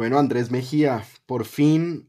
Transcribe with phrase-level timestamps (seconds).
[0.00, 2.08] Bueno, Andrés Mejía, por fin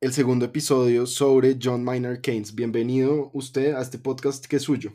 [0.00, 2.54] el segundo episodio sobre John Maynard Keynes.
[2.54, 4.92] Bienvenido usted a este podcast que es suyo.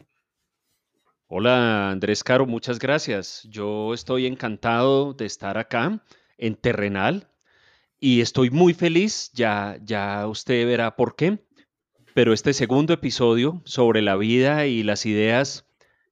[1.28, 3.45] Hola Andrés Caro, muchas gracias.
[3.49, 6.02] Yo estoy encantado de estar acá
[6.38, 7.27] en Terrenal
[7.99, 11.45] y estoy muy feliz, ya, ya usted verá por qué,
[12.13, 15.66] pero este segundo episodio sobre la vida y las ideas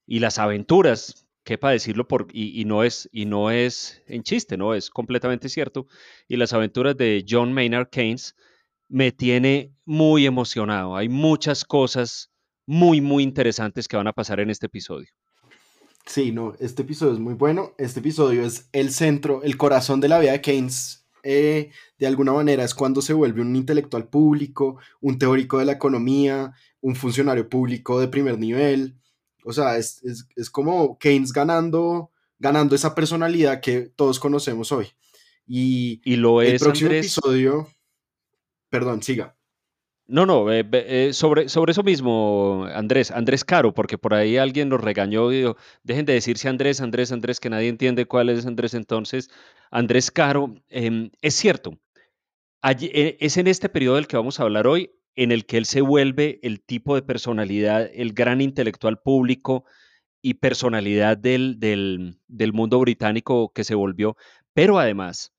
[0.06, 4.74] y las aventuras quepa decirlo, por, y, no es, y no es en chiste, no
[4.74, 5.88] es completamente cierto.
[6.28, 8.36] Y las aventuras de John Maynard Keynes
[8.90, 10.98] me tiene muy emocionado.
[10.98, 12.32] Hay muchas cosas
[12.66, 15.08] muy, muy interesantes que van a pasar en este episodio.
[16.08, 17.74] Sí, no, este episodio es muy bueno.
[17.78, 21.08] Este episodio es el centro, el corazón de la vida de Keynes.
[21.24, 25.72] Eh, de alguna manera es cuando se vuelve un intelectual público, un teórico de la
[25.74, 28.96] economía, un funcionario público de primer nivel,
[29.46, 30.02] o sea, es,
[30.52, 34.88] como Keynes ganando, ganando esa personalidad que todos conocemos hoy.
[35.48, 37.68] Y, y lo es, el próximo episodio,
[38.70, 39.36] perdón, siga.
[40.08, 44.70] No, no, eh, eh, sobre, sobre eso mismo, Andrés, Andrés Caro, porque por ahí alguien
[44.70, 48.46] nos regañó y dijo, dejen de decirse Andrés, Andrés, Andrés, que nadie entiende cuál es
[48.46, 49.30] Andrés entonces.
[49.72, 51.80] Andrés Caro, em, es cierto,
[52.64, 55.66] eh, es en este periodo del que vamos a hablar hoy, en el que él
[55.66, 59.66] se vuelve el tipo de personalidad, el gran intelectual público
[60.22, 64.18] y personalidad del, del, mundo británico que se volvió,
[64.54, 65.34] pero además,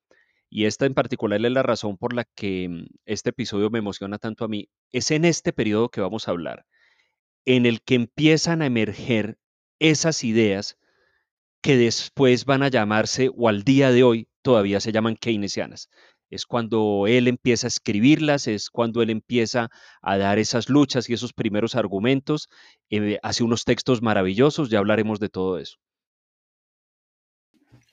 [0.49, 4.19] y esta en particular es la razón por la que mm, este episodio me emociona
[4.19, 6.67] tanto a mí, es en este periodo que vamos a hablar,
[7.45, 9.39] en el que empiezan a emerger
[9.79, 10.79] esas ideas
[11.61, 15.91] que después van a llamarse, o al día de hoy todavía se llaman keynesianas
[16.31, 19.71] es cuando él empieza a escribirlas, es cuando él empieza
[20.03, 22.49] a dar esas luchas y esos primeros argumentos,
[22.91, 25.77] eh, hace unos textos maravillosos, ya hablaremos de todo eso.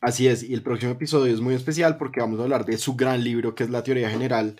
[0.01, 2.95] Así es, y el próximo episodio es muy especial porque vamos a hablar de su
[2.95, 4.57] gran libro que es la teoría general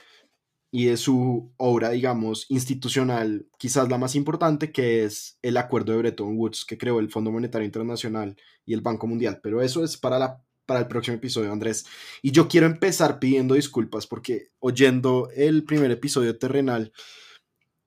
[0.76, 6.00] y de su obra, digamos, institucional, quizás la más importante, que es el acuerdo de
[6.00, 8.36] Bretton Woods que creó el Fondo Monetario Internacional
[8.66, 9.40] y el Banco Mundial.
[9.44, 11.86] Pero eso es para la para el próximo episodio, Andrés.
[12.22, 16.94] Y yo quiero empezar pidiendo disculpas porque oyendo el primer episodio terrenal,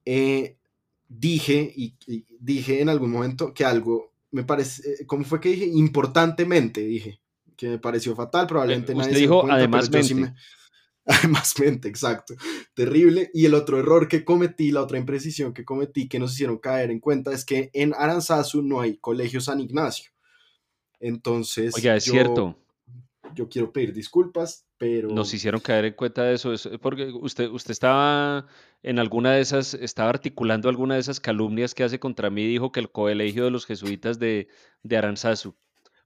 [0.05, 0.59] eh,
[1.09, 1.97] dije y,
[2.41, 5.67] dije en algún momento que algo me parece, eh, ¿cómo fue que dije?
[5.67, 7.21] Importantemente dije,
[7.57, 9.91] que me pareció fatal, probablemente Usted dijo además
[11.09, 12.35] Además mente, exacto.
[12.75, 13.31] Terrible.
[13.33, 16.91] Y el otro error que cometí, la otra imprecisión que cometí, que nos hicieron caer
[16.91, 20.11] en cuenta, es que en Aranzazu no hay colegio San Ignacio.
[20.99, 21.77] Entonces.
[21.77, 22.57] Oiga, es cierto
[23.35, 25.09] yo quiero pedir disculpas, pero...
[25.09, 28.47] Nos hicieron caer en cuenta de eso, es porque usted, usted estaba
[28.83, 32.73] en alguna de esas, estaba articulando alguna de esas calumnias que hace contra mí, dijo
[32.73, 34.49] que el colegio de los jesuitas de,
[34.83, 35.57] de Aranzazu.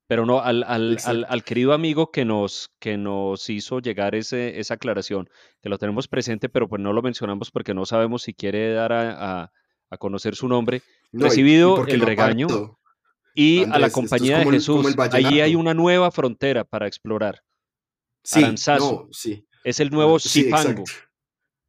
[0.06, 0.98] Pero no, al, al,
[1.28, 5.30] al, querido amigo que nos, que nos hizo llegar ese, esa aclaración,
[5.62, 8.92] que lo tenemos presente, pero pues no lo mencionamos porque no sabemos si quiere dar
[8.92, 9.52] a,
[9.88, 10.82] a, conocer su nombre.
[11.12, 12.79] Recibido el regaño
[13.40, 14.94] y a la compañía de Jesús.
[15.12, 17.42] Allí hay una nueva frontera para explorar.
[18.22, 18.42] Sí,
[18.78, 19.46] no, sí.
[19.64, 20.84] Es el nuevo Zipango.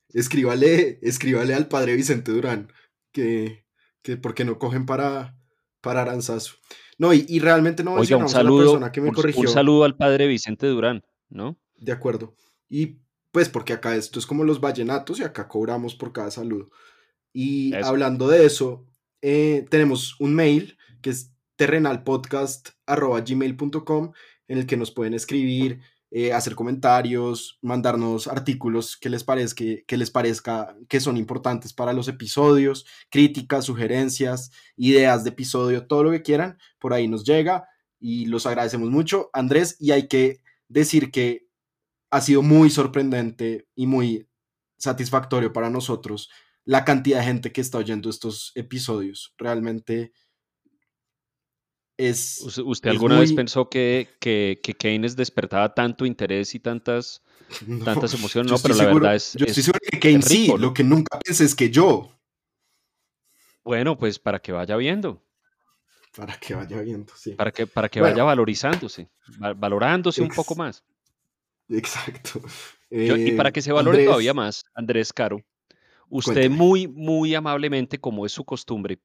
[0.09, 2.71] escríbale, escríbale al padre Vicente Durán
[3.13, 3.65] que,
[4.01, 5.37] que porque no cogen para,
[5.81, 6.55] para Aranzazu.
[6.97, 9.41] No, y, realmente no Oiga, un saludo, a que me corrigió.
[9.41, 11.57] Un saludo al padre Vicente Durán, ¿no?
[11.77, 12.35] De acuerdo.
[12.69, 12.99] Y
[13.31, 16.69] pues porque acá esto es como los vallenatos y acá cobramos por cada saludo.
[17.33, 18.85] Y hablando de eso,
[19.21, 21.31] eh, tenemos un mail que es
[21.61, 24.11] terrenalpodcast.gmail.com
[24.47, 29.97] en el que nos pueden escribir, eh, hacer comentarios, mandarnos artículos que les, parezca, que
[29.97, 36.09] les parezca que son importantes para los episodios, críticas, sugerencias, ideas de episodio, todo lo
[36.09, 37.67] que quieran, por ahí nos llega
[38.00, 41.45] y los agradecemos mucho, Andrés, y hay que decir que
[42.09, 44.27] ha sido muy sorprendente y muy
[44.79, 46.31] satisfactorio para nosotros
[46.66, 49.35] la cantidad de gente que está oyendo estos episodios.
[49.38, 50.11] Realmente
[52.09, 57.24] ¿Usted alguna vez pensó que, que, Keynes despertaba tanto interés y tantas,
[57.86, 58.51] tantas emociones?
[58.51, 59.33] No, pero la verdad es.
[59.33, 62.12] Yo estoy seguro que Keynes sí, lo que nunca pensé es que yo.
[63.63, 65.24] Bueno, pues para que vaya viendo.
[66.15, 67.31] Para que vaya viendo, sí.
[67.31, 69.09] Para que, para que vaya valorizándose,
[69.56, 70.83] valorándose un poco más.
[71.69, 72.42] Exacto.
[72.89, 75.42] y para que se valore todavía más, Andrés Caro,
[76.09, 79.00] usted muy, muy amablemente, como es su costumbre,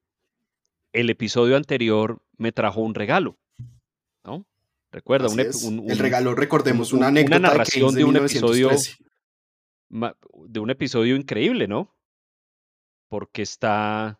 [0.97, 3.39] el episodio anterior me trajo un regalo,
[4.25, 4.47] ¿no?
[4.91, 7.37] Recuerda, un, el regalo, recordemos, una anécdota.
[7.37, 8.71] Una narración de, un episodio,
[9.91, 11.95] de un episodio increíble, ¿no?
[13.09, 14.19] Porque está,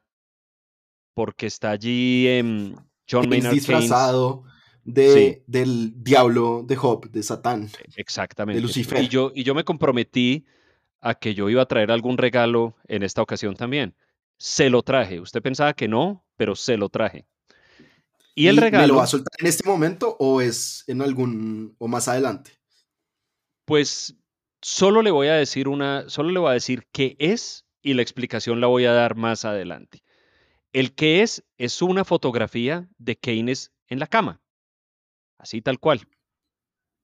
[1.15, 2.77] porque está allí en
[3.11, 4.45] John Maynard disfrazado
[4.85, 7.71] de, del diablo de Job, de Satán.
[7.97, 8.61] Exactamente.
[8.61, 9.03] De Lucifer.
[9.03, 10.45] Y yo, y yo me comprometí
[11.01, 13.95] a que yo iba a traer algún regalo en esta ocasión también.
[14.39, 15.21] Se lo traje.
[15.21, 17.27] Usted pensaba que no, pero se lo traje.
[18.35, 18.83] Y el regalo.
[18.83, 21.75] ¿Me lo va a soltar en este momento o es en algún.
[21.79, 22.53] o más adelante?
[23.65, 24.15] Pues
[24.61, 26.09] solo le voy a decir una.
[26.09, 29.45] Solo le voy a decir qué es y la explicación la voy a dar más
[29.45, 30.03] adelante.
[30.73, 34.43] El que es es una fotografía de Keynes en la cama.
[35.39, 36.07] Así tal cual.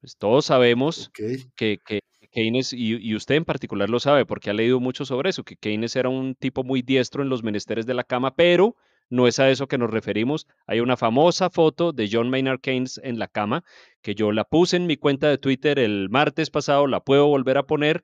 [0.01, 2.01] Pues todos sabemos que,
[2.33, 5.95] Keynes, y, usted en particular lo sabe porque ha leído mucho sobre eso, que Keynes
[5.95, 8.75] era un tipo muy diestro en los menesteres de la cama, pero
[9.09, 10.47] no es a eso que nos referimos.
[10.65, 13.63] Hay una famosa foto de John Maynard Keynes en la cama
[14.01, 17.57] que yo la puse en mi cuenta de Twitter el martes pasado, la puedo volver
[17.57, 18.03] a poner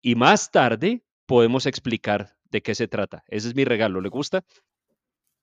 [0.00, 3.24] y más tarde podemos explicar de qué se trata.
[3.28, 4.44] Ese es mi regalo, ¿le gusta?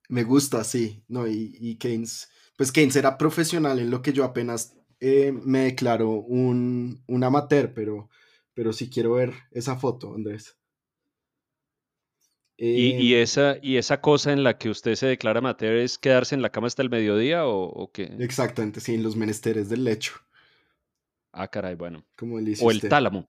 [0.09, 1.03] Me gusta, sí.
[1.07, 6.09] No, y, Keynes, pues Keynes era profesional en lo que yo apenas eh, me declaro
[6.11, 8.09] un, un amateur, pero,
[8.53, 10.57] pero sí quiero ver esa foto, Andrés.
[12.55, 16.35] ¿Y, em, esa, ¿Y esa cosa en la que usted se declara amateur es quedarse
[16.35, 18.15] en la cama hasta el mediodía o, qué?
[18.19, 20.13] Exactamente, sí, en los menesteres del lecho.
[21.31, 22.05] Ah, caray, bueno.
[22.15, 23.27] Como o el tálamo.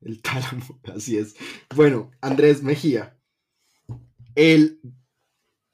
[0.00, 1.36] El tálamo, así es.
[1.74, 3.18] Bueno, Andrés Mejía.
[4.34, 4.80] El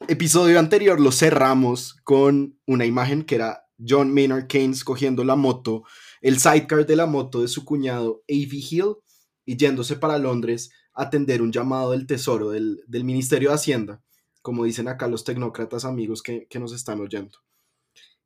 [0.09, 5.85] episodio anterior lo cerramos con una imagen que era John Maynard Keynes cogiendo la moto,
[6.21, 8.57] el sidecar de la moto de su cuñado A.V.
[8.71, 8.97] Hill
[9.45, 14.03] y yéndose para Londres a atender un llamado del Tesoro, del, Ministerio de Hacienda,
[14.43, 17.39] como dicen acá los tecnócratas amigos que, nos están oyendo.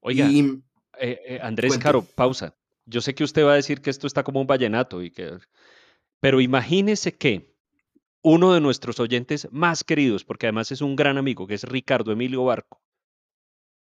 [0.01, 0.61] Oiga, eh,
[0.99, 2.57] eh, Andrés Caro, pausa.
[2.87, 5.39] Yo sé que usted va a decir que esto está como un vallenato, y que...
[6.19, 7.53] pero imagínese que
[8.23, 12.13] uno de nuestros oyentes más queridos, porque además es un gran amigo, que es Ricardo
[12.13, 12.81] Emilio Barco,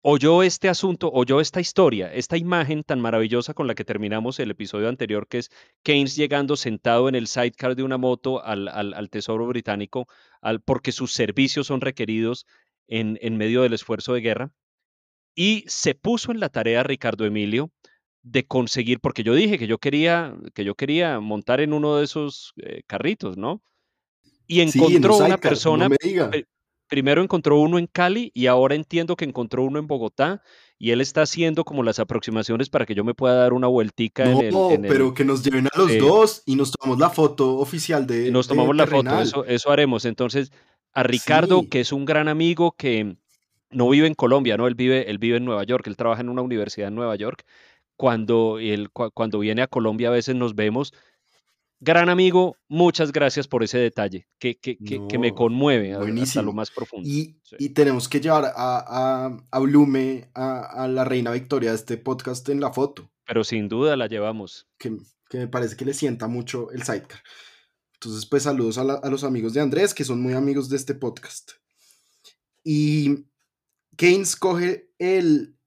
[0.06, 4.52] oyó este asunto, oyó esta historia, esta imagen tan maravillosa con la que terminamos el
[4.52, 5.50] episodio anterior, que es
[5.82, 10.08] Keynes llegando sentado en el sidecar de una moto al, Tesoro británico,
[10.42, 12.46] al, porque sus servicios son requeridos
[12.88, 14.52] en, en medio del esfuerzo de guerra.
[15.36, 17.72] Y se puso en la tarea Ricardo Emilio
[18.24, 22.04] de conseguir, porque yo dije que yo quería, que yo quería montar en uno de
[22.04, 23.64] esos eh, carritos, ¿no?
[24.48, 25.90] Y encontró una persona,
[26.94, 30.44] primero encontró uno en Cali y ahora entiendo que encontró uno en Bogotá
[30.78, 34.30] y él está haciendo como las aproximaciones para que yo me pueda dar una vueltica
[34.30, 34.54] en el...
[34.54, 38.30] No, pero que nos lleven a los dos y nos tomamos la foto oficial de...
[38.30, 40.06] Nos tomamos la foto, eso, eso haremos.
[40.06, 40.52] Entonces,
[40.94, 43.16] a Ricardo, que es un gran amigo que
[43.72, 44.68] no vive en Colombia, ¿no?
[44.68, 47.44] Él vive, él vive en Nueva York, él trabaja en una universidad en Nueva York.
[47.96, 50.94] Cuando, él, cuando viene a Colombia a veces nos vemos
[51.86, 56.72] Gran amigo, muchas gracias por ese detalle que, que, que, me conmueve hasta lo más
[56.72, 57.06] profundo.
[57.10, 61.76] Y, y tenemos que llevar a, a, a Blume, a, a, la reina Victoria de
[61.76, 63.12] este podcast en la foto.
[63.26, 64.70] Pero sin duda la llevamos.
[64.78, 64.96] Que,
[65.30, 67.22] que me parece que le sienta mucho el sidecar.
[67.96, 70.96] Entonces, pues saludos a, a los amigos de Andrés, que son muy amigos de este
[70.96, 71.52] podcast.
[72.64, 73.26] Y
[73.98, 75.58] Keynes coge el,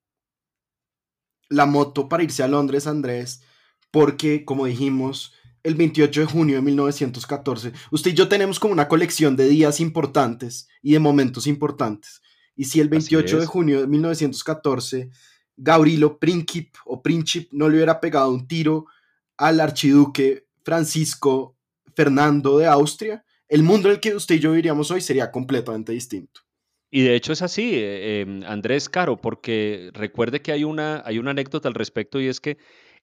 [1.50, 3.42] la moto para irse a Londres, Andrés,
[3.90, 5.34] porque, como dijimos,
[5.66, 7.72] el 28 de junio de 1914.
[7.90, 12.22] Usted y yo tenemos como una colección de días importantes y de momentos importantes.
[12.54, 15.10] Y si el 28 de junio de 1914
[15.56, 18.86] Gavrilo Princip o Princip no le hubiera pegado un tiro
[19.36, 21.56] al archiduque Francisco
[21.96, 25.93] Fernando de Austria, el mundo en el que usted y yo viviríamos hoy sería completamente
[25.93, 26.43] distinto.
[26.93, 31.19] Y de hecho es así, eh, em, Andrés Caro, porque recuerde que hay una, hay
[31.19, 32.56] una anécdota al respecto y es que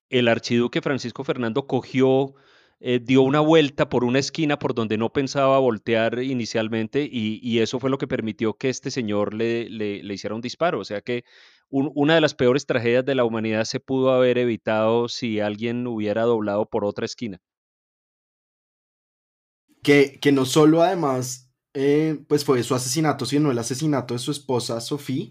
[0.10, 2.36] el archiduque Francisco Fernando cogió
[2.86, 7.80] eh, dio una vuelta por una esquina por donde no pensaba voltear inicialmente y, eso
[7.80, 10.80] fue lo que permitió que este señor le, le, hiciera un disparo.
[10.80, 11.24] O sea que
[11.70, 16.24] una de las peores tragedias de la humanidad se pudo haber evitado si alguien hubiera
[16.24, 17.40] doblado por otra esquina.
[19.82, 24.32] Que, que no solo además eh, pues fue su asesinato, sino el asesinato de su
[24.32, 25.28] esposa Sofía.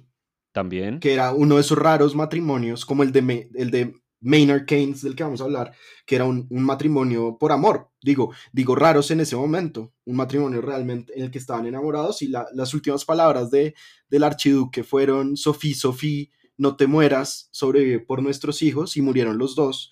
[0.53, 1.01] También.
[1.01, 5.15] Que era uno de esos raros matrimonios, como el de, el de Maynard Keynes, del
[5.15, 5.75] que vamos a hablar,
[6.07, 11.13] que era un, matrimonio por amor, digo, digo raros en ese momento, un matrimonio realmente
[11.17, 13.75] en el que estaban enamorados y las últimas palabras de,
[14.09, 16.27] del archiduque fueron, Sofía, Sofía,
[16.57, 19.91] no te mueras, sobrevive por nuestros hijos y murieron los dos.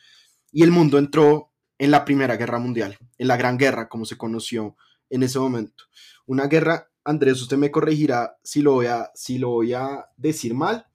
[0.53, 4.17] Y el mundo entró en la Primera Guerra Mundial, en la Gran Guerra, como se
[4.17, 4.77] conoció
[5.09, 5.85] en ese momento.
[6.27, 10.55] Una guerra, Andrés, usted me corregirá si lo voy a, si lo voy a decir
[10.55, 10.87] mal,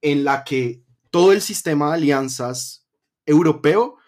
[0.00, 2.86] en la que todo el sistema de alianzas
[3.26, 3.98] europeo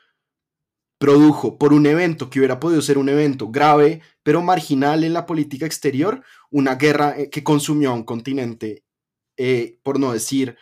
[1.00, 5.25] produjo por un evento que hubiera podido ser un evento grave, pero marginal en la
[5.25, 8.85] política exterior, una guerra eh, que consumió a un continente,
[9.38, 10.59] eh, por no decir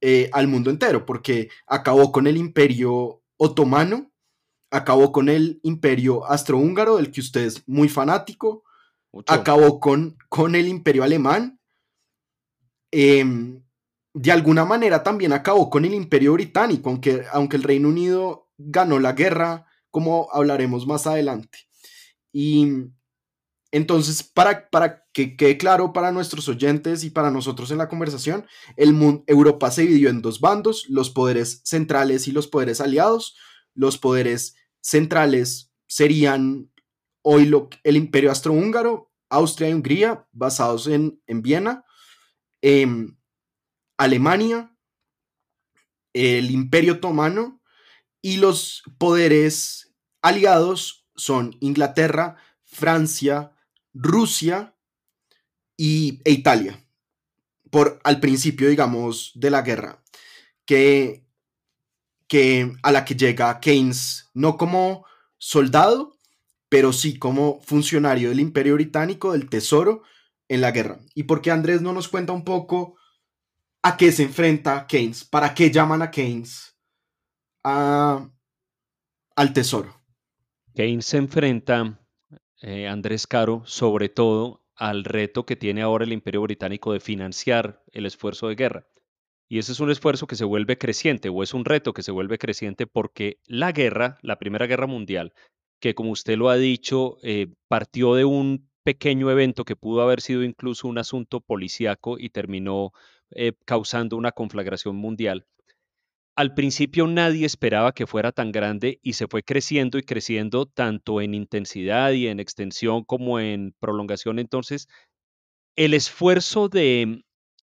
[0.00, 4.12] eh, al mundo entero, porque acabó con el imperio otomano,
[4.70, 8.62] acabó con el imperio astrohúngaro, del que usted es muy fanático,
[9.26, 11.58] acabó con, con el imperio alemán,
[12.92, 13.60] em,
[14.14, 18.98] de alguna manera también acabó con el imperio británico, aunque, aunque el Reino Unido ganó
[18.98, 21.58] la guerra, como hablaremos más adelante.
[22.32, 22.66] Y
[23.70, 28.46] entonces, para, para que quede claro para nuestros oyentes y para nosotros en la conversación,
[28.76, 33.36] el mundo, Europa se dividió en dos bandos, los poderes centrales y los poderes aliados.
[33.74, 36.70] Los poderes centrales serían
[37.22, 41.84] hoy lo, el imperio austrohúngaro, Austria y Hungría, basados en, en Viena,
[42.62, 43.17] em,
[43.98, 44.74] Alemania,
[46.14, 47.60] el imperio otomano
[48.22, 53.52] y los poderes aliados son Inglaterra, Francia,
[53.92, 54.74] Rusia
[55.76, 56.84] y, e Italia,
[57.70, 60.02] por al principio, digamos, de la guerra,
[60.64, 61.26] que,
[62.28, 65.04] que a la que llega Keynes no como
[65.38, 66.16] soldado,
[66.68, 70.02] pero sí como funcionario del Imperio Británico, del Tesoro,
[70.48, 71.00] en la guerra.
[71.14, 72.96] ¿Y por qué Andrés no nos cuenta un poco
[73.82, 75.24] a qué se enfrenta Keynes?
[75.24, 76.76] ¿Para qué llaman a Keynes
[77.62, 78.32] al
[79.52, 79.94] Tesoro?
[80.74, 82.00] Keynes se enfrenta
[82.60, 87.82] eh, Andrés Caro, sobre todo al reto que tiene ahora el Imperio Británico de financiar
[87.92, 88.86] el esfuerzo de guerra.
[89.48, 92.12] Y ese es un esfuerzo que se vuelve creciente o es un reto que se
[92.12, 95.32] vuelve creciente porque la guerra, la Primera Guerra Mundial,
[95.80, 100.20] que como usted lo ha dicho, eh, partió de un pequeño evento que pudo haber
[100.20, 102.92] sido incluso un asunto policíaco y terminó
[103.30, 105.46] eh, causando una conflagración mundial,
[106.38, 111.20] al principio nadie esperaba que fuera tan grande y se fue creciendo y creciendo tanto
[111.20, 114.38] en intensidad y en extensión como en prolongación.
[114.38, 114.86] Entonces,
[115.74, 117.24] el esfuerzo de,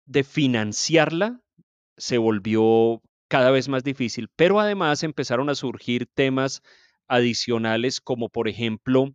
[0.05, 1.41] de financiarla
[1.97, 6.61] se volvió cada vez más difícil, pero además empezaron a surgir temas
[7.07, 9.13] adicionales como por ejemplo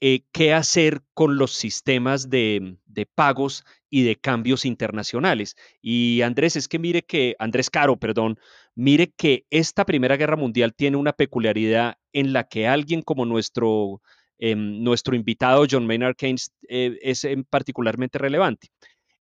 [0.00, 2.76] eh, qué hacer con los sistemas de,
[3.14, 5.56] pagos y de cambios internacionales.
[5.80, 8.38] Y Andrés, es que mire que, Andrés Caro, perdón,
[8.74, 14.02] mire que esta Primera Guerra Mundial tiene una peculiaridad en la que alguien como nuestro,
[14.38, 18.68] em, nuestro invitado John Maynard Keynes eh, es em, particularmente relevante.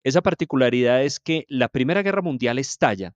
[0.02, 3.14] Esa particularidad es que la Primera Guerra Mundial estalla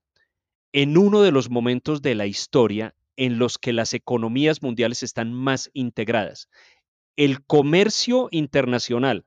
[0.71, 5.33] en uno de los momentos de la historia en los que las economías mundiales están
[5.33, 6.47] más integradas
[7.19, 9.25] el comercio internacional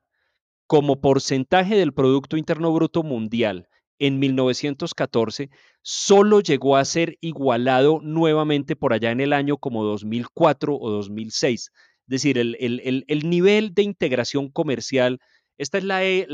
[0.65, 3.67] como porcentaje del Producto Interno Bruto Mundial
[3.99, 5.51] en 1914
[5.83, 11.69] solo llegó a ser igualado nuevamente por allá en el año como 2004 o 2006.
[11.69, 11.71] Es
[12.07, 15.19] decir, el, nivel de integración comercial,
[15.59, 16.25] esta es la, e,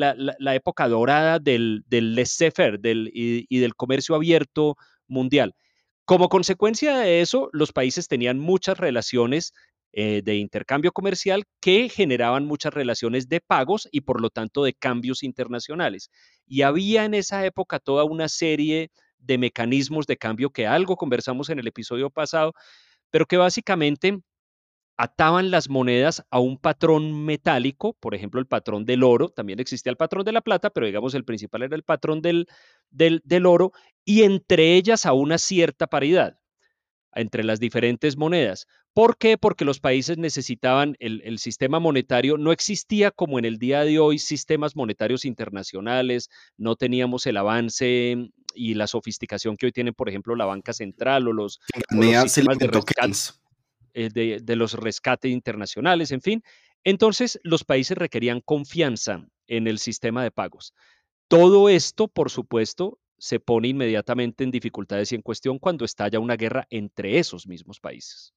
[0.55, 4.77] época dorada del, del laissez-faire y, y del comercio abierto
[5.09, 5.55] mundial.
[6.05, 9.51] Como consecuencia de eso, los países tenían muchas relaciones
[9.91, 14.73] eh, de intercambio comercial que generaban muchas relaciones de pagos y por lo tanto de
[14.73, 16.11] cambios internacionales.
[16.45, 21.49] Y había en esa época toda una serie de mecanismos de cambio que algo conversamos
[21.49, 22.53] en el episodio pasado,
[23.09, 24.19] pero que básicamente
[24.97, 29.91] ataban las monedas a un patrón metálico, por ejemplo, el patrón del oro, también existía
[29.91, 32.47] el patrón de la plata, pero digamos el principal era el patrón del,
[32.89, 33.71] del, del oro,
[34.05, 36.38] y entre ellas a una cierta paridad
[37.13, 38.67] entre las diferentes monedas.
[38.93, 39.37] ¿Por qué?
[39.37, 44.19] Porque los países necesitaban el, sistema monetario, no existía como en el día de hoy
[44.19, 50.35] sistemas monetarios internacionales, no teníamos el avance y la sofisticación que hoy tienen, por ejemplo,
[50.35, 53.11] la banca central o los, sistemas de, rescate,
[53.93, 56.43] eh, de, de los rescates internacionales, en fin.
[56.83, 60.73] Entonces, los países requerían confianza en el sistema de pagos.
[61.27, 66.35] Todo esto, por supuesto, se pone inmediatamente en dificultades y en cuestión cuando estalla una
[66.35, 68.33] guerra entre esos mismos países.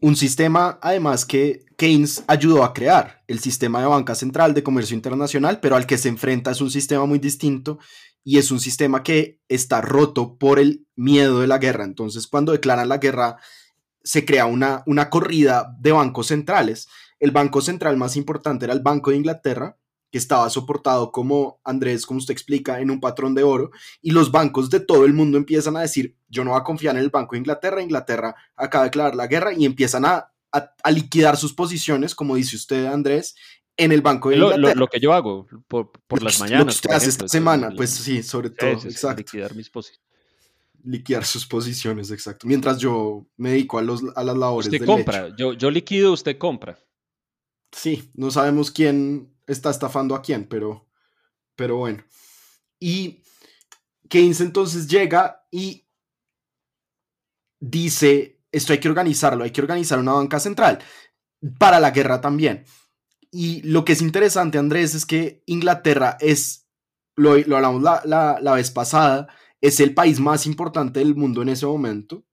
[0.00, 4.94] Un sistema, además, que Keynes ayudó a crear, el sistema de banca central de comercio
[4.94, 7.78] internacional, pero al que se enfrenta es un sistema muy distinto
[8.22, 11.84] y es un sistema que está roto por el miedo de la guerra.
[11.84, 13.38] Entonces, cuando declaran la guerra,
[14.02, 16.88] se crea una, una corrida de bancos centrales.
[17.18, 19.78] El banco central más importante era el Banco de Inglaterra,
[20.14, 24.30] que estaba soportado como Andrés, como usted explica, en un patrón de oro, y los
[24.30, 27.10] bancos de todo el mundo empiezan a decir, yo no voy a confiar en el
[27.10, 31.52] Banco de Inglaterra, Inglaterra acaba de declarar la guerra, y empiezan a, a, liquidar sus
[31.52, 33.34] posiciones, como dice usted, Andrés,
[33.76, 34.74] en el Banco de Inglaterra.
[34.76, 36.60] Lo, que yo hago por, por las mañanas.
[36.60, 39.16] Lo que usted hace esta semana, pues sí, sobre todo, exacto.
[39.18, 40.06] Liquidar mis posiciones.
[40.84, 42.46] Liquidar sus posiciones, exacto.
[42.46, 44.72] Mientras yo me dedico a, los, a las labores.
[44.72, 46.78] Usted compra, Yo, yo liquido, usted compra.
[47.72, 50.88] Sí, no sabemos quién está estafando a quién, pero,
[51.56, 52.04] pero bueno.
[52.78, 53.22] Y
[54.08, 55.86] Keynes entonces llega y
[57.60, 60.78] dice, esto hay que organizarlo, hay que organizar una banca central
[61.58, 62.64] para la guerra también.
[63.30, 66.68] Y lo que es interesante, Andrés, es que Inglaterra es,
[67.16, 69.28] lo, hablamos la, la vez pasada,
[69.60, 72.24] es el país más importante del mundo en ese momento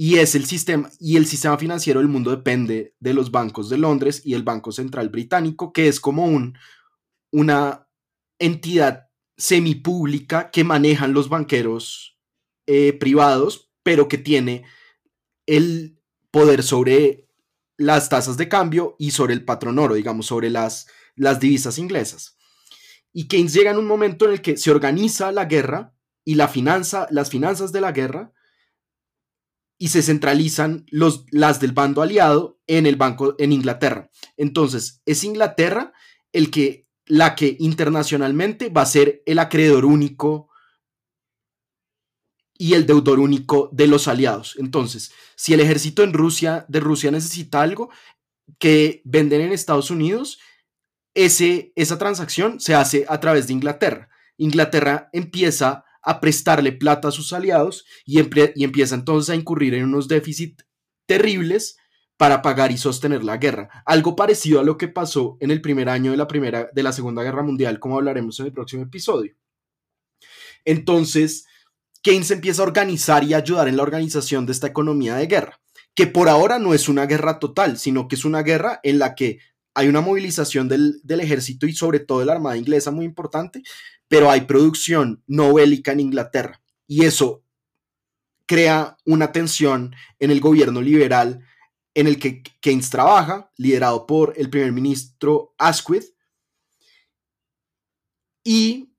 [0.00, 3.78] y es el sistema y el sistema financiero del mundo depende de los bancos de
[3.78, 6.56] Londres y el Banco Central Británico, que es como un,
[7.32, 7.88] una
[8.38, 12.16] entidad semipública que manejan los banqueros
[12.66, 14.64] eh, privados, pero que tiene
[15.46, 16.00] el
[16.30, 17.28] poder sobre
[17.76, 20.86] las tasas de cambio y sobre el patrón oro, digamos, sobre las,
[21.16, 22.38] las divisas inglesas.
[23.12, 25.92] Y Keynes llega en un momento en el que se organiza la guerra
[26.24, 28.32] y la finanza, las finanzas de la guerra
[29.78, 34.10] y se centralizan los, las del bando aliado en el banco en Inglaterra.
[34.36, 35.92] Entonces, es Inglaterra
[36.32, 40.50] el que la que internacionalmente va a ser el acreedor único
[42.58, 44.56] y el deudor único de los aliados.
[44.58, 47.88] Entonces, si el ejército en Rusia de Rusia necesita algo
[48.58, 50.38] que venden en Estados Unidos,
[51.14, 54.10] ese, esa transacción se hace a través de Inglaterra.
[54.36, 60.08] Inglaterra empieza a prestarle plata a sus aliados y, empieza entonces a incurrir en unos
[60.08, 60.64] déficits
[61.06, 61.76] terribles
[62.16, 63.68] para pagar y sostener la guerra.
[63.86, 66.92] Algo parecido a lo que pasó en el primer año de la, primera, de la
[66.92, 69.36] Segunda Guerra Mundial, como hablaremos en el próximo episodio.
[70.64, 71.46] Entonces,
[72.02, 75.60] Keynes empieza a organizar y ayudar en la organización de esta economía de guerra,
[75.94, 79.14] que por ahora no es una guerra total, sino que es una guerra en la
[79.14, 79.38] que
[79.74, 83.62] hay una movilización del, del ejército y sobre todo de la Armada inglesa muy importante,
[84.08, 87.44] pero hay producción no bélica en Inglaterra y eso
[88.46, 91.44] crea una tensión en el gobierno liberal
[91.94, 96.04] en el que Keynes trabaja, liderado por el primer ministro Asquith.
[98.44, 98.94] Y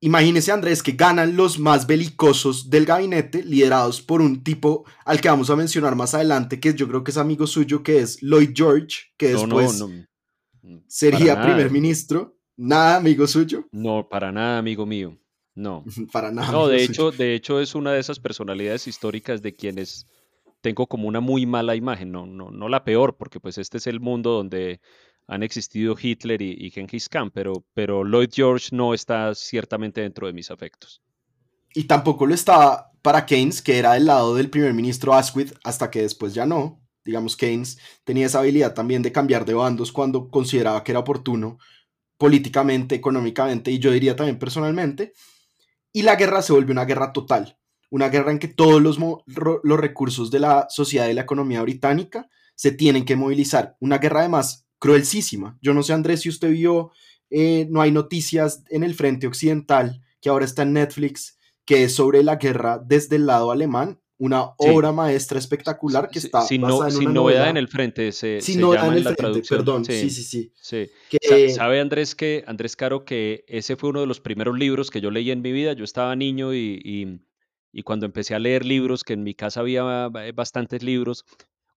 [0.00, 5.28] imagínese, Andrés, que ganan los más belicosos del gabinete, liderados por un tipo al que
[5.28, 8.50] vamos a mencionar más adelante, que yo creo que es amigo suyo, que es Lloyd
[8.54, 9.82] George, que después
[10.88, 12.36] sería primer ministro.
[12.56, 13.66] Nada amigo suyo.
[13.72, 15.18] No, para nada amigo mío.
[15.54, 15.84] No.
[16.12, 16.52] para nada.
[16.52, 20.06] No, de hecho, de hecho es una de esas personalidades históricas de quienes
[20.60, 23.86] tengo como una muy mala imagen, no, no, no la peor, porque pues este es
[23.88, 24.80] el mundo donde
[25.26, 30.26] han existido Hitler y, y Genghis Khan, pero, pero Lloyd George no está ciertamente dentro
[30.26, 31.02] de mis afectos.
[31.74, 35.90] Y tampoco lo estaba para Keynes, que era del lado del primer ministro Asquith, hasta
[35.90, 36.80] que después ya no.
[37.04, 41.58] Digamos, Keynes tenía esa habilidad también de cambiar de bandos cuando consideraba que era oportuno,
[42.22, 45.12] políticamente, económicamente y yo diría también personalmente.
[45.92, 47.58] Y la guerra se vuelve una guerra total,
[47.90, 52.30] una guerra en que todos los, los recursos de la sociedad y la economía británica
[52.54, 53.76] se tienen que movilizar.
[53.80, 55.58] Una guerra además cruelísima.
[55.60, 56.92] Yo no sé, Andrés, si usted vio,
[57.28, 61.94] eh, no hay noticias en el frente occidental, que ahora está en Netflix, que es
[61.96, 66.88] sobre la guerra desde el lado alemán una obra maestra espectacular que está sin, no,
[66.88, 70.52] sin novedad en el frente se, sin novedad en el frente, perdón, sí, sí, sí.
[70.54, 70.88] sí.
[71.48, 75.10] ¿Sabe Andrés que Andrés Caro que ese fue uno de los primeros libros que yo
[75.10, 75.72] leí en mi vida?
[75.72, 77.20] Yo estaba niño y, y,
[77.72, 81.24] y cuando empecé a leer libros, que en mi casa había bastantes libros,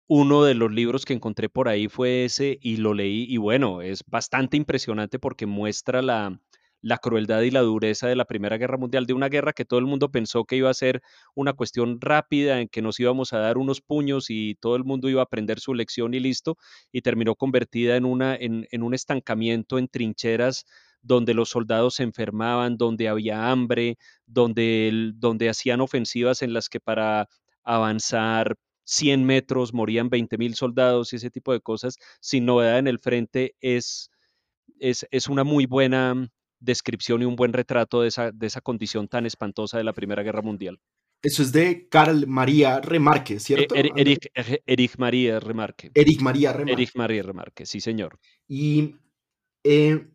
[0.06, 3.82] uno de los libros que encontré por ahí fue ese y lo leí y bueno,
[3.82, 6.40] es bastante impresionante porque muestra la,
[6.86, 9.80] la crueldad y la dureza de la Primera Guerra Mundial, de una guerra que todo
[9.80, 11.02] el mundo pensó que iba a ser
[11.34, 15.08] una cuestión rápida, en que nos íbamos a dar unos puños y todo el mundo
[15.08, 16.56] iba a aprender su lección y listo,
[16.92, 20.64] y terminó convertida en, una, en, un estancamiento en trincheras
[21.02, 26.78] donde los soldados se enfermaban, donde había hambre, donde, donde hacían ofensivas en las que
[26.78, 27.28] para
[27.64, 32.86] avanzar 100 metros morían 20 mil soldados y ese tipo de cosas, sin novedad en
[32.86, 34.08] el frente, es,
[34.78, 36.28] es, es una muy buena
[36.60, 40.22] descripción y un buen retrato de esa, de esa condición tan espantosa de la Primera
[40.22, 40.80] Guerra Mundial.
[41.22, 43.74] Eso es de Karl María Remarque, E- ¿cierto?
[43.74, 45.90] Eri- Erich, Erich- Erich María Remarque.
[45.94, 46.72] Eric María Remarque.
[46.72, 48.18] Erich María Remarque, sí, señor.
[48.46, 48.96] Y
[49.64, 50.06] eh,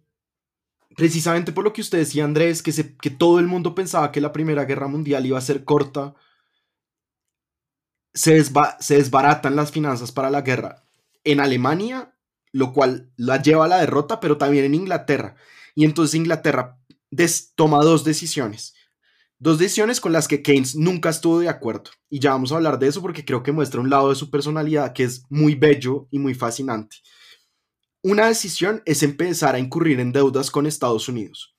[0.95, 4.21] precisamente por lo que usted decía, Andrés, que, se- que todo el mundo pensaba que
[4.21, 6.13] la Primera Guerra Mundial iba a ser corta,
[8.13, 10.83] se, desba- se desbaratan las finanzas para la guerra
[11.23, 12.13] en Alemania,
[12.51, 15.35] lo cual la lleva a la derrota, pero también en Inglaterra.
[15.75, 16.77] Y entonces Inglaterra
[17.55, 18.73] toma dos decisiones.
[19.39, 21.89] Dos decisiones con las que Keynes nunca estuvo de acuerdo.
[22.09, 24.29] Y ya vamos a hablar de eso porque creo que muestra un lado de su
[24.29, 26.97] personalidad que es muy bello y muy fascinante.
[28.03, 31.55] Una decisión es empezar a incurrir en deudas con Estados Unidos.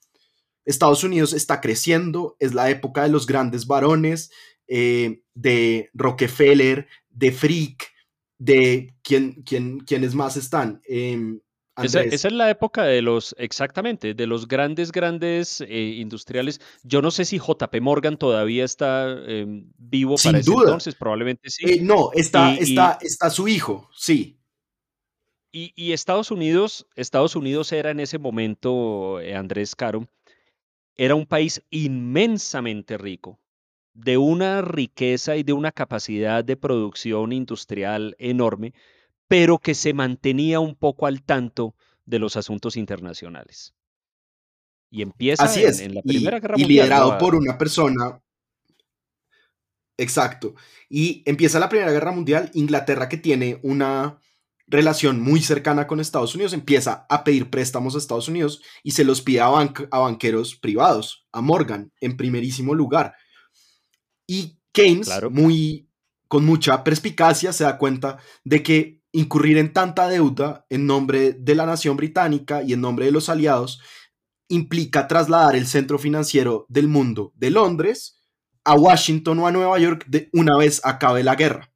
[0.64, 4.30] Estados Unidos está creciendo, es la época de los grandes varones,
[4.68, 7.90] eh, de Rockefeller, de Frick,
[8.38, 10.80] de quien, quien, quienes más están.
[10.88, 11.40] Eh,
[11.84, 16.60] Esa, esa, es la época de los, exactamente, de los grandes, grandes eh, industriales.
[16.82, 19.46] Yo no sé si JP Morgan todavía está eh,
[19.78, 20.64] vivo Sin para ese duda.
[20.64, 21.64] entonces, probablemente sí.
[21.66, 24.38] Eh, no, está, Y- está, está su hijo, sí.
[25.52, 30.08] Y, y Estados Unidos, Estados Unidos era en ese momento, eh, Andrés Caro,
[30.96, 33.38] era un país inmensamente rico,
[33.94, 38.72] de una riqueza y de una capacidad de producción industrial enorme,
[39.32, 43.72] pero que se mantenía un poco al tanto de los asuntos internacionales.
[44.90, 45.80] Y empieza Así en, es.
[45.80, 46.94] en la Y, Primera Guerra y Mundial, ¿no?
[46.94, 48.20] liderado A- por una persona.
[49.96, 50.54] Exacto.
[50.88, 52.50] Y empieza la Primera Guerra Mundial.
[52.54, 54.18] Inglaterra, que tiene una
[54.66, 59.04] relación muy cercana con Estados Unidos, empieza a pedir préstamos a Estados Unidos y se
[59.04, 63.14] los pide a, banc- a banqueros privados, a Morgan, en primerísimo lugar.
[64.26, 65.30] Y Keynes, Claro.
[65.30, 65.88] muy,
[66.28, 71.54] con mucha perspicacia, se da cuenta de que incurrir en tanta deuda en nombre de
[71.54, 73.80] la nación británica y en nombre de los aliados
[74.48, 78.18] implica trasladar el centro financiero del mundo de Londres
[78.64, 81.72] a Washington o a Nueva York de una vez acabe la guerra,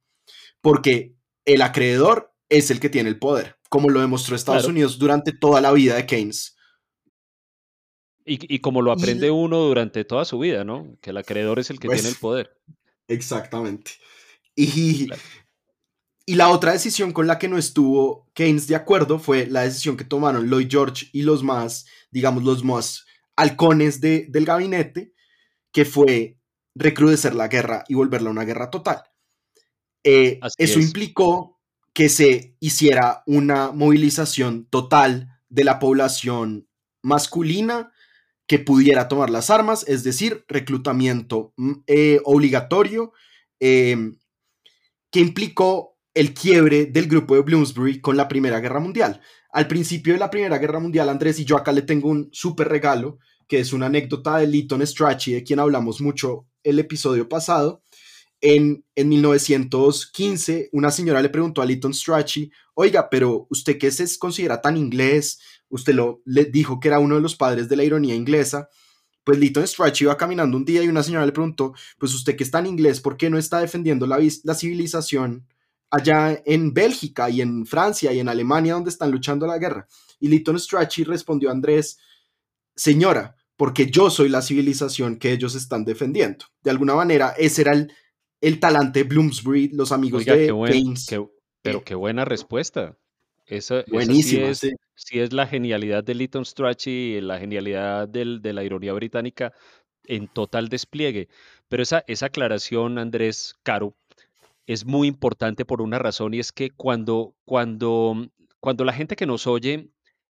[0.61, 4.71] porque el acreedor es el que tiene el poder, como lo demostró Estados Claro.
[4.71, 6.55] Unidos durante toda la vida de Keynes.
[8.25, 10.97] Y, y como lo Y- aprende uno durante toda su vida, ¿no?
[11.01, 12.57] Que el acreedor es el que Pues, tiene el poder.
[13.07, 13.91] Exactamente.
[14.55, 15.21] Y, Claro.
[16.29, 19.95] Y la otra decisión con la que no estuvo Keynes de acuerdo fue la decisión
[19.97, 23.05] que tomaron Lloyd George y los más, digamos, los más
[23.37, 25.13] halcones de- del gabinete,
[25.71, 26.37] que fue
[26.75, 29.03] recrudecer la guerra y volverla una guerra total.
[30.03, 30.85] Eh, eso es.
[30.85, 31.59] implicó
[31.93, 36.67] que se hiciera una movilización total de la población
[37.01, 37.91] masculina
[38.47, 43.13] que pudiera tomar las armas, es decir, reclutamiento mm, eh, obligatorio,
[43.59, 43.97] eh,
[45.11, 49.21] que implicó el quiebre del grupo de Bloomsbury con la Primera Guerra Mundial.
[49.51, 52.69] Al principio de la Primera Guerra Mundial, Andrés y yo acá le tengo un súper
[52.69, 57.83] regalo, que es una anécdota de Lytton Strachey, de quien hablamos mucho el episodio pasado.
[58.41, 64.17] En, en 1915, una señora le preguntó a Lytton Strachey, oiga, pero usted qué se
[64.17, 67.83] considera tan inglés, usted lo le dijo que era uno de los padres de la
[67.83, 68.69] ironía inglesa.
[69.23, 72.43] Pues Lytton Strachey iba caminando un día y una señora le preguntó, pues usted que
[72.43, 75.45] es tan inglés, ¿por qué no está defendiendo la, la civilización
[75.89, 79.87] allá en Bélgica y en Francia y en Alemania donde están luchando la guerra?
[80.19, 81.99] Y Lytton Strachey respondió a Andrés,
[82.75, 86.45] señora, porque yo soy la civilización que ellos están defendiendo.
[86.63, 87.91] De alguna manera, ese era el,
[88.41, 91.07] el talante de Bloomsbury, los amigos Oiga, de buen- Keynes.
[91.07, 91.25] qué-
[91.63, 92.95] pero qué buena respuesta.
[93.45, 94.71] Esa, esa sí Buenísima, es, sí.
[94.95, 99.53] sí es la genialidad de Lytton Strachey, la genialidad del- de la ironía británica
[100.05, 101.27] en total despliegue.
[101.67, 103.95] Pero esa, esa aclaración, Andrés Caro,
[104.67, 108.15] es muy importante por una razón y es que cuando, cuando,
[108.59, 109.89] cuando la gente que nos oye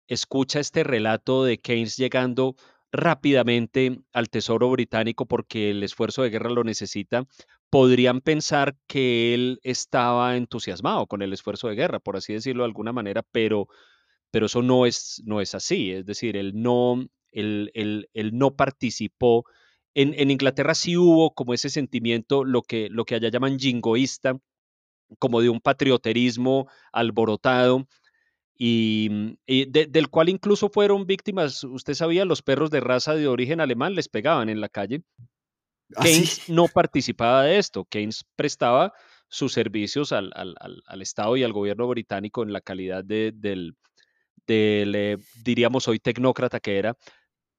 [0.09, 2.57] escucha este relato de Keynes llegando
[2.93, 7.27] rápidamente al Tesoro británico porque el esfuerzo de guerra lo necesita,
[7.71, 12.69] podrían pensar que él estaba entusiasmado con el esfuerzo de guerra, por así decirlo de
[12.69, 13.69] alguna manera, pero,
[14.31, 15.93] pero eso no es, no es así.
[15.93, 19.45] Es decir, él no, él, él- él no participó.
[19.99, 24.39] En, en Inglaterra sí hubo como ese sentimiento, lo que, lo que allá llaman jingoísta,
[25.19, 27.87] como de un patrioterismo alborotado,
[28.59, 33.15] y, mm, y de- del cual incluso fueron víctimas, usted sabía, los perros de raza
[33.15, 35.03] de origen alemán les pegaban en la calle.
[35.95, 36.13] Así.
[36.13, 37.87] Keynes no participaba de esto.
[37.87, 38.93] Keynes prestaba
[39.29, 43.33] sus servicios al, al- al- al Estado y al gobierno británico en la calidad de-
[43.35, 43.77] del,
[44.47, 46.97] del, eh, diríamos hoy, tecnócrata que era,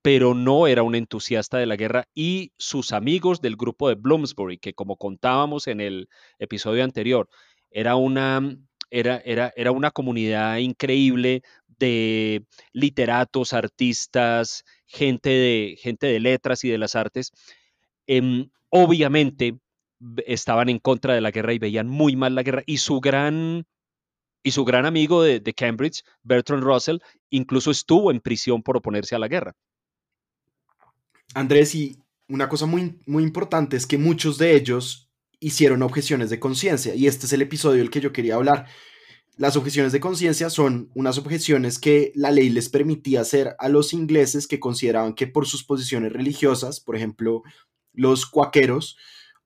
[0.07, 4.57] pero no era un entusiasta de la guerra y sus amigos del grupo de Bloomsbury,
[4.57, 6.07] que como contábamos en el
[6.39, 7.27] episodio anterior,
[7.71, 8.57] era una,
[8.89, 11.41] era, era, era una comunidad increíble
[11.77, 17.33] de literatos, artistas, gente de, gente de letras y de las artes,
[18.05, 19.57] em, obviamente
[20.25, 23.65] estaban en contra de la guerra y veían muy mal la guerra y su gran
[24.41, 29.19] y su gran amigo de Cambridge, Bertrand Russell, incluso estuvo en prisión por oponerse a
[29.19, 29.53] la guerra.
[31.37, 36.39] Andrés, y una cosa muy, muy importante es que muchos de ellos hicieron objeciones de
[36.39, 38.65] conciencia, y este es el episodio del que yo quería hablar.
[39.35, 43.93] Las objeciones de conciencia son unas objeciones que la ley les permitía hacer a los
[43.93, 47.43] ingleses que consideraban que por sus posiciones religiosas, por ejemplo,
[47.93, 48.97] los cuaqueros,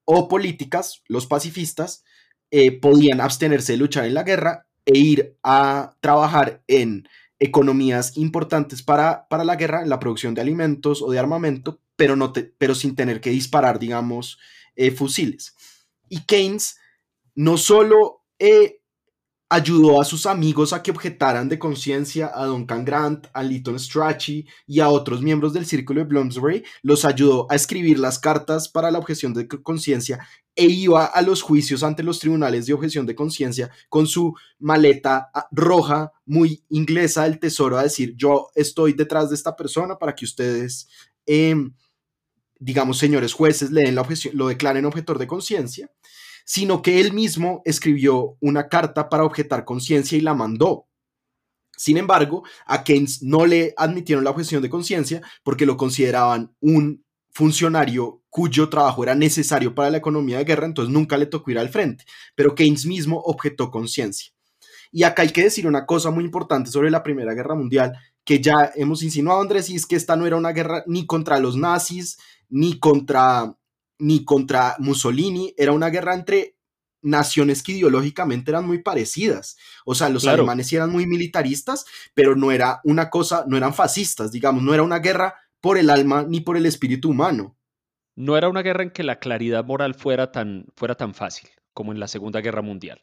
[0.06, 2.06] o políticas, los pacifistas,
[2.51, 7.06] eh, podían abstenerse de luchar en la guerra e ir a trabajar en
[7.41, 12.15] economías importantes para, para la guerra, en la producción de alimentos o de armamento, pero,
[12.15, 14.38] no pero sin tener que disparar, digamos,
[14.75, 15.56] eh, fusiles.
[16.08, 16.77] Y Keynes
[17.34, 18.81] no solo eh,
[19.52, 24.48] ayudó a sus amigos a que objetaran de conciencia a Duncan Grant, a Lytton Strachey
[24.66, 28.90] y a otros miembros del círculo de Bloomsbury, los ayudó a escribir las cartas para
[28.90, 33.14] la objeción de conciencia e iba a los juicios ante los tribunales de objeción de
[33.14, 39.28] conciencia con su maleta ah, roja muy inglesa del tesoro a decir yo estoy detrás
[39.28, 40.88] de esta persona para que ustedes,
[41.26, 41.74] em,
[42.58, 45.92] digamos, señores jueces, le den la objeción, lo declaren objetor de conciencia
[46.52, 50.86] sino que él mismo escribió una carta para objetar conciencia y la mandó.
[51.78, 57.06] Sin embargo, a Keynes no le admitieron la objeción de conciencia porque lo consideraban un
[57.30, 61.58] funcionario cuyo trabajo era necesario para la economía de guerra, entonces nunca le tocó ir
[61.58, 62.04] al frente.
[62.36, 64.34] Pero Keynes mismo objetó conciencia.
[64.92, 67.94] Y acá hay que decir una cosa muy importante sobre la Primera Guerra Mundial,
[68.26, 71.40] que ya hemos insinuado, Andrés, y es que esta no era una guerra ni contra
[71.40, 72.18] los nazis,
[72.50, 73.56] ni contra
[74.02, 76.58] ni contra Mussolini, era una guerra entre
[77.04, 79.58] naciones que ideológicamente eran muy parecidas.
[79.86, 84.32] O sea, los alemanes eran muy militaristas, pero no era una cosa, no eran fascistas,
[84.32, 87.58] digamos, no era una guerra por el alma ni por el espíritu humano.
[88.16, 91.92] No era una guerra en que la claridad moral fuera tan, fuera tan fácil como
[91.92, 93.02] en la Segunda Guerra Mundial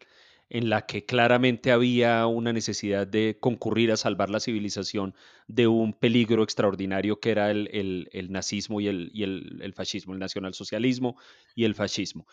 [0.51, 5.15] en la que claramente había una necesidad de concurrir a salvar la civilización
[5.47, 11.17] de un peligro extraordinario que era el, nazismo y, el, el fascismo, el nacionalsocialismo
[11.55, 12.27] y el fascismo.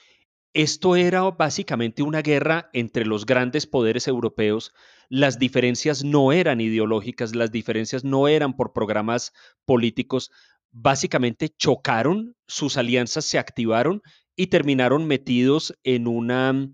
[0.56, 4.72] Esto era básicamente una guerra entre los grandes poderes europeos.
[5.10, 9.34] Las diferencias no eran ideológicas, las diferencias no eran por programas
[9.66, 10.32] políticos.
[10.72, 14.02] Básicamente chocaron, sus alianzas se activaron
[14.38, 16.70] y terminaron metidos en una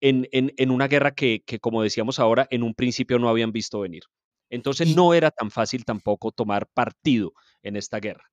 [0.00, 4.02] en, una guerra que, como decíamos ahora, en un principio no habían visto venir.
[4.50, 7.32] Entonces no era tan fácil tampoco tomar partido
[7.62, 8.24] en esta guerra.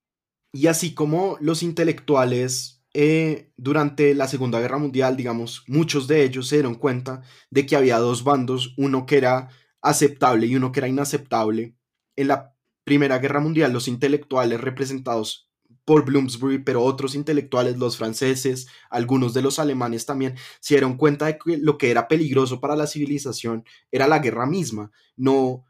[0.54, 6.48] Y así como los intelectuales eh, durante la Segunda Guerra Mundial, digamos, muchos de ellos
[6.48, 9.50] se dieron cuenta de que había dos bandos, uno que era
[9.82, 11.76] aceptable y uno que era inaceptable.
[12.16, 15.50] En la Primera Guerra Mundial, los intelectuales representados
[15.86, 21.28] por Bloomsbury, pero otros intelectuales, los franceses, algunos de los alemanes también, se dieron cuenta
[21.28, 25.64] de que lo que era peligroso para la civilización era la guerra misma, no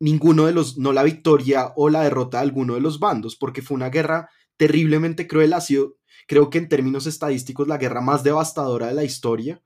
[0.00, 3.62] ninguno de los, no la victoria o la derrota de alguno de los bandos, porque
[3.62, 5.96] fue una guerra terriblemente cruel, ha sido,
[6.26, 9.62] creo que en términos estadísticos, la guerra más devastadora de la historia,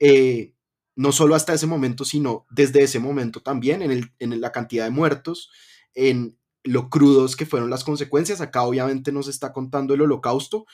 [0.00, 0.52] eh,
[0.96, 5.50] no solo hasta ese momento, sino desde ese momento también, en la cantidad de muertos,
[5.94, 8.40] en lo crudos que fueron las consecuencias.
[8.40, 10.66] Acá obviamente nos está contando el holocausto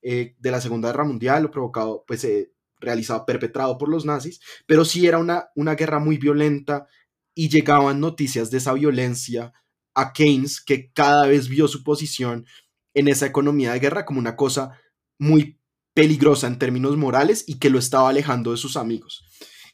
[0.00, 4.40] eh, de la Segunda Guerra Mundial, lo provocado, pues eh, realizado, perpetrado por los nazis,
[4.66, 6.86] pero sí era una, una guerra muy violenta
[7.34, 9.52] y llegaban noticias de esa violencia
[9.94, 12.46] a Keynes, que cada vez vio su posición
[12.94, 14.80] en esa economía de guerra como una cosa
[15.18, 15.60] muy
[15.94, 19.24] peligrosa en términos morales y que lo estaba alejando de sus amigos.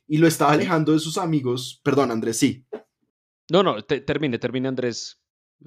[0.06, 2.66] Y lo estaba alejando de sus amigos, perdón Andrés, sí.
[3.50, 5.20] No, no, termine, termine Andrés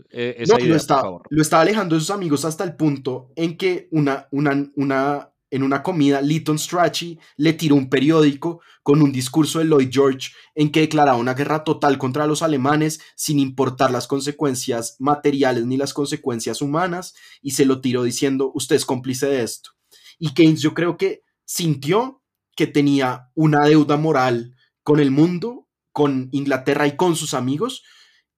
[0.09, 4.27] eh, no, lo, está, lo alejando de sus amigos hasta el punto en que una,
[4.31, 9.65] una, una, en una comida, Lytton Strachey le tiró un periódico con un discurso de
[9.65, 14.95] Lloyd George en que declaraba una guerra total contra los alemanes sin importar las consecuencias
[14.99, 19.71] materiales ni las consecuencias humanas y se lo tiró diciendo, usted es cómplice de esto.
[20.17, 22.23] Y Keynes yo creo que sintió
[22.55, 27.83] que tenía una deuda moral con el mundo, con Inglaterra y con sus amigos,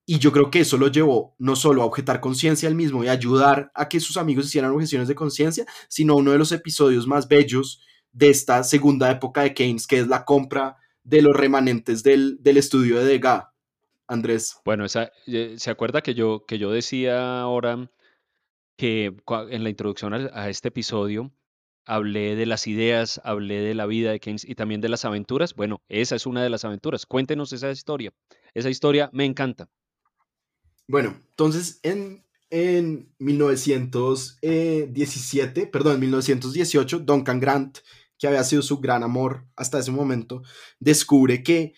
[0.06, 3.08] y yo creo que eso lo llevó no solo a objetar conciencia al mismo y
[3.08, 7.28] ayudar a que sus amigos hicieran objeciones de conciencia, sino uno de los episodios más
[7.28, 7.80] bellos
[8.12, 12.98] de esta segunda época de Keynes, que es la compra de los remanentes del, estudio
[12.98, 13.46] de Degas.
[14.06, 14.58] Andrés.
[14.66, 17.90] Bueno, esa, eh, ¿se acuerda que yo, que yo decía ahora
[18.76, 19.16] que
[19.48, 21.32] en la introducción a este episodio
[21.86, 25.54] hablé de las ideas, hablé de la vida de Keynes y también de las aventuras?
[25.54, 27.06] Bueno, esa es una de las aventuras.
[27.06, 28.12] Cuéntenos esa historia.
[28.52, 29.70] Esa historia me encanta.
[30.86, 32.22] Bueno, entonces en,
[33.18, 37.78] 1917, perdón, en 1918, Duncan Grant,
[38.18, 40.42] que había sido su gran amor hasta ese momento,
[40.78, 41.74] descubre que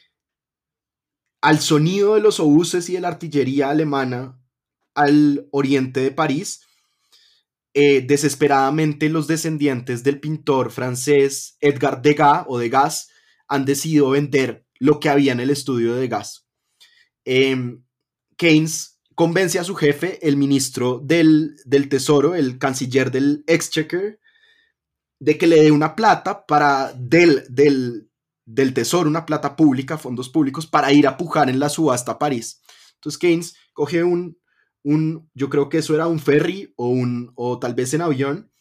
[1.41, 4.39] al sonido de los obuses y de la artillería alemana
[4.95, 6.63] al oriente de París,
[7.75, 13.11] eh, desesperadamente los descendientes del pintor francés Edgar Degas o Degas
[13.49, 16.49] han decidido vender lo que había en el estudio de Degas.
[17.25, 17.85] Em,
[18.37, 21.57] Keynes convence a su jefe, el ministro del,
[21.89, 24.21] Tesoro, el canciller del Exchequer,
[25.19, 28.11] de que le dé una plata para del, del,
[28.45, 32.19] del Tesoro, una plata pública, fondos públicos, para ir a pujar en la subasta a
[32.19, 32.61] París.
[32.97, 34.39] Entonces Keynes coge un,
[34.85, 38.53] un yo creo que eso era un ferry o, un, o tal vez en avión,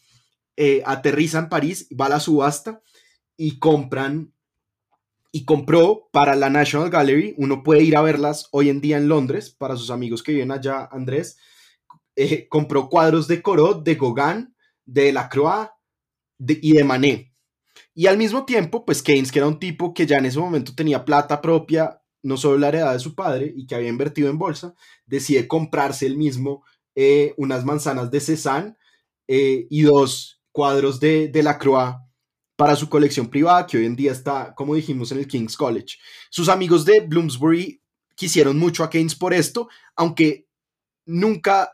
[0.55, 2.81] eh, aterriza en París, va a la subasta
[3.35, 4.33] y compran
[5.35, 9.09] y compró para la National Gallery, uno puede ir a verlas hoy en día en
[9.09, 11.37] Londres, para sus amigos que viven allá, Andrés,
[12.15, 15.71] eh, compró cuadros de Corot, de Gauguin, de Lacroix
[16.39, 17.33] y de Manet.
[17.93, 20.73] Y al mismo tiempo, pues Keynes, que era un tipo que ya en ese momento
[20.73, 24.37] tenía plata propia, no solo la heredad de su padre y que había invertido en
[24.37, 24.73] bolsa,
[25.05, 26.63] decide comprarse él mismo
[26.95, 28.77] eh, unas manzanas de Cézanne
[29.27, 32.04] eh, y dos cuadros de, de Lacroix
[32.55, 35.97] para su colección privada, que hoy en día está, como dijimos, en el King's College.
[36.29, 37.81] Sus amigos de Bloomsbury
[38.15, 40.47] quisieron mucho a Keynes por esto, aunque
[41.05, 41.71] nunca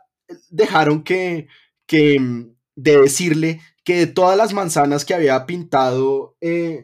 [0.50, 1.48] dejaron que,
[1.86, 6.84] que mm, de decirle que de todas las manzanas que había pintado eh,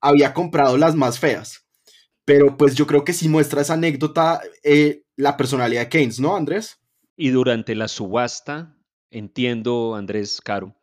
[0.00, 1.66] había comprado las más feas.
[2.24, 6.36] Pero pues yo creo que sí muestra esa anécdota eh, la personalidad de Keynes, ¿no,
[6.36, 6.78] Andrés?
[7.16, 8.76] Y durante la subasta,
[9.10, 10.74] entiendo, Andrés Caro,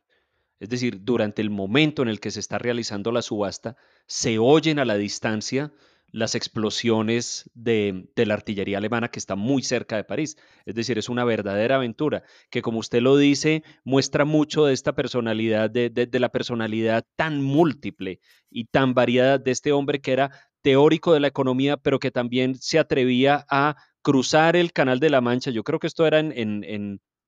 [0.60, 4.80] es decir, durante el momento en el que se está realizando la subasta, se oyen
[4.80, 5.72] a la distancia
[6.12, 10.38] las explosiones de, la artillería alemana que está muy cerca de París.
[10.66, 14.94] Es decir, es una verdadera aventura que, como usted lo dice, muestra mucho de esta
[14.94, 18.20] personalidad, de, la personalidad tan múltiple
[18.50, 22.56] y tan variada de este hombre que era teórico de la economía, pero que también
[22.56, 25.52] se atrevía a cruzar el Canal de la Mancha.
[25.52, 26.24] Yo creo que esto era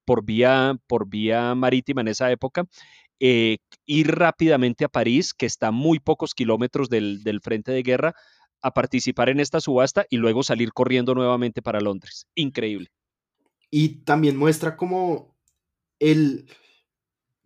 [0.05, 0.25] por
[1.07, 2.65] vía marítima en esa época
[3.23, 8.15] eh, ir rápidamente a París, que está muy pocos kilómetros del, frente de guerra,
[8.63, 12.25] a participar en esta subasta y luego salir corriendo nuevamente para Londres.
[12.33, 12.87] Increíble.
[13.69, 15.37] Y también muestra cómo
[15.99, 16.47] el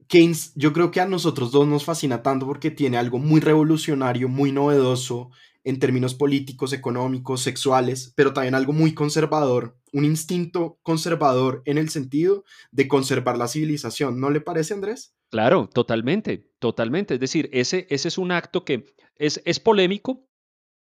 [0.08, 4.30] Keynes, yo creo que a nosotros dos nos fascina tanto porque tiene algo muy revolucionario,
[4.30, 5.32] muy novedoso
[5.66, 11.90] en términos políticos, económicos, sexuales, pero también algo muy conservador, un instinto conservador en el
[11.90, 14.20] sentido de conservar la civilización.
[14.20, 15.16] ¿No le parece, Andrés?
[15.32, 17.16] Claro, totalmente, totalmente.
[17.16, 20.28] Es decir, ese, ese es un acto que es, es polémico.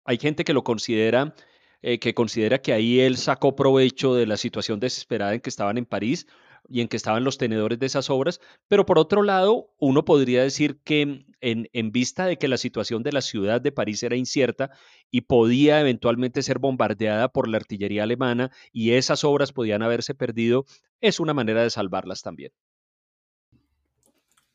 [0.05, 1.33] Hay gente que lo considera,
[1.81, 5.79] eh, que considera que ahí él sacó provecho de la situación desesperada en que estaban
[5.79, 6.27] en París
[6.67, 10.43] y en que estaban los tenedores de esas obras, pero por otro lado, uno podría
[10.43, 11.01] decir que
[11.41, 14.71] en, en, vista de que la situación de la ciudad de París era incierta
[15.11, 20.65] y podía eventualmente ser bombardeada por la artillería alemana y esas obras podían haberse perdido,
[21.01, 22.51] es una manera de salvarlas también.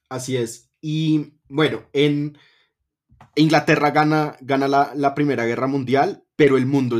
[0.09, 0.69] Así es.
[0.81, 2.37] Y bueno, en
[3.37, 6.99] Inglaterra gana, gana la, Primera Guerra Mundial, pero el mundo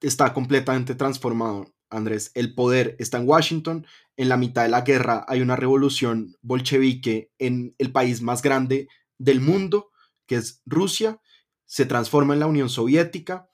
[0.00, 2.30] está completamente transformado, Andrés.
[2.34, 3.86] El poder está en Washington.
[4.22, 8.86] En la mitad de la guerra hay una revolución bolchevique en el país más grande
[9.18, 9.90] del mundo,
[10.28, 11.20] que es Rusia.
[11.66, 13.48] Se transforma en la Unión Soviética.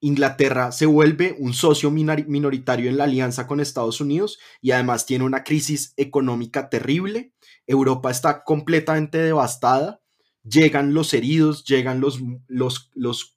[0.00, 5.24] Inglaterra se vuelve un socio minoritario en la alianza con Estados Unidos y además tiene
[5.24, 7.34] una crisis económica terrible.
[7.66, 10.00] Europa está completamente devastada.
[10.44, 13.36] Llegan los heridos, llegan los, los,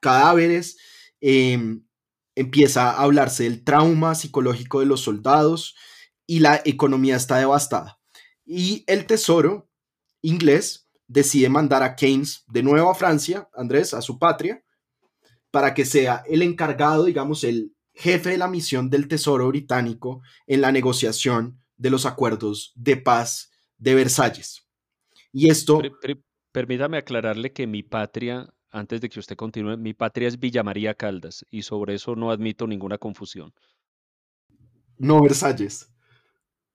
[0.00, 0.76] cadáveres.
[1.20, 1.84] Em,
[2.36, 5.74] empieza a hablarse del trauma psicológico de los soldados
[6.26, 7.98] y la economía está devastada.
[8.44, 9.68] Y el tesoro
[10.22, 14.62] inglés decide mandar a Keynes de nuevo a Francia, Andrés, a su patria,
[15.50, 20.60] para que sea el encargado, digamos, el jefe de la misión del Tesoro británico en
[20.60, 24.68] la negociación de los acuerdos de paz de Versalles.
[25.32, 25.80] Y esto...
[26.52, 30.94] permítame aclararle que mi patria, antes de que usted continúe, mi patria es Villa María
[30.94, 33.52] Caldas y sobre eso no admito ninguna confusión.
[34.98, 35.90] No Versalles.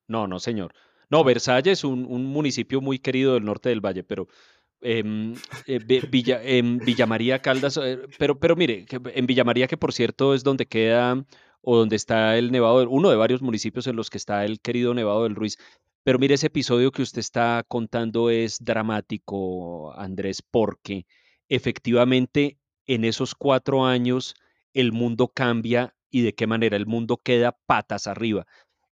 [0.08, 0.74] No, no, señor.
[1.10, 4.28] No, Versalles es un, un municipio muy querido del norte del valle, pero
[4.82, 5.36] Em,
[5.68, 10.44] eh, Villa María Caldas, eh, pero, pero mire, en Villa María, que por cierto es
[10.44, 11.24] donde queda
[11.62, 14.94] o donde está el Nevado, uno de varios municipios en los que está el querido
[14.96, 15.58] Nevado del Ruiz.
[16.04, 21.06] Pero mire, ese episodio que usted está contando es dramático, Andrés, porque
[21.48, 24.34] efectivamente en esos cuatro años
[24.74, 28.48] el mundo cambia y de qué manera el mundo queda patas arriba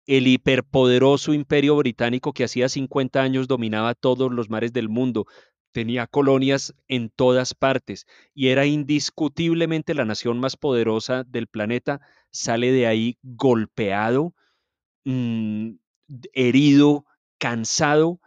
[0.07, 5.27] el hiperpoderoso imperio británico que hacía 50 años dominaba todos los mares del mundo,
[5.73, 12.01] tenía colonias en todas partes y era indiscutiblemente la nación más poderosa del planeta,
[12.31, 14.35] sale de ahí golpeado,
[15.05, 15.73] mm,
[16.33, 17.07] herido,
[17.39, 18.21] cansado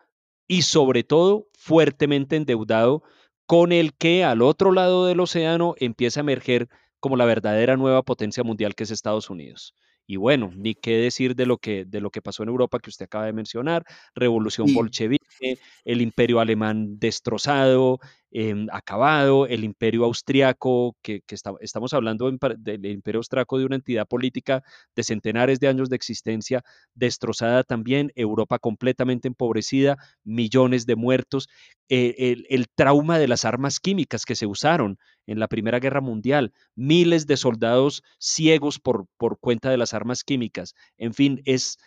[0.48, 3.04] y sobre todo fuertemente endeudado,
[3.46, 8.04] con el que al otro lado del océano empieza a emerger como la verdadera nueva
[8.04, 9.74] potencia mundial que es Estados Unidos.
[10.08, 12.90] Y bueno, ni qué decir de lo que, de lo que pasó en Europa que
[12.90, 13.84] usted acaba de mencionar,
[14.16, 18.00] revolución bolchevique, el imperio alemán destrozado,
[18.40, 21.24] em, acabado, el imperio austriaco, que,
[21.60, 24.64] estamos hablando del imperio austriaco de una entidad política
[24.96, 26.64] de centenares de años de existencia,
[26.94, 31.50] destrozada también, Europa completamente empobrecida, millones de muertos,
[31.90, 36.02] eh, el, el trauma de las armas químicas que se usaron en la Primera Guerra
[36.02, 40.76] Mundial, miles de soldados ciegos por, por cuenta de las armas químicas.
[41.00, 41.80] En fin, es,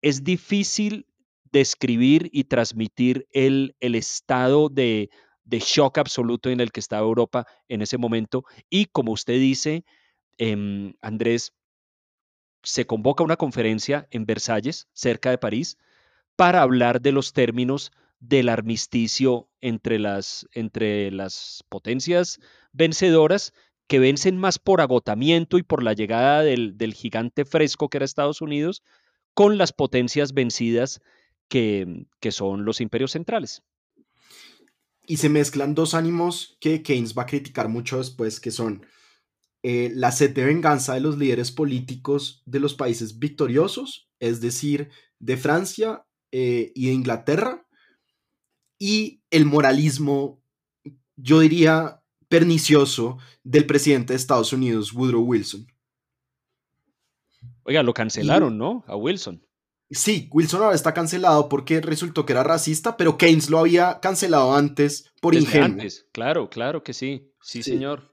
[0.00, 1.06] es difícil
[1.50, 5.10] describir y transmitir el, el estado de,
[5.44, 8.44] de, shock absoluto en el que estaba Europa en ese momento.
[8.70, 9.84] Y como usted dice,
[10.38, 11.52] em, Andrés,
[12.62, 15.78] se convoca una conferencia en Versalles, cerca de París,
[16.36, 22.38] para hablar de los términos del armisticio entre las, entre las potencias
[22.72, 23.52] vencedoras
[23.88, 28.40] que vencen más por agotamiento y por la llegada del, gigante fresco que era Estados
[28.40, 28.82] Unidos,
[29.34, 31.00] con las potencias vencidas
[31.48, 33.62] que, son los imperios centrales.
[35.12, 38.86] Y se mezclan dos ánimos que Keynes va a criticar mucho después, que son
[39.62, 44.88] eh, la sed de venganza de los líderes políticos de los países victoriosos, es decir,
[45.18, 47.68] de Francia eh, y de Inglaterra,
[48.78, 50.42] y el moralismo,
[51.16, 55.66] yo diría, pernicioso del presidente de Estados Unidos, Woodrow Wilson.
[57.64, 58.82] Oiga, lo cancelaron, ¿no?
[58.86, 59.46] A Wilson.
[59.94, 64.54] Sí, Wilson ahora está cancelado porque resultó que era racista, pero Keynes lo había cancelado
[64.54, 65.66] antes por ingenuo.
[65.66, 67.32] Antes, claro, claro que sí.
[67.40, 68.12] Sí, señor.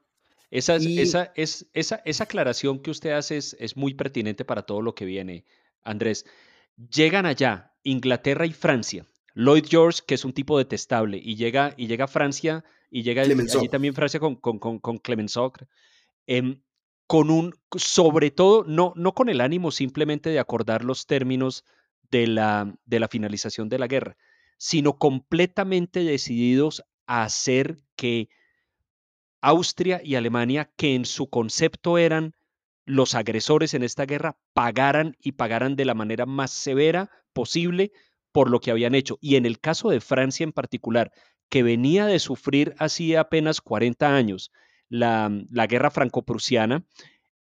[0.52, 4.82] Esa, esa, es, esa, esa aclaración que usted hace es, es muy pertinente para todo
[4.82, 5.46] lo que viene,
[5.84, 6.26] Andrés.
[6.92, 9.06] Llegan allá Inglaterra y Francia
[9.40, 13.22] Lloyd George, que es un tipo detestable, y llega, y llega a Francia, y llega
[13.22, 15.54] allí también Francia con, con, con, con Clemenceau,
[16.28, 16.62] em,
[17.10, 21.66] con un, sobre todo, no, no con el ánimo simplemente de acordar los términos
[22.12, 24.16] de la, de la finalización de la guerra,
[24.60, 28.30] sino completamente decididos a hacer que
[29.42, 32.36] Austria y Alemania, que en su concepto eran
[32.86, 37.92] los agresores en esta guerra, pagaran y pagaran de la manera más severa posible
[38.32, 39.18] por lo que habían hecho.
[39.20, 41.12] Y en el caso de Francia en particular,
[41.50, 44.52] que venía de sufrir hacía apenas 40 años
[44.90, 46.84] la, la guerra franco-prusiana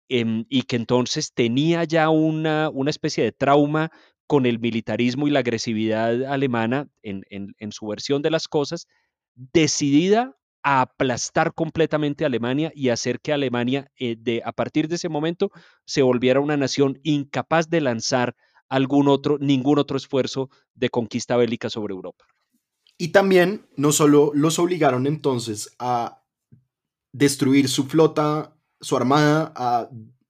[0.09, 3.91] em, y que entonces tenía ya una, una especie de trauma
[4.27, 8.87] con el militarismo y la agresividad alemana en, en, su versión de las cosas,
[9.35, 14.95] decidida a aplastar completamente a Alemania y hacer que Alemania, eh, de, a partir de
[14.95, 15.51] ese momento,
[15.85, 18.35] se volviera una nación incapaz de lanzar
[18.67, 22.25] algún otro, ningún otro esfuerzo de conquista bélica sobre Europa.
[22.97, 26.24] Y también no solo los obligaron entonces a
[27.17, 29.89] destruir su flota, su armada, a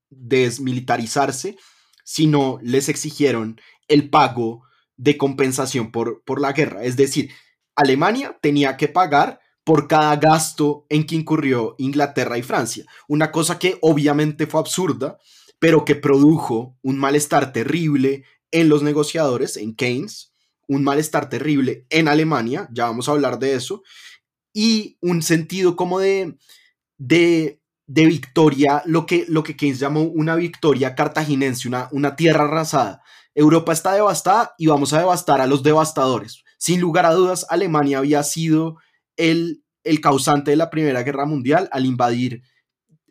[0.09, 1.57] desmilitarizarse,
[2.03, 4.63] sino les exigieron el pago
[4.95, 6.83] de compensación por, por la guerra.
[6.83, 7.31] Es decir,
[7.75, 12.85] Alemania tenía que pagar por cada gasto en que incurrió Inglaterra y Francia.
[13.07, 15.17] Una cosa que obviamente fue absurda,
[15.57, 20.31] pero que produjo un malestar terrible en los negociadores, en Keynes,
[20.67, 23.81] un malestar terrible en Alemania, ya vamos a hablar de eso,
[24.53, 26.37] y un sentido como de,
[26.97, 32.45] de, de victoria, lo que, lo que Keynes llamó una victoria cartaginense, una, una tierra
[32.45, 33.01] arrasada.
[33.33, 36.43] Europa está devastada y vamos a devastar a los devastadores.
[36.57, 38.77] Sin lugar a dudas, Alemania había sido
[39.17, 42.43] el, el causante de la Primera Guerra Mundial al invadir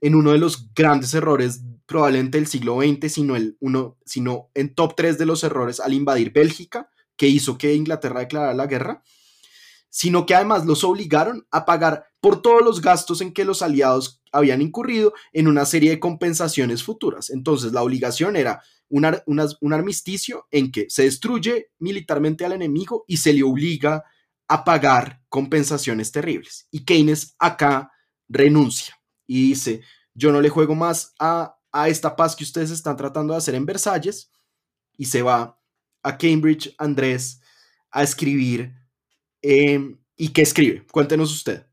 [0.01, 4.75] en uno de los grandes errores probablemente del siglo XX, sino, el uno, sino en
[4.75, 9.03] top 3 de los errores al invadir Bélgica, que hizo que Inglaterra declarara la guerra,
[9.97, 14.23] sino que además los obligaron a pagar por todos los gastos en que los aliados
[14.33, 17.31] habían incurrido en una serie de compensaciones futuras.
[17.31, 23.19] Entonces la obligación era un, un armisticio en que se destruye militarmente al enemigo y
[23.19, 24.03] se le obliga
[24.49, 26.67] a pagar compensaciones terribles.
[26.73, 27.93] Y Keynes acá
[28.29, 29.83] renuncia y dice,
[30.15, 33.57] yo no le juego más a a esta paz que ustedes están tratando de hacer
[33.57, 34.31] en Versalles
[34.97, 35.61] y se va
[36.05, 37.41] a Cambridge, Andrés,
[37.91, 38.77] a escribir.
[39.47, 40.87] Em, ¿Y qué escribe?
[40.91, 41.67] Cuéntenos usted.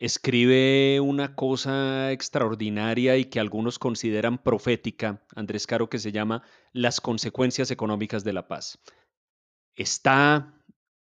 [0.00, 7.00] Escribe una cosa extraordinaria y que algunos consideran profética, Andrés Caro, que se llama Las
[7.00, 8.80] consecuencias económicas de la paz.
[9.76, 10.52] Está,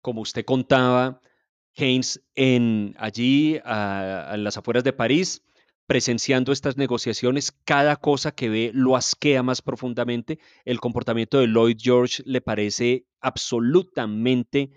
[0.01, 1.21] como usted contaba,
[1.75, 5.45] Keynes en, allí a las afueras de París,
[5.87, 10.41] presenciando estas negociaciones, cada cosa que ve lo asquea más profundamente.
[10.65, 14.73] El comportamiento de Lloyd George le parece absolutamente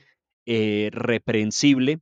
[0.45, 1.99] eh, reprensible.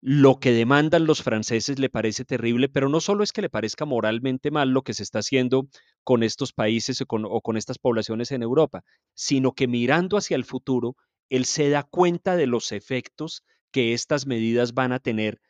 [0.00, 3.84] Lo que demandan los franceses le parece terrible, pero no solo es que le parezca
[3.84, 5.68] moralmente mal lo que se está haciendo
[6.02, 8.82] con estos países o con, o con estas poblaciones en Europa,
[9.14, 10.96] sino que mirando hacia el futuro,
[11.30, 15.40] él se da cuenta de los efectos que estas medidas van a tener.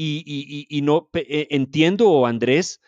[0.00, 2.80] Y, no eh, entiendo, Andrés,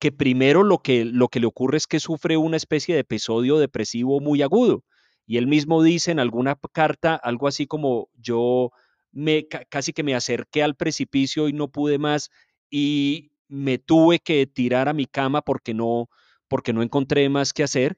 [0.00, 3.58] que primero lo que, lo que le ocurre es que sufre una especie de episodio
[3.58, 4.84] depresivo muy agudo.
[5.26, 8.70] Y él mismo dice en alguna carta algo así como yo
[9.12, 12.30] me casi que me acerqué al precipicio y no pude más
[12.70, 16.08] y me tuve que tirar a mi cama porque no
[16.48, 17.96] porque no encontré más que hacer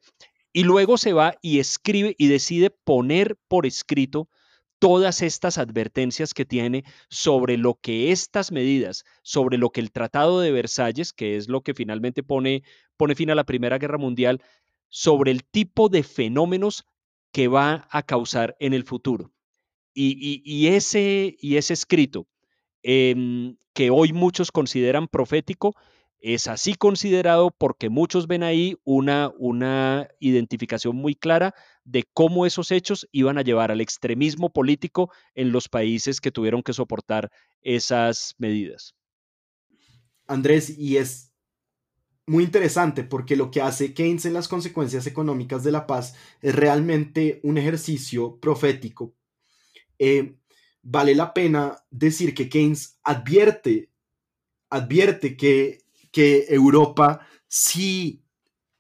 [0.53, 4.29] y luego se va y escribe y decide poner por escrito
[4.79, 10.41] todas estas advertencias que tiene sobre lo que estas medidas, sobre lo que el Tratado
[10.41, 12.63] de Versalles, que es lo que finalmente pone,
[12.97, 14.41] pone fin a la Primera Guerra Mundial,
[14.89, 16.87] sobre el tipo de fenómenos
[17.39, 19.33] que va a causar en el futuro.
[19.95, 22.27] Y, ese, y ese escrito,
[22.83, 25.77] em, que hoy muchos consideran profético,
[26.19, 32.73] es así considerado porque muchos ven ahí una, una identificación muy clara de cómo esos
[32.73, 37.31] hechos iban a llevar al extremismo político en los países que tuvieron que soportar
[37.61, 38.97] esas medidas.
[40.27, 41.28] Andrés, y es
[42.29, 46.55] muy interesante porque lo que hace Keynes en las consecuencias económicas de la paz es
[46.55, 49.15] realmente un ejercicio profético.
[49.99, 50.37] Eh,
[50.83, 53.91] vale la pena decir que Keynes advierte,
[54.71, 58.23] advierte que que Europa, si,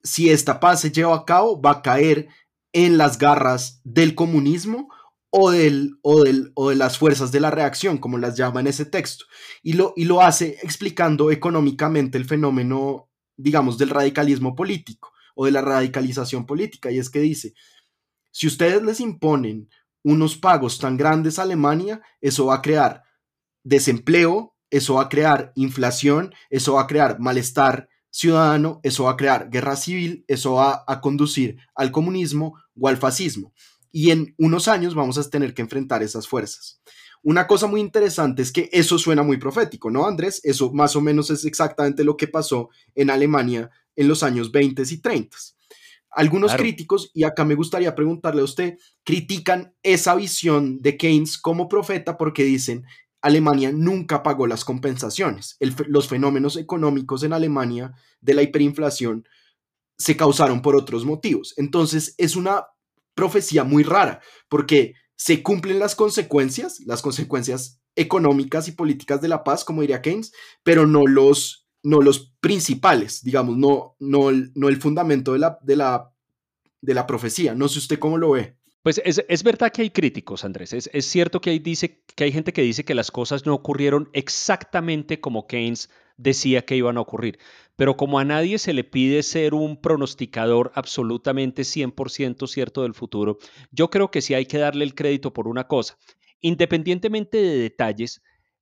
[0.02, 2.28] si esta paz se lleva a cabo, va a caer
[2.72, 4.88] en las garras del comunismo
[5.30, 8.68] o, del, o, del, o de las fuerzas de la reacción, como las llama en
[8.68, 9.24] ese texto.
[9.62, 13.07] Y lo, y lo hace explicando económicamente el fenómeno,
[13.38, 16.90] digamos, del radicalismo político o de la radicalización política.
[16.90, 17.54] Y es que dice,
[18.30, 19.70] si ustedes les imponen
[20.02, 23.04] unos pagos tan grandes a Alemania, eso va a crear
[23.64, 29.16] desempleo, eso va a crear inflación, eso va a crear malestar ciudadano, eso va a
[29.16, 33.52] crear guerra civil, eso va a conducir al comunismo o al fascismo.
[33.90, 36.80] Y en unos años vamos a tener que enfrentar esas fuerzas.
[37.22, 40.40] Una cosa muy interesante es que eso suena muy profético, ¿no, Andrés?
[40.44, 44.82] Eso más o menos es exactamente lo que pasó en Alemania en los años 20
[44.88, 45.36] y 30.
[46.10, 51.68] Algunos críticos, y acá me gustaría preguntarle a usted, critican esa visión de Keynes como
[51.68, 52.84] profeta porque dicen
[53.20, 55.56] Alemania nunca pagó las compensaciones.
[55.60, 59.28] los fenómenos económicos en Alemania de la hiperinflación
[59.96, 61.54] se causaron por otros motivos.
[61.56, 62.66] Entonces es una
[63.14, 69.42] profecía muy rara porque se cumplen las consecuencias, las consecuencias económicas y políticas de la
[69.42, 74.80] paz, como diría Keynes, pero no los, no los principales, digamos, no, no, no el
[74.80, 76.12] fundamento de la, de, la,
[76.80, 77.56] de la profecía.
[77.56, 78.56] No sé usted cómo lo ve.
[78.82, 80.72] Pues es, verdad que hay críticos, Andrés.
[80.72, 84.08] Es, cierto que hay, dice, que hay gente que dice que las cosas no ocurrieron
[84.12, 87.38] exactamente como Keynes decía que iban a ocurrir.
[87.76, 93.38] Pero como a nadie se le pide ser un pronosticador absolutamente 100% cierto del futuro,
[93.70, 95.96] yo creo que sí hay que darle el crédito por una cosa.
[96.40, 98.20] Independientemente de detalles,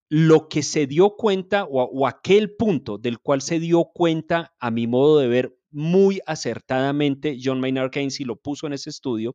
[0.08, 4.70] lo que se dio cuenta o, o aquel punto del cual se dio cuenta, a
[4.70, 9.34] mi modo de ver, muy acertadamente John Maynard Keynes lo puso en ese estudio,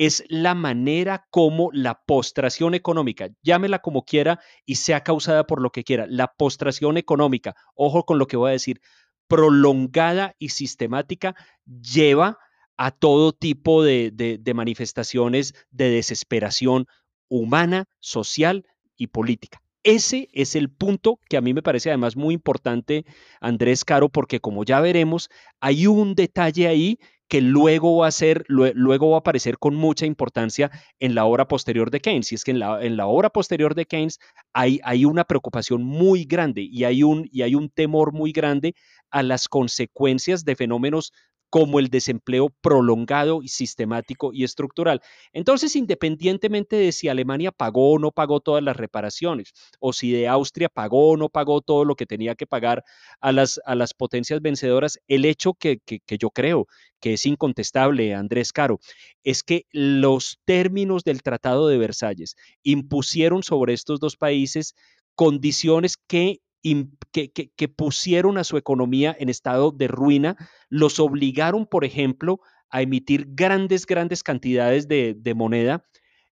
[0.00, 5.72] es la manera como la postración económica, llámela como quiera y sea causada por lo
[5.72, 8.80] que quiera, la postración económica, ojo con lo que voy a decir,
[9.28, 11.34] prolongada y sistemática,
[11.66, 12.38] lleva
[12.78, 16.86] a todo tipo de, de manifestaciones de desesperación
[17.28, 18.64] humana, social
[18.96, 19.59] y política.
[19.82, 23.06] Ese es el punto que a mí me parece además muy importante,
[23.40, 28.44] Andrés Caro, porque como ya veremos, hay un detalle ahí que luego va a ser,
[28.48, 32.32] luego va a aparecer con mucha importancia en la obra posterior de Keynes.
[32.32, 34.18] Y es que en la, obra posterior de Keynes
[34.52, 38.74] hay, una preocupación muy grande y hay un temor muy grande
[39.10, 41.12] a las consecuencias de fenómenos
[41.50, 45.02] como el desempleo prolongado y sistemático y estructural.
[45.32, 50.28] Entonces, independientemente de si Alemania pagó o no pagó todas las reparaciones, o si de
[50.28, 52.84] Austria pagó o no pagó todo lo que tenía que pagar
[53.20, 56.66] a las, a las potencias vencedoras, el hecho que, que yo creo
[57.00, 58.78] que es incontestable, Andrés Caro,
[59.24, 64.74] es que los términos del Tratado de Versalles impusieron sobre estos dos países
[65.14, 70.36] condiciones que que, pusieron a su economía en estado de ruina,
[70.68, 72.40] los obligaron, por ejemplo,
[72.70, 75.84] a emitir grandes, grandes cantidades de, moneda,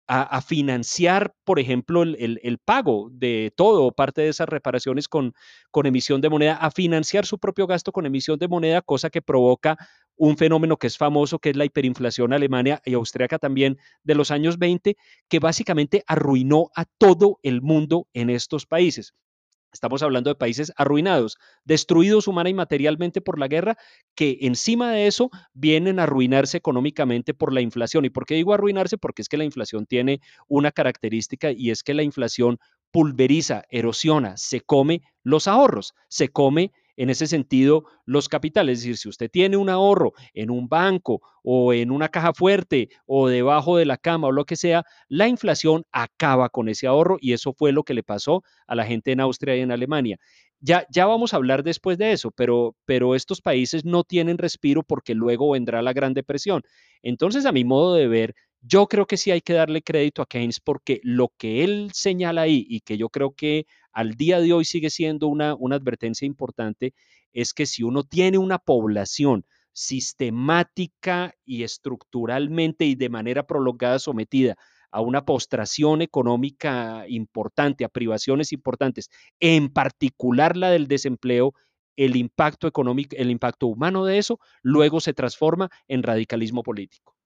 [0.07, 5.35] a, financiar, por ejemplo, el, pago de todo, parte de esas reparaciones con,
[5.71, 9.23] con emisión de moneda, a financiar su propio gasto con emisión de moneda, cosa que
[9.23, 9.79] provoca
[10.17, 14.31] un fenómeno que es famoso, que es la hiperinflación alemana y austríaca también de los
[14.31, 14.97] años 20,
[15.29, 19.13] que básicamente arruinó a todo el mundo en estos países.
[19.75, 23.77] Estamos hablando de países arruinados, destruidos humana y materialmente por la guerra,
[24.15, 28.05] que encima de eso vienen a arruinarse económicamente por la inflación.
[28.05, 28.97] ¿Y por qué digo arruinarse?
[28.97, 32.59] Porque es que la inflación tiene una característica y es que la inflación
[32.93, 38.79] pulveriza, erosiona, se come los ahorros, se come en ese sentido los capitales.
[38.79, 42.89] Es decir, si usted tiene un ahorro en un banco o en una caja fuerte
[43.07, 47.17] o debajo de la cama o lo que sea, la inflación acaba con ese ahorro
[47.21, 50.19] y eso fue lo que le pasó a la gente en Austria y en Alemania.
[50.61, 54.83] Ya, ya vamos a hablar después de eso, pero, pero estos países no tienen respiro
[54.83, 56.63] porque luego vendrá la Gran Depresión.
[57.03, 60.27] Entonces, a mi modo de ver, yo creo que sí hay que darle crédito a
[60.27, 64.53] Keynes porque lo que él señala ahí y que yo creo que al día de
[64.53, 66.93] hoy sigue siendo una, una advertencia importante
[67.33, 74.57] es que si uno tiene una población sistemática y estructuralmente y de manera prolongada sometida
[74.91, 81.53] a una postración económica importante, a privaciones importantes, en particular la del desempleo,
[81.97, 87.17] el impacto económico, el impacto humano de eso, luego se transforma en radicalismo político.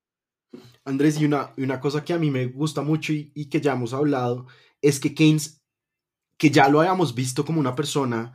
[0.85, 3.93] Andrés, y una, una cosa que a mí me gusta mucho y, que ya hemos
[3.93, 4.47] hablado,
[4.81, 5.58] es que Keynes,
[6.39, 8.33] que ya lo hayamos visto como una persona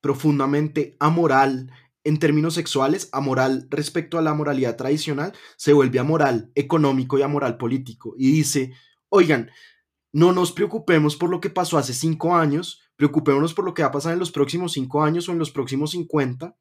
[0.00, 1.70] profundamente amoral
[2.04, 7.56] en términos sexuales, amoral respecto a la moralidad tradicional, se vuelve amoral económico y amoral
[7.56, 8.14] político.
[8.18, 8.72] Y dice,
[9.08, 9.50] oigan,
[10.12, 13.88] no nos preocupemos por lo que pasó hace cinco años, preocupémonos por lo que va
[13.88, 16.56] a pasar en los próximos cinco años o en los próximos cincuenta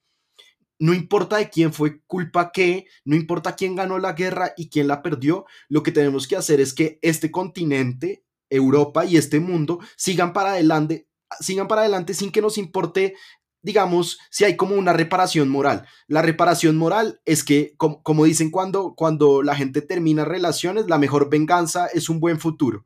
[0.82, 4.88] no importa de quién fue culpa qué, no importa quién ganó la guerra y quién
[4.88, 9.80] la perdió, lo que tenemos que hacer es que este continente, Europa y este mundo
[9.96, 11.08] sigan para adelante,
[11.40, 13.16] sigan para adelante sin que nos importe
[13.62, 15.86] digamos, si hay como una reparación moral.
[16.08, 21.30] La reparación moral es que, como, dicen cuando, cuando la gente termina relaciones, la mejor
[21.30, 22.86] venganza es un buen futuro.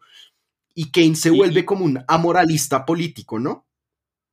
[0.74, 3.66] Y Keynes se vuelve como un amoralista político, ¿no?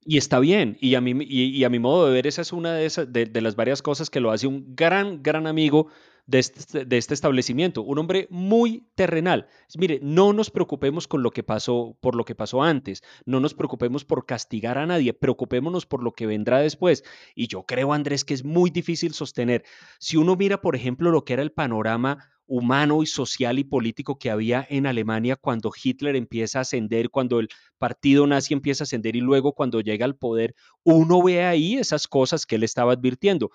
[0.05, 2.75] Y está bien, y a, mí, y, a mi modo de ver, esa es una
[2.75, 5.87] de, esas, de, las varias cosas que lo hace un gran, gran amigo
[6.27, 9.49] de este, de este, establecimiento, un hombre muy terrenal.
[9.77, 13.55] Mire, no nos preocupemos con lo que pasó, por lo que pasó antes, no nos
[13.55, 17.05] preocupemos por castigar a nadie, preocupémonos por lo que vendrá después.
[17.35, 19.65] Y yo creo, Andrés, que es muy difícil sostener.
[19.99, 22.19] Si uno mira, por ejemplo, lo que era el panorama
[22.53, 27.41] humano y social y político que había en Alemania cuando Hitler empieza a ascender, cuando
[27.41, 27.49] el
[27.79, 32.07] partido nazi empieza a ascender y luego cuando llega al poder, uno ve ahí esas
[32.07, 33.51] cosas que él estaba advirtiendo,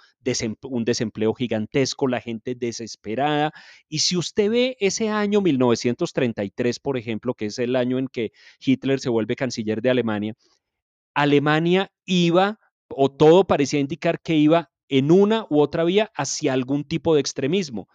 [0.64, 3.52] un desempleo gigantesco, la gente desesperada.
[3.88, 8.32] Y si usted ve ese año 1933, por ejemplo, que es el año en que
[8.60, 10.34] Hitler se vuelve canciller de Alemania,
[11.14, 16.84] Alemania iba, o todo parecía indicar que iba en una u otra vía hacia algún
[16.84, 17.88] tipo de extremismo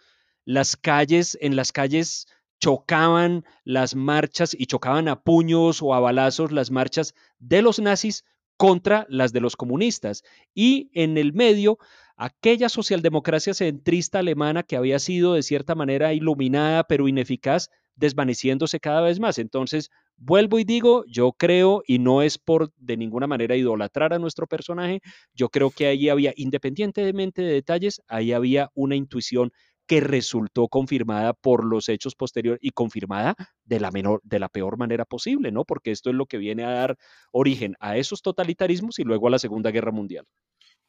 [0.44, 2.26] las calles, en las calles
[2.60, 8.24] chocaban las marchas y chocaban a puños o a balazos las marchas de los nazis
[8.56, 10.22] contra las de los comunistas.
[10.54, 11.78] Y en el medio,
[12.16, 19.00] aquella socialdemocracia centrista alemana que había sido de cierta manera iluminada pero ineficaz, desvaneciéndose cada
[19.00, 19.38] vez más.
[19.38, 24.18] Entonces, vuelvo y digo, yo creo, y no es por de ninguna manera idolatrar a
[24.20, 25.00] nuestro personaje,
[25.34, 29.52] yo creo que ahí había, independientemente de detalles, ahí había una intuición
[29.86, 34.78] que resultó confirmada por los hechos posteriores y confirmada de la, menor, de la peor
[34.78, 35.64] manera posible, ¿no?
[35.64, 36.98] Porque esto es lo que viene a dar
[37.30, 40.26] origen a esos totalitarismos y luego a la Segunda Guerra Mundial.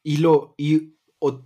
[0.02, 0.96] Y, lo, y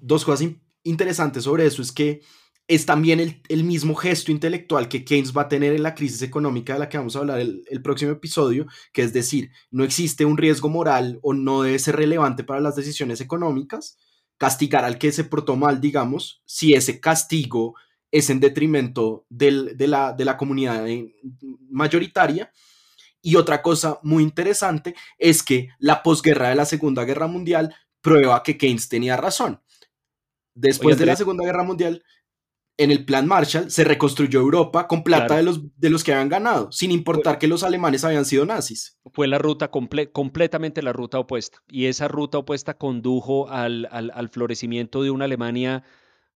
[0.01, 0.49] dos cosas
[0.83, 2.21] interesantes sobre eso es que
[2.67, 6.21] es también el, el, mismo gesto intelectual que Keynes va a tener en la crisis
[6.21, 9.85] económica de la que vamos a hablar el, el próximo episodio, que es decir, no
[9.85, 13.97] existe un riesgo moral o no debe ser relevante para las decisiones económicas,
[14.39, 17.75] castigar al que se portó mal, digamos, si ese castigo
[18.11, 20.87] es en detrimento de, la, de la comunidad
[21.69, 22.51] mayoritaria.
[23.21, 28.43] Y otra cosa muy interesante es que la posguerra de la Segunda Guerra Mundial prueba
[28.43, 29.61] que Keynes tenía razón.
[30.55, 32.03] Después de la Segunda Guerra Mundial,
[32.79, 36.29] en el plan Marshall se reconstruyó Europa con plata de, los, de los que habían
[36.29, 38.97] ganado, sin importar que los alemanes habían sido nazis.
[39.13, 41.59] Fue la ruta completamente la ruta opuesta.
[41.69, 45.83] Y esa ruta opuesta condujo al, florecimiento de una Alemania,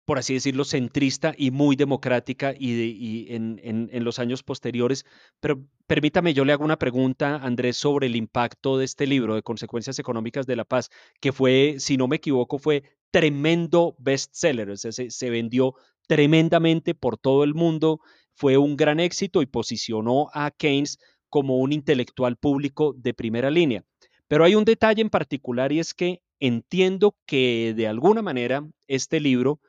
[0.05, 5.07] por así decirlo, centrista y muy democrática y, en, en, los años posteriores.
[5.39, 9.43] Pero permítame, yo le hago una pregunta, Andrés, sobre el impacto de este libro de
[9.43, 10.91] Consecuencias Económicas de la Paz,
[11.21, 12.83] que fue, si no me equivoco, fue
[13.13, 14.71] tremendo bestseller.
[14.71, 15.77] O sea, se vendió
[16.07, 18.01] tremendamente por todo el mundo,
[18.35, 20.99] fue un gran éxito y posicionó a Keynes
[21.29, 23.85] como un intelectual público de primera línea.
[24.29, 29.21] Pero hay un detalle en particular y es que entiendo que de alguna manera este
[29.21, 29.61] libro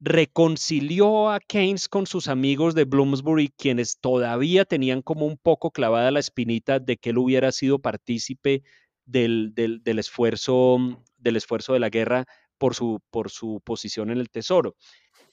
[0.00, 6.10] reconcilió a Keynes con sus amigos de Bloomsbury, quienes todavía tenían como un poco clavada
[6.10, 8.62] la espinita de que él hubiera sido partícipe
[9.06, 9.54] del,
[9.84, 10.78] esfuerzo,
[11.16, 12.26] del esfuerzo de la guerra
[12.58, 14.76] por su, por su posición en el tesoro.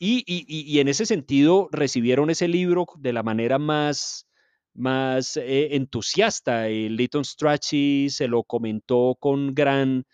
[0.03, 4.25] Y, en ese sentido recibieron ese libro de la manera más,
[4.73, 6.71] más eh, entusiasta.
[6.71, 10.05] Y Lytton Strachey se lo comentó con gran,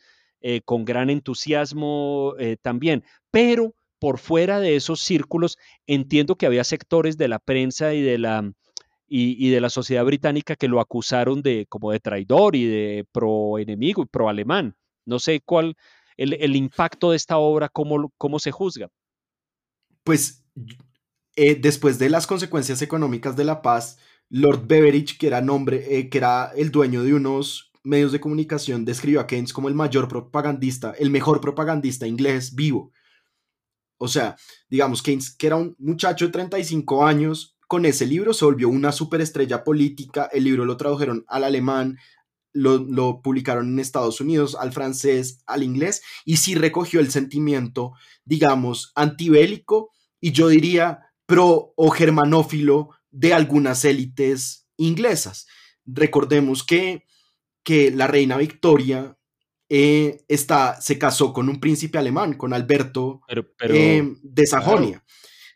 [0.41, 3.05] eh, con gran entusiasmo eh, también.
[3.31, 8.17] Pero por fuera de esos círculos, entiendo que había sectores de la prensa y de
[8.17, 8.51] la,
[9.07, 13.57] y, de la sociedad británica que lo acusaron de como de traidor y de pro
[13.57, 14.75] enemigo y pro alemán.
[15.05, 15.77] No sé cuál
[16.17, 18.89] el, el impacto de esta obra, cómo, cómo se juzga
[20.08, 20.45] pues
[21.36, 23.97] eh, después de las consecuencias económicas de la paz,
[24.30, 28.86] Lord Beveridge, que era, nombre, eh, que era el dueño de unos medios de comunicación,
[28.86, 32.93] describió a Keynes como el mayor propagandista, el mejor propagandista inglés vivo.
[33.97, 34.38] O sea,
[34.70, 38.93] digamos, Keynes, que era un muchacho de 35 años, con ese libro se volvió una
[38.93, 40.30] superestrella política.
[40.32, 41.97] El libro lo tradujeron al alemán,
[42.53, 47.91] lo, lo, publicaron en Estados Unidos, al francés, al inglés, y sí recogió el sentimiento,
[48.24, 55.47] digamos, antibélico y yo diría pro o germanófilo de algunas élites inglesas.
[55.86, 57.05] Recordemos que,
[57.63, 59.18] que la reina Victoria
[59.70, 63.22] eh, está, se casó con un príncipe alemán, con Alberto
[63.59, 65.03] eh, de Sajonia.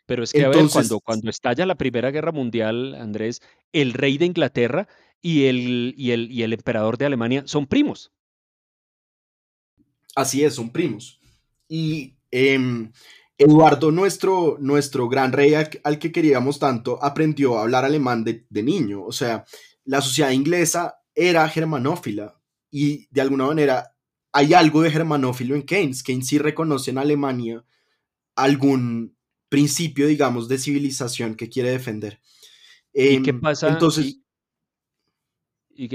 [0.04, 3.40] Pero es que, a ver, cuando, cuando estalla la Primera Guerra Mundial, Andrés,
[3.72, 4.88] el rey de Inglaterra
[5.22, 8.12] y el, y el, y el emperador de Alemania son primos.
[10.14, 11.20] Así es, son primos.
[11.68, 12.92] Y em,
[13.42, 19.04] Eduardo, nuestro, nuestro gran rey al, que queríamos tanto, aprendió a hablar alemán de, niño.
[19.04, 19.44] O sea,
[19.84, 22.40] la sociedad inglesa era germanófila
[22.70, 23.96] y de alguna manera
[24.32, 26.02] hay algo de germanófilo en Keynes.
[26.02, 27.64] Keynes sí reconoce en Alemania
[28.34, 29.16] algún
[29.48, 32.20] principio, digamos, de civilización que quiere defender.
[32.94, 33.68] ¿Y qué em, pasa?
[33.68, 34.18] Entonces,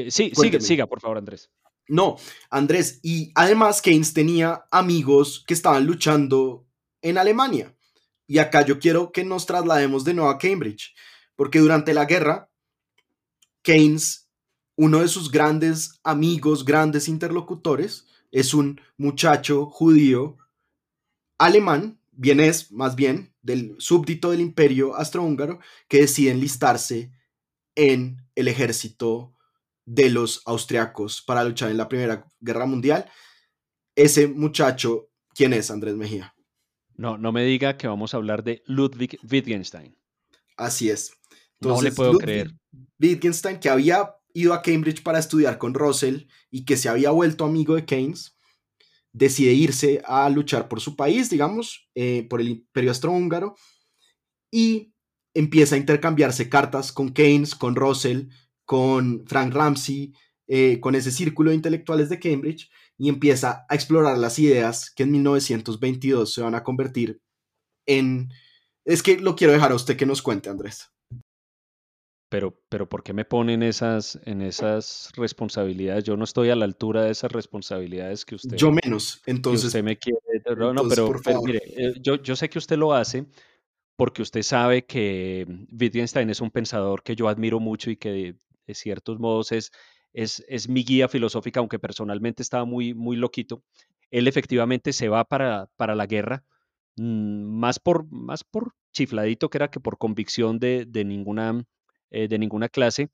[0.09, 1.49] sí, siga, siga, por favor, Andrés.
[1.87, 2.17] No,
[2.49, 6.66] Andrés, y además Keynes tenía amigos que estaban luchando
[7.01, 7.75] en Alemania.
[8.27, 10.93] Y acá yo quiero que nos traslademos de nuevo a Cambridge,
[11.35, 12.49] porque durante la guerra,
[13.61, 14.29] Keynes,
[14.75, 20.37] uno de sus grandes amigos, grandes interlocutores, es un muchacho judío
[21.37, 27.11] alemán, es más bien del súbdito del imperio astrohúngaro, que decide enlistarse
[27.75, 29.33] en el ejército
[29.85, 33.09] de los austriacos para luchar en la Primera Guerra Mundial.
[33.95, 36.36] Ese muchacho, ¿quién es Andrés Mejía?
[36.97, 39.95] No, no me diga que vamos a hablar de Ludwig Wittgenstein.
[40.57, 41.13] Así es.
[41.61, 42.53] no le puedo creer.
[42.99, 47.45] Wittgenstein, que había ido a Cambridge para estudiar con Russell y que se había vuelto
[47.45, 48.37] amigo de Keynes,
[49.13, 53.55] decide irse a luchar por su país, digamos, eh, por el imperio austrohúngaro,
[54.51, 54.93] y
[55.33, 58.29] empieza a intercambiarse cartas con Keynes, con Russell,
[58.65, 60.13] con Frank Ramsey,
[60.47, 65.03] eh, con ese círculo de intelectuales de Cambridge, y empieza a explorar las ideas que
[65.03, 67.21] en 1922 se van a convertir
[67.87, 68.29] en...
[68.85, 70.89] Es que lo quiero dejar a usted que nos cuente, Andrés.
[72.29, 76.03] Pero, pero ¿por qué me ponen esas, en esas responsabilidades?
[76.03, 78.57] Yo no estoy a la altura de esas responsabilidades que usted...
[78.57, 79.65] Yo menos, entonces...
[79.65, 80.19] usted me quiere...
[80.57, 83.25] No, pero, mire, eh, yo, yo sé que usted lo hace
[83.97, 88.35] porque usted sabe que Wittgenstein es un pensador que yo admiro mucho y que
[88.65, 89.71] de ciertos modos es
[90.17, 93.63] es, mi guía filosófica, aunque personalmente estaba muy, muy loquito.
[94.09, 96.43] Él efectivamente se va para, para la guerra,
[96.95, 101.63] mm, más, por, más por chifladito que era que por convicción de, ninguna,
[102.09, 103.09] eh, de ninguna clase.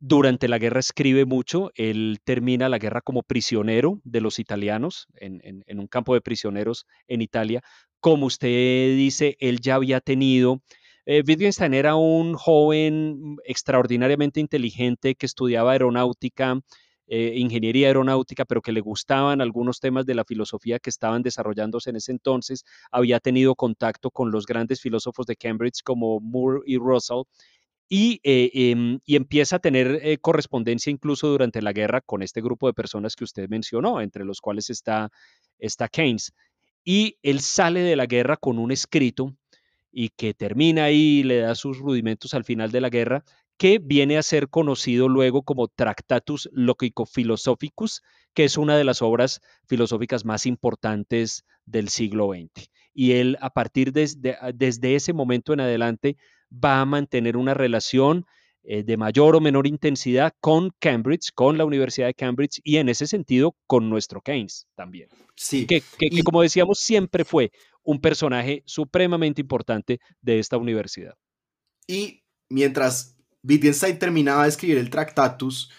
[0.00, 5.40] Durante la guerra escribe mucho, él termina la guerra como prisionero de los italianos en,
[5.44, 7.62] en, un campo de prisioneros en Italia.
[8.00, 10.62] Como usted dice, él ya había tenido
[11.10, 16.60] eh, Wittgenstein era un joven extraordinariamente inteligente que estudiaba aeronáutica,
[17.06, 21.88] eh, ingeniería aeronáutica, pero que le gustaban algunos temas de la filosofía que estaban desarrollándose
[21.88, 22.66] en ese entonces.
[22.92, 27.22] Había tenido contacto con los grandes filósofos de Cambridge como Moore y Russell.
[27.88, 32.74] Y, eh, em, empieza a tener correspondencia incluso durante la guerra con este grupo de
[32.74, 35.10] personas que usted mencionó, entre los cuales está,
[35.58, 36.34] está Keynes.
[36.84, 39.34] Y él sale de la guerra con un escrito
[39.90, 43.24] y que termina ahí y le da sus rudimentos al final de la guerra,
[43.56, 49.40] que viene a ser conocido luego como Tractatus Logico-Philosophicus, que es una de las obras
[49.66, 52.70] filosóficas más importantes del siglo XX.
[52.94, 54.08] Y él, a partir de,
[54.54, 56.16] desde ese momento en adelante,
[56.52, 58.26] va a mantener una relación
[58.70, 62.90] eh, de mayor o menor intensidad con Cambridge, con la Universidad de Cambridge y en
[62.90, 65.08] ese sentido con nuestro Keynes también.
[65.36, 65.66] Sí.
[65.66, 67.50] Que, que como decíamos, siempre fue
[67.82, 71.14] un personaje supremamente importante de esta universidad.
[71.86, 75.72] Y mientras Wittgenstein terminaba de escribir el Tractatus,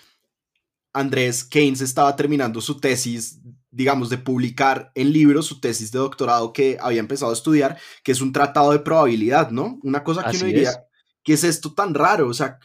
[0.91, 6.53] Andrés Keynes estaba terminando su tesis, digamos, de publicar en libros, su tesis de doctorado
[6.53, 9.77] que había empezado a estudiar, que es un tratado de probabilidad, ¿no?
[9.83, 10.79] Una cosa que uno diría, es.
[11.23, 12.27] ¿qué es esto tan raro?
[12.27, 12.57] O sea,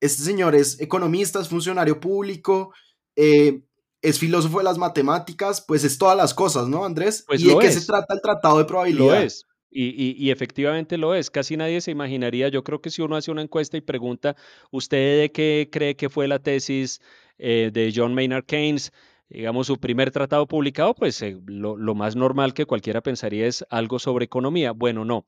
[0.00, 2.72] este señor es economista, es funcionario público,
[3.16, 3.62] eh,
[4.00, 7.24] es filósofo de las matemáticas, pues es todas las cosas, ¿no, Andrés?
[7.26, 9.06] Pues ¿Y de qué se trata el tratado de probabilidad?
[9.06, 9.46] Lo es.
[9.70, 11.30] Y, efectivamente lo es.
[11.30, 12.48] Casi nadie se imaginaría.
[12.48, 14.34] Yo creo que si uno hace una encuesta y pregunta,
[14.70, 17.00] ¿usted de qué cree que fue la tesis
[17.38, 18.92] eh, de John Maynard Keynes?
[19.28, 23.98] Digamos, su primer tratado publicado, pues eh, lo, más normal que cualquiera pensaría es algo
[23.98, 24.72] sobre economía.
[24.72, 25.26] Bueno, no.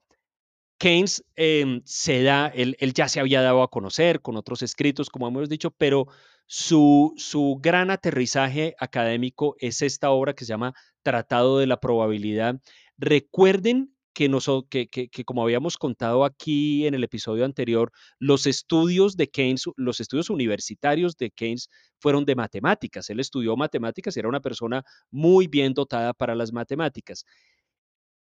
[0.80, 5.28] Keynes em, se da, él, ya se había dado a conocer con otros escritos, como
[5.28, 6.06] hemos dicho, pero
[6.46, 10.72] su, su gran aterrizaje académico es esta obra que se llama
[11.02, 12.62] Tratado de la Probabilidad.
[12.96, 19.64] Recuerden que, que, como habíamos contado aquí en el episodio anterior, los estudios de Keynes,
[19.76, 21.68] los estudios universitarios de Keynes
[21.98, 23.10] fueron de matemáticas.
[23.10, 27.26] Él estudió matemáticas y era una persona muy bien dotada para las matemáticas.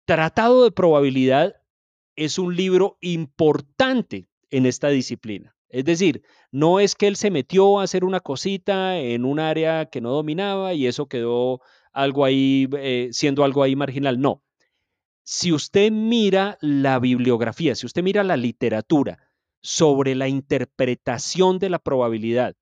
[0.07, 1.55] Tratado de probabilidad
[2.19, 5.55] es un libro importante en esta disciplina.
[5.69, 9.87] Es decir, no es que él se metió a hacer una cosita en un área
[9.87, 11.61] que no dominaba y eso quedó
[11.93, 14.19] algo ahí, eh, siendo algo ahí marginal.
[14.21, 14.43] No,
[15.23, 19.19] si usted mira la bibliografía, si usted mira la literatura
[19.61, 22.55] sobre la interpretación de la probabilidad,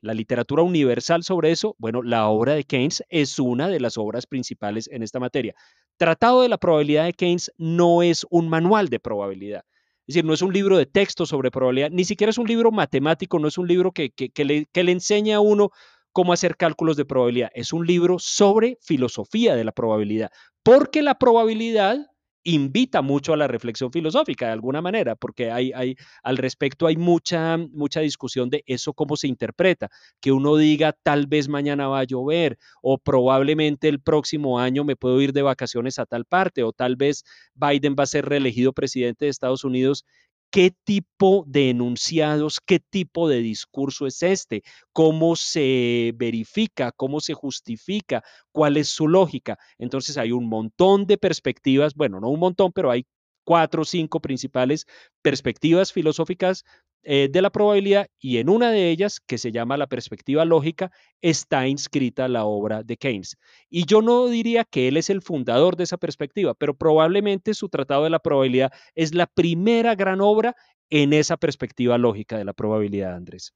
[0.00, 4.26] la literatura universal sobre eso, bueno, la obra de Keynes es una de las obras
[4.26, 5.54] principales en esta materia.
[5.96, 9.64] Tratado de la probabilidad de Keynes no es un manual de probabilidad.
[10.06, 12.70] Es decir, no es un libro de texto sobre probabilidad, ni siquiera es un libro
[12.70, 15.70] matemático, no es un libro que, le, que le enseña a uno
[16.12, 17.50] cómo hacer cálculos de probabilidad.
[17.54, 20.30] Es un libro sobre filosofía de la probabilidad,
[20.62, 22.06] porque la probabilidad
[22.44, 26.96] invita mucho a la reflexión filosófica de alguna manera, porque hay, hay, al respecto hay
[26.96, 29.88] mucha, mucha discusión de eso cómo se interpreta,
[30.20, 34.96] que uno diga tal vez mañana va a llover o probablemente el próximo año me
[34.96, 37.24] puedo ir de vacaciones a tal parte o tal vez
[37.54, 40.04] Biden va a ser reelegido presidente de Estados Unidos
[40.54, 47.34] qué tipo de enunciados, qué tipo de discurso es este, cómo se verifica, cómo se
[47.34, 49.58] justifica, cuál es su lógica.
[49.78, 53.04] Entonces hay un montón de perspectivas, bueno, no un montón, pero hay
[53.42, 54.86] cuatro o cinco principales
[55.22, 56.64] perspectivas filosóficas
[57.04, 60.90] eh, de la probabilidad y en una de ellas, que se llama la perspectiva lógica,
[61.20, 63.36] está inscrita la obra de Keynes.
[63.68, 67.68] Y yo no diría que él es el fundador de esa perspectiva, pero probablemente su
[67.68, 70.56] Tratado de la Probabilidad es la primera gran obra
[70.90, 73.54] en esa perspectiva lógica de la probabilidad, Andrés.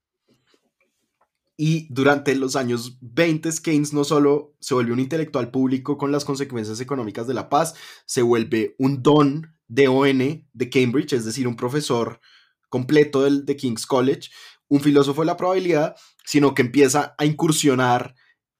[1.56, 6.24] Y durante los años 20, Keynes no solo se vuelve un intelectual público con las
[6.24, 7.74] consecuencias económicas de la paz,
[8.06, 10.18] se vuelve un don de ON
[10.52, 12.20] de Cambridge, es decir, un profesor
[12.68, 14.30] completo del, de King's College,
[14.68, 18.14] un filósofo de la probabilidad, sino que empieza a incursionar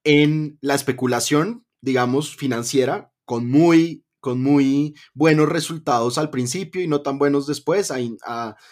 [0.05, 7.03] en la especulación, digamos, financiera, con muy, con muy buenos resultados al principio y no
[7.03, 7.93] tan buenos después.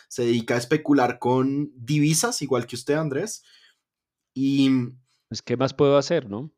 [0.09, 3.43] se dedica a especular con divisas, igual que usted, Andrés.
[4.35, 4.71] Y...
[5.29, 6.53] Pues, ¿qué más puedo hacer, no?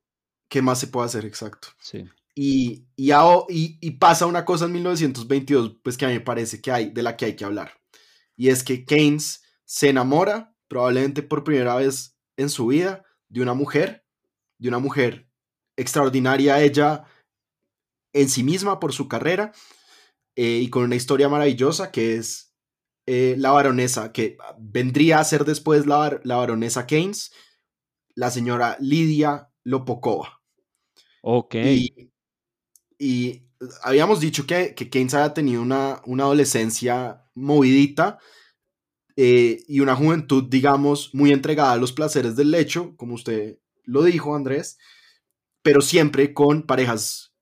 [0.49, 1.24] ¿Qué más se puede hacer?
[1.24, 1.68] Exacto.
[1.81, 2.05] Sí.
[2.35, 3.11] Y, y,
[3.81, 7.03] y, pasa una cosa en 1922, pues que a mí me parece que hay, de
[7.03, 7.78] la que hay que hablar
[8.39, 13.53] y es que Keynes se enamora, probablemente por primera vez en su vida, de una
[13.53, 14.07] mujer,
[14.59, 15.28] de una mujer
[15.76, 17.05] extraordinaria ella
[18.14, 19.53] en sí misma por su carrera
[20.36, 22.55] eh, y con una historia maravillosa que es
[23.07, 27.32] eh, la baronesa, que vendría a ser después la, la baronesa Keynes,
[28.14, 30.43] la señora Lidia Lopokova.
[31.22, 31.57] Ok.
[33.01, 33.45] Y,
[33.82, 38.18] habíamos dicho que, que Keynes había tenido una, una adolescencia movidita
[39.16, 44.05] eh, y una juventud, digamos, muy entregada a los placeres del lecho, como usted lo
[44.05, 44.78] dijo, Andrés,
[45.62, 47.34] pero siempre con parejas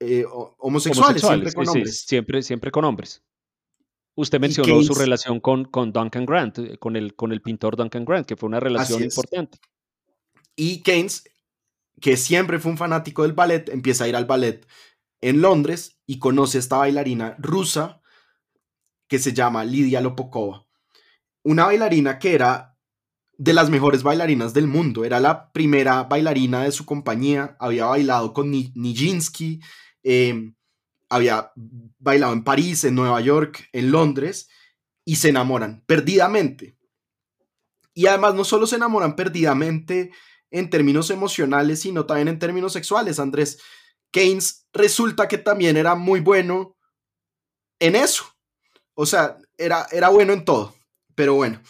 [0.00, 0.24] eh,
[0.58, 2.04] homosexuales, siempre con hombres.
[2.06, 3.22] siempre, siempre con hombres.
[4.14, 8.04] Usted mencionó su relación con, con Duncan Grant, eh, con el, con el pintor Duncan
[8.04, 9.58] Grant, que fue una relación importante.
[10.54, 11.24] Y Keynes,
[11.98, 14.66] que siempre fue un fanático del ballet, empieza a ir al ballet
[15.22, 18.01] en Londres y conoce a esta bailarina rusa
[19.12, 20.66] que se llama Lidia Lopokova.
[21.42, 22.78] Una bailarina que era
[23.36, 25.04] de las mejores bailarinas del mundo.
[25.04, 27.54] Era la primera bailarina de su compañía.
[27.60, 29.60] Había bailado con Nijinsky,
[30.02, 30.54] em,
[31.10, 31.52] había
[31.98, 34.48] bailado en París, en Nueva York, en Londres,
[35.04, 36.78] y se enamoran perdidamente.
[37.92, 40.10] Y además no solo se enamoran perdidamente
[40.50, 43.60] en términos emocionales, sino también en términos sexuales, Andrés.
[44.10, 46.78] Keynes resulta que también era muy bueno
[47.78, 48.31] en eso.
[48.94, 50.74] O sea, era, era bueno en todo,
[51.14, 51.60] pero bueno.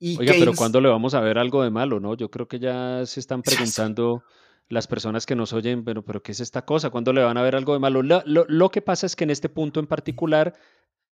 [0.00, 2.16] Oiga, pero ¿cuándo le vamos a ver algo de malo, no?
[2.16, 4.24] Yo creo que ya se están preguntando
[4.68, 6.90] las personas que nos oyen, pero, pero ¿qué es esta cosa?
[6.90, 8.02] ¿Cuándo le van a ver algo de malo?
[8.02, 10.54] Lo, que pasa es que en este punto en particular,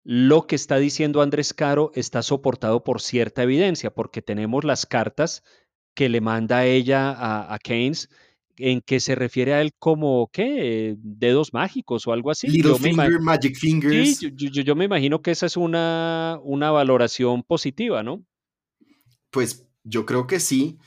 [0.02, 5.44] lo que está diciendo Andrés Caro está soportado por cierta evidencia, porque tenemos las cartas
[5.94, 7.14] que le manda ella
[7.52, 8.08] a, Keynes
[8.60, 10.96] en que se refiere a él como, ¿qué?
[10.98, 12.48] Dedos mágicos o algo así.
[12.48, 14.18] Little finger, magic fingers.
[14.18, 18.24] Sí, yo, me imagino que esa es una, una valoración positiva, ¿no?
[19.30, 20.78] Pues yo creo que sí.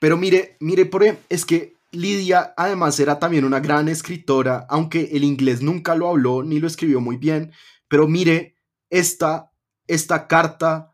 [0.00, 5.10] Pero mire, mire, por ejemplo, es que Lidia además era también una gran escritora, aunque
[5.12, 7.52] el inglés nunca lo habló ni lo escribió muy bien.
[7.88, 8.56] Pero mire,
[8.88, 9.52] esta,
[9.86, 10.92] esta carta,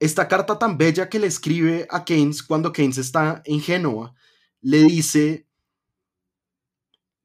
[0.00, 4.14] esta carta tan bella que le escribe a Keynes cuando Keynes está en Génova,
[4.60, 5.46] le dice,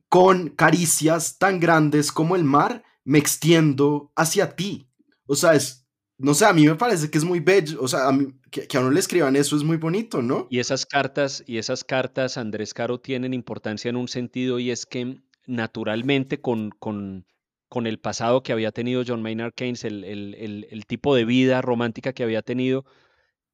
[0.10, 4.90] con caricias tan grandes como el mar, me extiendo hacia ti.
[5.28, 5.88] O sea, es,
[6.18, 8.68] no sé, a mí me parece que es muy bello, o sea, a mí, que,
[8.76, 10.48] a uno le escriban eso es muy bonito, ¿no?
[10.50, 14.86] Y esas cartas, y esas cartas, Andrés Caro, tienen importancia en un sentido y es
[14.86, 17.26] que naturalmente con, con,
[17.70, 21.62] con el pasado que había tenido John Maynard Keynes, el, el, el, tipo de vida
[21.62, 22.86] romántica que había tenido,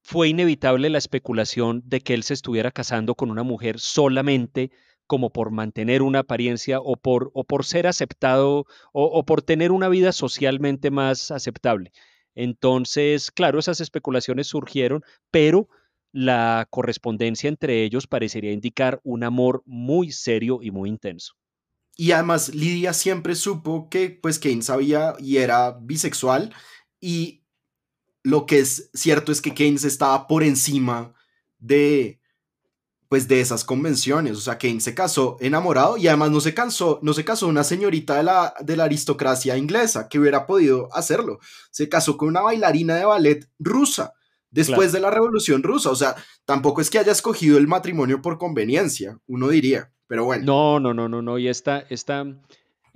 [0.02, 4.70] fue inevitable la especulación de que él se estuviera casando con una mujer solamente
[5.06, 9.88] como por mantener una apariencia o por, o por ser aceptado o, por tener una
[9.88, 11.92] vida socialmente más aceptable.
[12.34, 15.68] Entonces, claro, esas especulaciones surgieron, pero
[16.12, 21.34] la correspondencia entre ellos parecería indicar un amor muy serio y muy intenso.
[21.96, 26.54] Y además Lidia siempre supo que pues Keynes sabía y era bisexual
[27.00, 27.42] y
[28.22, 31.14] lo que es cierto es que Keynes estaba por encima
[31.58, 32.20] de
[33.08, 36.98] pues de esas convenciones, o sea, Keynes se casó enamorado y además no se casó,
[37.02, 41.38] no se casó una señorita de la, de la aristocracia inglesa que hubiera podido hacerlo,
[41.70, 44.12] se casó con una bailarina de ballet rusa
[44.50, 48.38] después de la Revolución Rusa, o sea, tampoco es que haya escogido el matrimonio por
[48.38, 50.44] conveniencia, uno diría, pero bueno.
[50.44, 52.24] No, no, no, no, no, y esta, esta,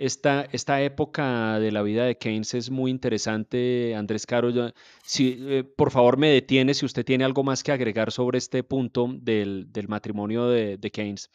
[0.01, 4.51] esta, esta época de la vida de Keynes es muy interesante, Andrés Caro.
[5.05, 8.65] si, eh, por favor, me detiene si usted tiene algo más que agregar sobre este
[8.65, 11.29] punto del, matrimonio de, Keynes.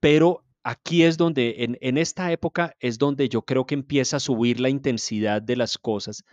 [0.00, 4.20] Pero aquí es donde, en, en, esta época, es donde yo creo que empieza a
[4.20, 6.24] subir la intensidad de las cosas,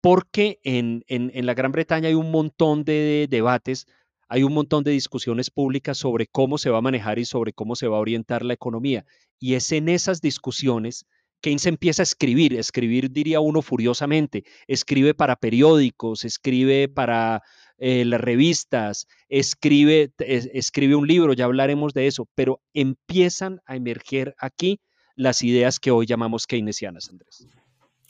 [0.00, 3.88] porque en, en, en la Gran Bretaña hay un montón de debates
[4.28, 7.76] hay un montón de discusiones públicas sobre cómo se va a manejar y sobre cómo
[7.76, 9.04] se va a orientar la economía.
[9.38, 11.06] Y es en esas discusiones
[11.40, 17.42] Keynes empieza a escribir, escribir diría uno furiosamente, escribe para periódicos, escribe para
[17.78, 24.34] eh, las revistas, escribe, escribe un libro, ya hablaremos de eso, pero empiezan a emerger
[24.38, 24.80] aquí
[25.14, 27.46] las ideas que hoy llamamos keynesianas, Andrés.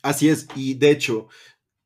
[0.03, 1.29] Así es, y de hecho,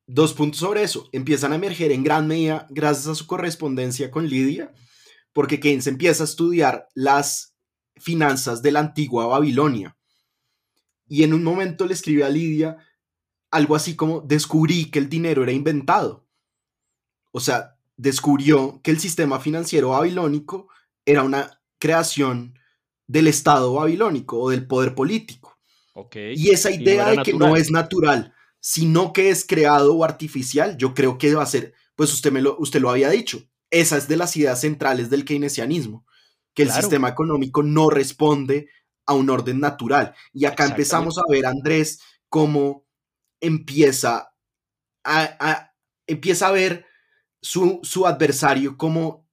[0.07, 4.29] dos puntos sobre eso, empiezan a emerger en gran medida gracias a su correspondencia con
[4.29, 4.73] Lidia,
[5.33, 7.55] porque Keynes empieza a estudiar las
[7.97, 9.97] finanzas de la antigua Babilonia
[11.11, 12.79] y en un momento le escribe a Lidia
[13.51, 16.25] algo así como, descubrí que el dinero era inventado.
[17.33, 20.69] O sea, descubrió que el sistema financiero babilónico
[21.05, 22.55] era una creación
[23.09, 25.59] del Estado babilónico o del poder político.
[26.15, 30.95] Y esa idea de que no es natural, sino que es creado o artificial, yo
[30.95, 34.07] creo que va a ser, pues usted, me lo, usted lo había dicho, esa es
[34.07, 36.07] de las ideas centrales del keynesianismo,
[36.55, 38.69] que el sistema económico no responde
[39.11, 40.15] a un orden natural.
[40.33, 42.87] Y acá empezamos a ver, Andrés, cómo
[43.41, 44.33] empieza
[45.03, 45.73] a,
[46.07, 46.87] empieza a ver
[47.43, 49.29] su, su adversario como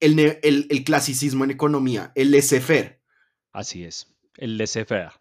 [0.00, 3.02] el, el, clasicismo en economía, el laissez-faire.
[3.52, 5.12] Así es, el laissez-faire.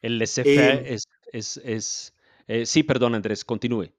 [0.00, 0.98] El laissez-faire eh,
[1.34, 2.14] es, es,
[2.46, 3.92] eh, sí, perdón, Andrés, continúe.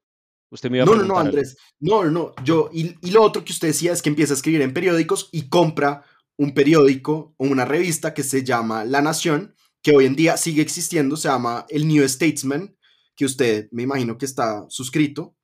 [0.50, 1.56] Usted me iba a no, no, no, Andrés.
[1.78, 2.68] No, no, yo.
[2.72, 5.48] Y, y, lo otro que usted decía es que empieza a escribir en periódicos y
[5.48, 6.04] compra
[6.40, 10.62] un periódico o una revista que se llama La Nación, que hoy en día sigue
[10.62, 12.74] existiendo, se llama el New Statesman,
[13.14, 15.36] que usted me imagino que está suscrito.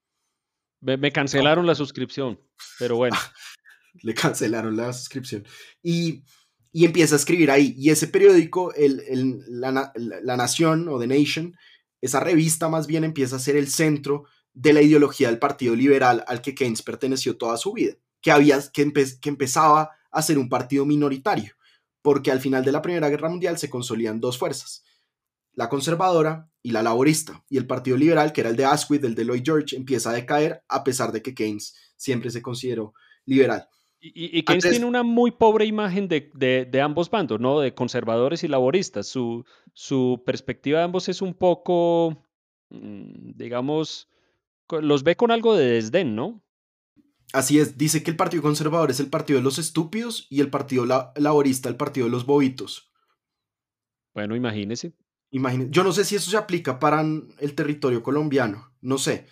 [0.80, 2.40] Me, cancelaron la suscripción,
[2.78, 3.14] pero bueno.
[4.02, 5.44] Le cancelaron la suscripción.
[5.82, 6.24] Y,
[6.72, 7.74] y, empieza a escribir ahí.
[7.76, 11.54] Y ese periódico, el, el, la, la, Nación o The Nation,
[12.00, 14.24] esa revista más bien empieza a ser el centro
[14.54, 18.58] de la ideología del Partido Liberal al que Keynes perteneció toda su vida, que, había,
[18.72, 18.90] que,
[19.20, 21.52] que empezaba a ser un partido minoritario,
[22.02, 24.82] porque al final de la Primera Guerra Mundial se consolidan dos fuerzas,
[25.52, 29.14] la conservadora y la laborista, y el Partido Liberal, que era el de Asquith, el
[29.14, 32.94] de Lloyd George, empieza a decaer a pesar de que Keynes siempre se consideró
[33.26, 33.68] liberal.
[34.00, 37.60] Y, Keynes tiene una muy pobre imagen de, ambos bandos, ¿no?
[37.60, 39.08] De conservadores y laboristas.
[39.08, 42.24] Su, su perspectiva de ambos es un poco,
[42.70, 44.08] mm, digamos,
[44.70, 46.45] los ve con algo de desdén, ¿no?
[47.32, 50.50] Así es, dice que el Partido Conservador es el partido de los estúpidos y el
[50.50, 52.92] Partido Laborista el partido de los bobitos.
[54.14, 54.94] Bueno, imagínese.
[55.70, 59.26] Yo no sé si eso se aplica para el territorio colombiano, no sé.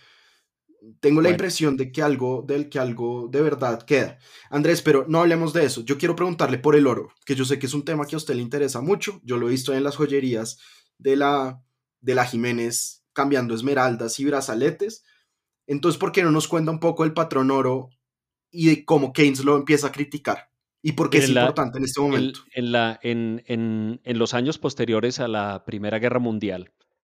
[1.00, 4.18] Tengo la impresión de que algo, del que algo de verdad queda.
[4.50, 5.82] Andrés, pero no hablemos de eso.
[5.82, 8.18] Yo quiero preguntarle por el oro, que yo sé que es un tema que a
[8.18, 9.20] usted le interesa mucho.
[9.24, 10.58] Yo lo he visto en las joyerías
[10.98, 11.62] de la,
[12.00, 15.04] de la Jiménez cambiando esmeraldas y brazaletes.
[15.66, 17.90] Entonces, ¿por qué no nos cuenta un poco el patrón oro
[18.50, 20.50] y de cómo Keynes lo empieza a criticar?
[20.82, 22.40] ¿Y por qué es importante en este momento?
[22.52, 26.72] En, los años posteriores a la Primera Guerra Mundial,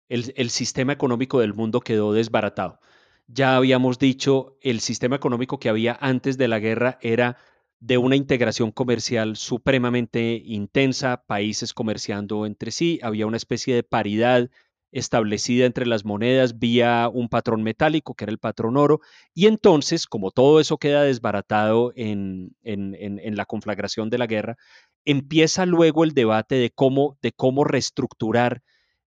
[0.09, 2.80] el, el, sistema económico del mundo quedó desbaratado.
[3.26, 7.36] Ya habíamos dicho, el sistema económico que había antes de la guerra era
[7.80, 14.51] de una integración comercial supremamente intensa, países comerciando entre sí, había una especie de paridad
[14.93, 19.01] establecida entre las monedas vía un patrón metálico, que era el patrón oro,
[19.34, 24.57] y entonces, como todo eso queda desbaratado en, en, la conflagración de la guerra,
[25.05, 28.62] empieza luego el debate de cómo, de cómo reestructurar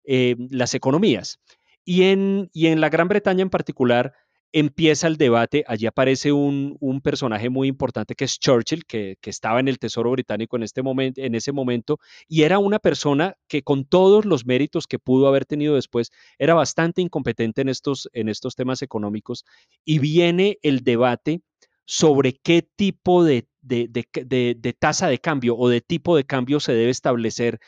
[0.04, 1.40] eh, las economías.
[1.84, 4.14] Y en, y en la Gran Bretaña en particular,
[4.52, 9.68] empieza el debate, allí aparece un, personaje muy importante que es Churchill, que, estaba en
[9.68, 11.98] el Tesoro Británico en, este momento, en ese momento,
[12.28, 16.54] y era una persona que con todos los méritos que pudo haber tenido después, era
[16.54, 19.44] bastante incompetente en estos, en estos temas económicos,
[19.84, 21.42] y viene el debate
[21.84, 26.90] sobre qué tipo de, de, tasa de cambio o de tipo de cambio se debe
[26.90, 27.58] establecer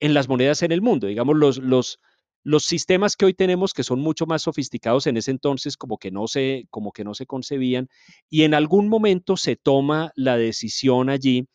[0.00, 1.06] en las monedas en el mundo.
[1.06, 1.98] Digamos, los, los,
[2.44, 6.10] los sistemas que hoy tenemos, que son mucho más sofisticados en ese entonces, como que
[6.10, 7.88] no se, como que no se concebían,
[8.28, 11.46] y en algún momento se toma la decisión allí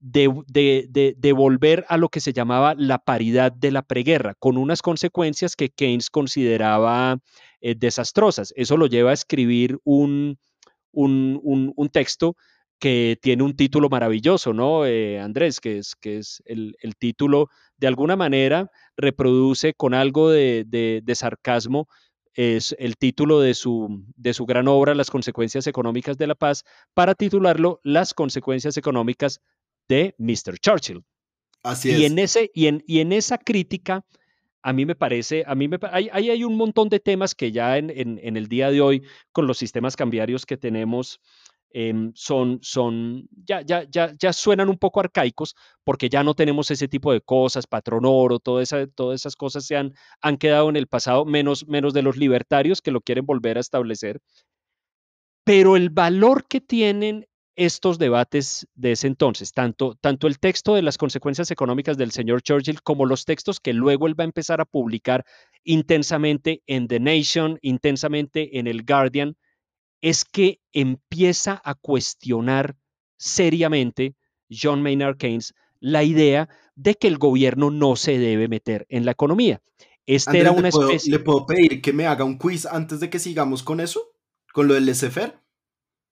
[0.00, 5.56] de, volver a lo que se llamaba la paridad de la preguerra, con unas consecuencias
[5.56, 7.18] que Keynes consideraba
[7.60, 8.52] eh, desastrosas.
[8.56, 10.38] Eso lo lleva a escribir un,
[10.92, 12.36] un, un, texto
[12.80, 15.60] que tiene un título maravilloso, ¿no, eh, Andrés?
[15.60, 21.88] Que es, que es el, el título de alguna manera reproduce con algo de, sarcasmo
[22.34, 26.64] es el título de su, de su gran obra, Las consecuencias económicas de la paz,
[26.94, 29.40] para titularlo Las consecuencias económicas
[29.88, 30.58] de Mr.
[30.58, 31.02] Churchill.
[31.62, 34.04] Así y En ese, y, en, y en esa crítica,
[34.62, 37.76] a mí me parece, a mí me, hay, hay un montón de temas que ya
[37.78, 39.02] en, en, el día de hoy,
[39.32, 41.20] con los sistemas cambiarios que tenemos,
[41.72, 45.54] Em, son, son ya, ya, ya, ya suenan un poco arcaicos
[45.84, 49.94] porque ya no tenemos ese tipo de cosas, patrón oro, todas esas cosas se han,
[50.20, 53.60] han quedado en el pasado, menos, menos de los libertarios que lo quieren volver a
[53.60, 54.20] establecer.
[55.44, 60.82] Pero el valor que tienen estos debates de ese entonces, tanto, tanto el texto de
[60.82, 64.60] las consecuencias económicas del señor Churchill como los textos que luego él va a empezar
[64.60, 65.24] a publicar
[65.62, 69.36] intensamente en The Nation, intensamente en el Guardian,
[70.00, 72.76] es que empieza a cuestionar
[73.16, 74.14] seriamente
[74.50, 79.12] John Maynard Keynes la idea de que el gobierno no se debe meter en la
[79.12, 79.60] economía.
[80.06, 81.12] Este era una ¿le puedo, especie...
[81.12, 84.12] ¿Le puedo pedir que me haga un quiz antes de que sigamos con eso?
[84.52, 85.14] ¿Con lo del laissez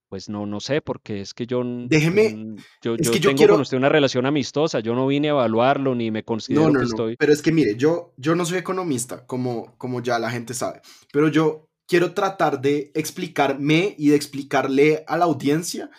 [0.09, 1.63] Pues no, no sé, porque es que yo.
[1.65, 2.57] Déjeme.
[2.83, 4.81] Yo, es que yo tengo con usted una relación amistosa.
[4.81, 7.17] Yo no vine a evaluarlo ni me considero no, que estoy.
[7.17, 10.81] Pero es que mire, yo, yo no soy economista, como, como ya la gente sabe.
[11.13, 15.91] Pero yo quiero tratar de explicarme y de explicarle a la audiencia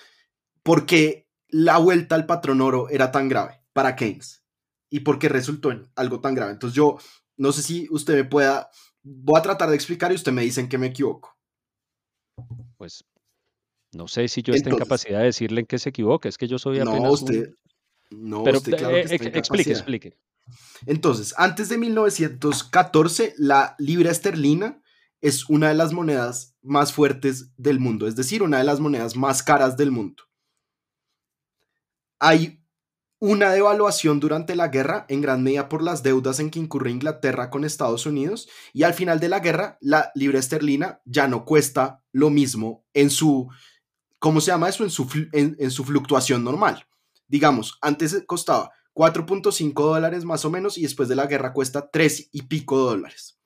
[0.63, 4.43] por qué la vuelta al patrón oro era tan grave para Keynes
[4.89, 6.53] y por qué resultó en algo tan grave.
[6.53, 6.97] Entonces yo
[7.37, 8.69] no sé si usted me pueda,
[9.01, 11.35] voy a tratar de explicar y usted me dice en que me equivoco.
[12.77, 13.03] Pues
[13.91, 16.47] no sé si yo estoy en capacidad de decirle en qué se equivoca, es que
[16.47, 17.53] yo soy apenas No, usted,
[18.11, 20.17] no, Pero, claro que eh, explique, explique.
[20.85, 24.81] Entonces, antes de 1914, la libra esterlina
[25.21, 29.15] es una de las monedas más fuertes del mundo, es decir, una de las monedas
[29.15, 30.23] más caras del mundo.
[32.19, 32.63] Hay
[33.19, 37.49] una devaluación durante la guerra, en gran medida por las deudas en que incurre Inglaterra
[37.49, 42.01] con Estados Unidos, y al final de la guerra, la libra esterlina ya no cuesta
[42.11, 43.49] lo mismo en su,
[44.19, 44.83] ¿cómo se llama eso?
[44.83, 46.85] En su, en su fluctuación normal.
[47.27, 52.29] Digamos, antes costaba 4.5 dólares más o menos y después de la guerra cuesta 3
[52.31, 53.38] y pico dólares.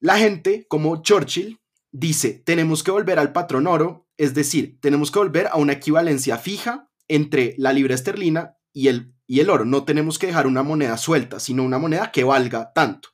[0.00, 1.60] La gente, como Churchill,
[1.92, 6.38] dice, tenemos que volver al patrón oro, es decir, tenemos que volver a una equivalencia
[6.38, 9.64] fija entre la libra esterlina y el, y el oro.
[9.64, 13.10] No tenemos que dejar una moneda suelta, sino una moneda que valga tanto.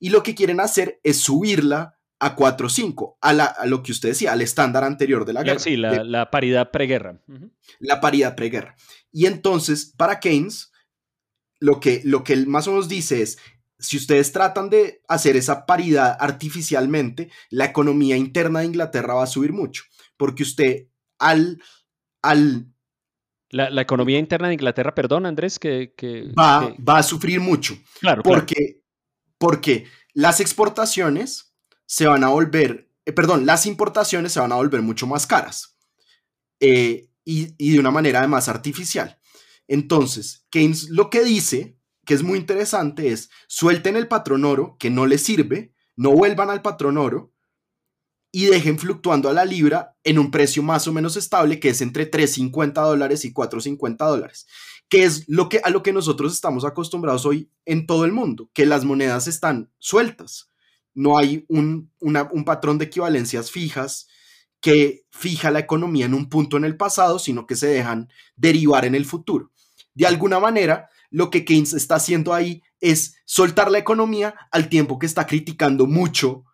[0.00, 4.32] Y lo que quieren hacer es subirla a 4.5, a, a lo que usted decía,
[4.32, 5.60] al estándar anterior de la guerra.
[5.60, 7.20] Sí, la, paridad preguerra.
[7.78, 8.74] La paridad preguerra.
[9.12, 10.72] Y entonces, para Keynes,
[11.60, 13.38] lo que, lo que él más o menos dice es,
[13.78, 19.28] si ustedes tratan de hacer esa paridad artificialmente, la economía interna de Inglaterra va a
[19.28, 19.84] subir mucho,
[20.16, 20.88] porque usted
[21.18, 21.62] al...
[22.22, 22.66] al
[23.50, 25.94] la, economía interna de Inglaterra, perdón Andrés, que...
[26.38, 27.78] va, va, a sufrir mucho.
[28.00, 28.82] Claro, porque,
[29.38, 31.54] porque las exportaciones
[31.86, 35.78] se van a volver, eh, perdón, las importaciones se van a volver mucho más caras
[36.60, 39.18] eh, y, y de una manera además artificial.
[39.66, 41.77] Entonces, Keynes lo que dice
[42.08, 46.48] que es muy interesante es suelten el patrón oro que no les sirve, no vuelvan
[46.48, 47.34] al patrón oro
[48.32, 51.82] y dejen fluctuando a la libra en un precio más o menos estable que es
[51.82, 54.46] entre 3.50 dólares y 4.50 dólares,
[54.88, 58.48] que es lo que, a lo que nosotros estamos acostumbrados hoy en todo el mundo,
[58.54, 60.50] que las monedas están sueltas,
[60.94, 64.08] no hay un, un patrón de equivalencias fijas
[64.62, 68.86] que fija la economía en un punto en el pasado, sino que se dejan derivar
[68.86, 69.52] en el futuro.
[69.92, 74.98] De alguna manera, lo que Keynes está haciendo ahí es soltar la economía al tiempo
[74.98, 76.44] que está criticando mucho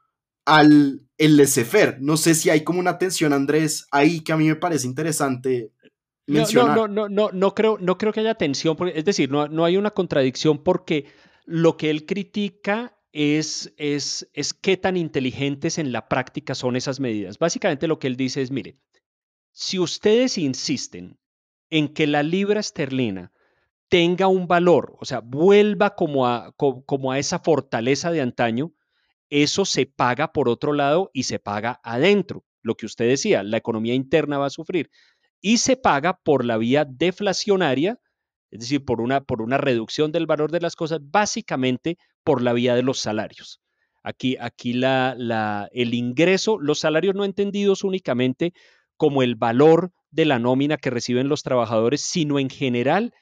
[0.44, 4.46] al el laissez No sé si hay como una tensión, Andrés, ahí que a mí
[4.46, 5.72] me parece interesante
[6.26, 6.76] mencionar.
[6.76, 9.76] No, no, no, no, creo, no creo que haya tensión, es decir, no, no hay
[9.76, 11.06] una contradicción porque
[11.44, 16.98] lo que él critica es, es, es qué tan inteligentes en la práctica son esas
[16.98, 17.38] medidas.
[17.38, 18.78] Básicamente lo que él dice es, mire,
[19.52, 21.18] si ustedes insisten
[21.70, 23.32] en que la libra esterlina
[23.94, 28.72] tenga un valor, o sea, vuelva como a, como a esa fortaleza de antaño,
[29.30, 32.44] eso se paga por otro lado y se paga adentro.
[32.60, 34.90] Lo que usted decía, la economía interna va a sufrir
[35.40, 38.00] y se paga por la vía deflacionaria,
[38.50, 42.52] es decir, por una, por una reducción del valor de las cosas, básicamente por la
[42.52, 43.60] vía de los salarios.
[44.02, 48.54] Aquí, aquí la, la, el ingreso, los salarios no entendidos únicamente
[48.96, 53.14] como el valor de la nómina que reciben los trabajadores, sino en general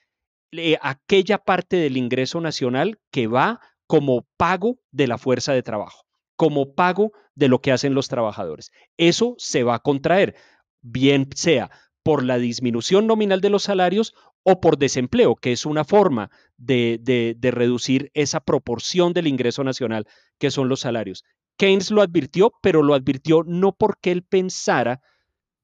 [0.80, 6.06] aquella parte del ingreso nacional que va como pago de la fuerza de trabajo,
[6.36, 8.70] como pago de lo que hacen los trabajadores.
[8.96, 10.34] Eso se va a contraer,
[10.80, 11.70] bien sea
[12.02, 16.98] por la disminución nominal de los salarios o por desempleo, que es una forma de,
[17.00, 20.06] de, reducir esa proporción del ingreso nacional
[20.38, 21.24] que son los salarios.
[21.56, 25.00] Keynes lo advirtió, pero lo advirtió no porque él pensara,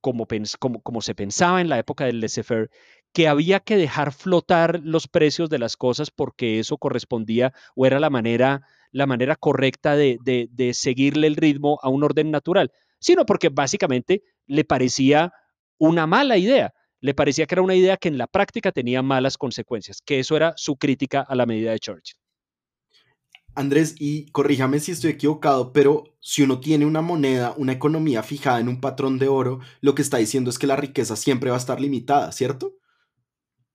[0.01, 0.28] como,
[0.60, 2.70] como, como se pensaba en la época del laissez-faire,
[3.12, 8.01] que había que dejar flotar los precios de las cosas porque eso correspondía o era
[8.01, 8.62] la manera,
[8.93, 14.22] la manera correcta de, de, seguirle el ritmo a un orden natural, sino porque básicamente
[14.47, 15.32] le parecía
[15.78, 19.39] una mala idea, le parecía que era una idea que en la práctica tenía malas
[19.39, 22.18] consecuencias, que eso era su crítica a la medida de Churchill.
[23.55, 28.60] Andrés, y corríjame si estoy equivocado, pero si uno tiene una moneda, una economía fijada
[28.60, 31.56] en un patrón de oro, lo que está diciendo es que la riqueza siempre va
[31.56, 32.74] a estar limitada, ¿cierto?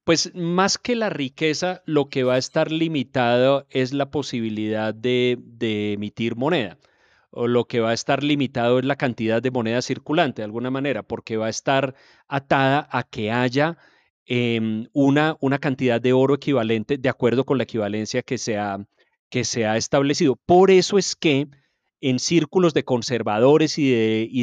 [0.04, 5.40] Pues más que la riqueza, lo que va a estar limitado es la posibilidad de,
[5.94, 6.78] emitir moneda.
[7.32, 10.72] O lo que va a estar limitado es la cantidad de moneda circulante, de alguna
[10.72, 11.96] manera, porque va a estar
[12.28, 13.78] atada a que haya
[14.26, 18.58] em, una, una cantidad de oro equivalente de acuerdo con la equivalencia que se
[19.30, 20.36] que se ha establecido.
[20.36, 21.48] Por eso es que
[22.04, 23.90] en círculos de conservadores y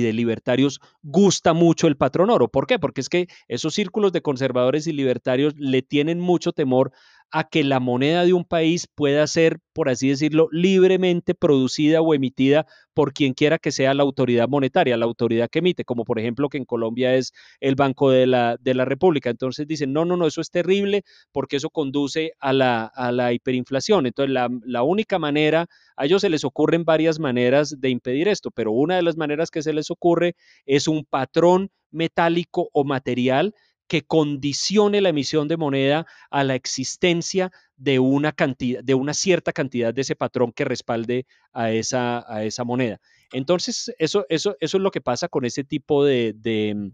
[0.00, 2.48] de, libertarios gusta mucho el patrón oro.
[2.48, 2.78] ¿Por qué?
[2.78, 6.90] Porque es que esos círculos de conservadores y libertarios le tienen mucho temor
[7.30, 12.14] a que la moneda de un país pueda ser, por así decirlo, libremente producida o
[12.14, 16.18] emitida por quien quiera que sea la autoridad monetaria, la autoridad que emite, como por
[16.18, 19.30] ejemplo que en Colombia es el Banco de la, de la República.
[19.30, 23.32] Entonces dicen, no, no, no, eso es terrible porque eso conduce a la, a la
[23.32, 24.06] hiperinflación.
[24.06, 25.66] Entonces la, la única manera,
[25.96, 29.50] a ellos se les ocurren varias maneras de impedir esto, pero una de las maneras
[29.50, 30.34] que se les ocurre
[30.66, 33.54] es un patrón metálico o material
[33.90, 39.52] que condicione la emisión de moneda a la existencia de una, cantidad, de una cierta
[39.52, 43.00] cantidad de ese patrón que respalde a esa, a esa moneda.
[43.32, 46.92] Entonces, eso, eso, eso es lo que pasa con ese tipo de, de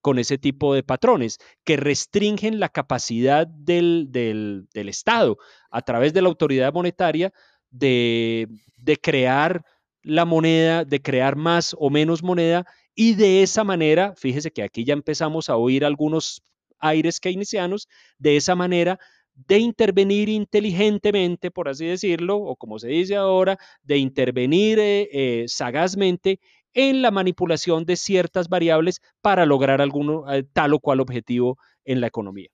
[0.00, 5.36] con ese tipo de patrones que restringen la capacidad del, del, del Estado
[5.70, 7.34] a través de la autoridad monetaria
[7.68, 8.48] de,
[8.78, 9.62] de crear
[10.02, 12.64] la moneda, de crear más o menos moneda
[13.00, 16.42] y de esa manera, fíjese que aquí ya empezamos a oír algunos
[16.78, 18.98] aires keynesianos, de esa manera
[19.32, 25.44] de intervenir inteligentemente, por así decirlo, o como se dice ahora, de intervenir eh, eh,
[25.48, 26.40] sagazmente
[26.74, 31.56] en la manipulación de ciertas variables para lograr alguno, eh, tal o cual objetivo
[31.86, 32.50] en la economía.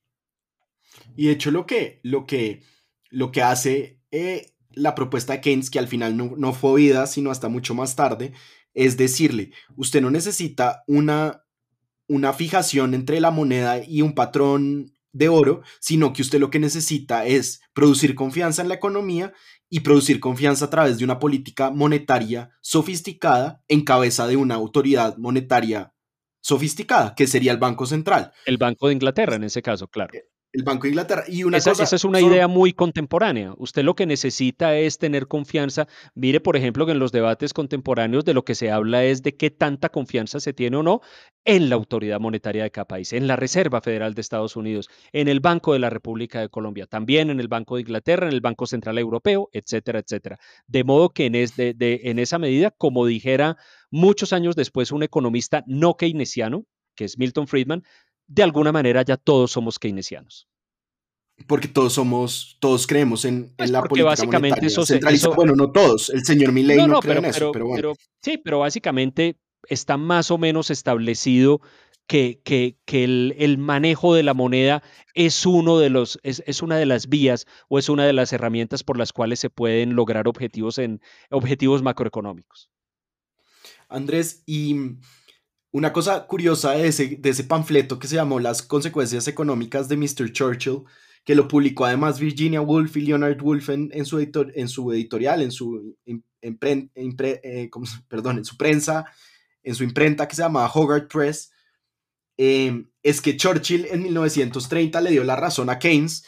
[1.16, 2.62] Y de hecho lo que, lo que,
[3.10, 3.98] lo que hace
[4.70, 7.96] la propuesta de Keynes, que al final no, no fue oída, sino hasta mucho más
[7.96, 8.32] tarde,
[8.76, 11.42] es decirle, usted no necesita una,
[12.06, 16.58] una fijación entre la moneda y un patrón de oro, sino que usted lo que
[16.58, 19.32] necesita es producir confianza en la economía
[19.70, 25.16] y producir confianza a través de una política monetaria sofisticada en cabeza de una autoridad
[25.16, 25.94] monetaria
[26.42, 28.32] sofisticada, que sería el Banco Central.
[28.44, 30.12] El Banco de Inglaterra en ese caso, claro.
[30.56, 31.24] El Banco de Inglaterra.
[31.28, 33.52] Y una esa, cosa, esa es una idea muy contemporánea.
[33.58, 35.86] Usted lo que necesita es tener confianza.
[36.14, 39.36] Mire, por ejemplo, que en los debates contemporáneos de lo que se habla es de
[39.36, 41.02] qué tanta confianza se tiene o no
[41.44, 45.28] en la autoridad monetaria de cada país, en la Reserva Federal de Estados Unidos, en
[45.28, 48.40] el Banco de la República de Colombia, también en el Banco de Inglaterra, en el
[48.40, 50.38] Banco Central Europeo, etcétera, etcétera.
[50.66, 53.58] De modo que en, en esa medida, como dijera
[53.90, 56.64] muchos años después un economista no keynesiano,
[56.96, 57.84] que es Milton Friedman,
[58.26, 60.48] de alguna manera ya todos somos keynesianos.
[61.46, 65.32] Porque todos somos, todos creemos en, Pues la porque política básicamente monetaria eso se- centralizada.
[65.32, 66.08] eso- Bueno, no todos.
[66.10, 67.76] El señor Milley no, no, cree pero, en eso, pero- pero, bueno.
[67.94, 69.36] pero- sí, pero básicamente
[69.68, 71.60] está más o menos establecido
[72.06, 74.82] que, que- que el, el manejo de la moneda
[75.12, 78.32] es, uno de los, es, es una de las vías o es una de las
[78.32, 82.70] herramientas por las cuales se pueden lograr objetivos, en, objetivos macroeconómicos.
[83.88, 84.74] Andrés, y
[85.76, 89.98] una cosa curiosa de ese, de ese panfleto que se llamó Las consecuencias económicas de
[89.98, 90.32] Mr.
[90.32, 90.84] Churchill,
[91.22, 94.90] que lo publicó además Virginia Woolf y Leonard Woolf en, en su, editor- en su
[94.90, 95.94] editorial, en su,
[96.40, 99.04] impren- impre- eh, ¿cómo se- perdón, en su prensa,
[99.62, 101.52] en su imprenta que se llamaba Hogarth Press,
[102.38, 106.24] eh, es que Churchill en 1930 le dio la razón a Keynes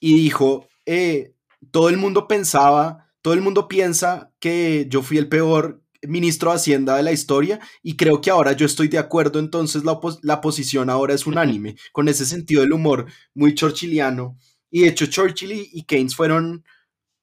[0.00, 1.32] y dijo, eh,
[1.70, 6.56] todo el mundo pensaba, todo el mundo piensa que yo fui el peor ministro de
[6.56, 10.40] Hacienda de la historia y creo que ahora yo estoy de acuerdo, entonces la, la
[10.40, 14.36] posición ahora es unánime, con ese sentido del humor muy churchilliano.
[14.70, 16.64] Y de hecho Churchill y, Keynes fueron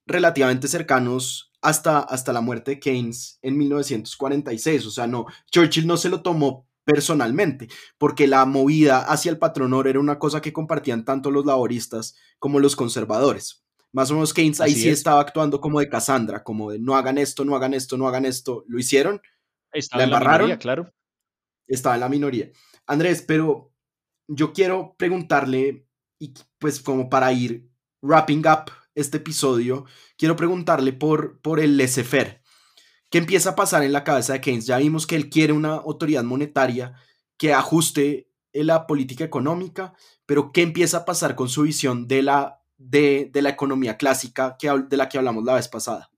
[0.06, 4.86] relativamente cercanos hasta, hasta la muerte de Keynes en 1946.
[4.86, 7.68] O sea, no, Churchill no se lo tomó personalmente,
[7.98, 12.60] porque la movida hacia el patronor era una cosa que compartían tanto los laboristas como
[12.60, 13.64] los conservadores.
[13.94, 15.00] Más o menos Keynes ahí Así sí es.
[15.00, 18.26] estaba actuando como de Cassandra, como de no hagan esto, no hagan esto, no hagan
[18.26, 18.64] esto.
[18.68, 19.22] Lo hicieron,
[19.74, 20.48] Estaba ¿La en la embarraron?
[20.48, 20.94] minoría, claro.
[21.68, 22.52] estaba en la minoría.
[22.88, 23.74] Andrés, pero
[24.28, 25.88] yo quiero preguntarle,
[26.20, 27.70] y pues como para ir
[28.02, 29.86] wrapping up este episodio,
[30.18, 32.42] quiero preguntarle por, por el laissez-faire.
[33.10, 34.66] ¿Qué empieza a pasar en la cabeza de Keynes?
[34.66, 36.96] Ya vimos que él quiere una autoridad monetaria
[37.38, 39.94] que ajuste la política económica,
[40.26, 44.56] pero ¿qué empieza a pasar con su visión de la, de, de la economía clásica
[44.58, 46.12] que, de la que hablamos la vez pasada?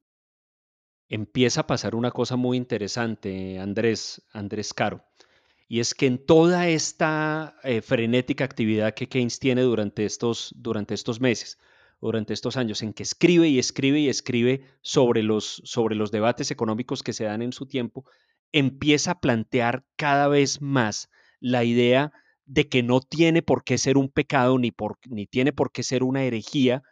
[1.13, 5.05] empieza a pasar una cosa muy interesante, Andrés, Andrés Caro,
[5.67, 10.95] y es que en toda esta eh, frenética actividad que Keynes tiene durante estos, durante
[10.95, 11.59] estos meses,
[12.01, 16.49] durante estos años, en que escribe y escribe y escribe sobre los, sobre los debates
[16.49, 18.05] económicos que se dan en su tiempo,
[18.51, 22.11] empieza a plantear cada vez más la idea
[22.45, 25.83] de que no tiene por qué ser un pecado ni, por, ni tiene por qué
[25.83, 26.83] ser una herejía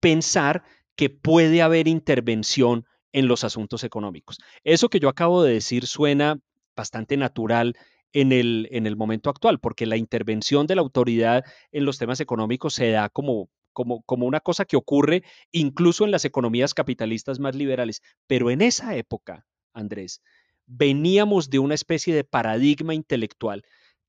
[0.00, 0.64] pensar
[0.96, 4.38] que puede haber intervención en los asuntos económicos.
[4.64, 6.40] Eso que yo acabo de decir suena
[6.76, 7.76] bastante natural
[8.12, 12.20] en el, en el momento actual, porque la intervención de la autoridad en los temas
[12.20, 15.22] económicos se da como, como, como una cosa que ocurre
[15.52, 18.02] incluso en las economías capitalistas más liberales.
[18.26, 20.22] Pero en esa época, Andrés,
[20.66, 23.64] veníamos de una especie de paradigma intelectual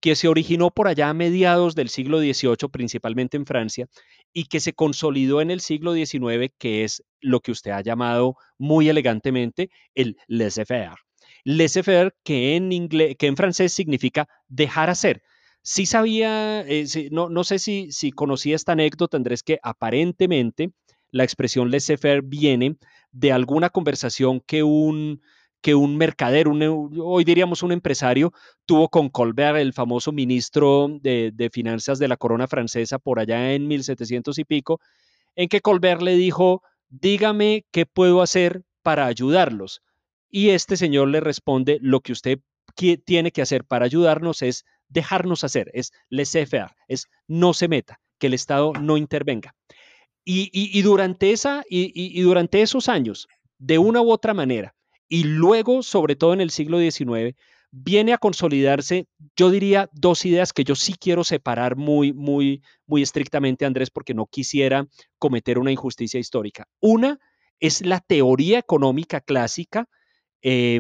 [0.06, 3.88] que se originó por allá a mediados del siglo XVIII, principalmente en Francia,
[4.34, 8.36] y que se consolidó en el siglo XIX, que es lo que usted ha llamado
[8.60, 10.94] muy elegantemente el laissez-faire.
[11.44, 15.24] Laissez-faire, que en, inglés, que en francés significa dejar hacer.
[15.64, 20.70] Sí sabía, eh, no, no, sé si, si conocía esta anécdota, Andrés, que aparentemente
[21.10, 22.78] la expresión laissez-faire viene
[23.12, 25.24] de alguna conversación que un,
[25.66, 28.32] que un mercader, hoy diríamos un empresario,
[28.68, 33.68] tuvo con Colbert, el famoso ministro de, finanzas de la corona francesa por allá en
[33.68, 34.80] 1700 y pico,
[35.36, 39.82] en que Colbert le dijo, dígame qué puedo hacer para ayudarlos.
[40.30, 42.38] Y este señor le responde, lo que usted
[43.04, 48.28] tiene que hacer para ayudarnos es dejarnos hacer, es laissez-faire, es no se meta, que
[48.28, 49.56] el Estado no intervenga.
[50.24, 53.28] Y, durante esa, y durante esos años,
[53.58, 54.75] de una u otra manera,
[55.08, 57.36] y luego, sobre todo en el siglo XIX,
[57.72, 63.02] viene a consolidarse, yo diría, dos ideas que yo sí quiero separar muy, muy, muy
[63.02, 64.88] estrictamente, Andrés, porque no quisiera
[65.20, 66.68] cometer una injusticia histórica.
[66.80, 67.20] Una
[67.60, 69.90] es la teoría económica clásica,
[70.42, 70.80] eh,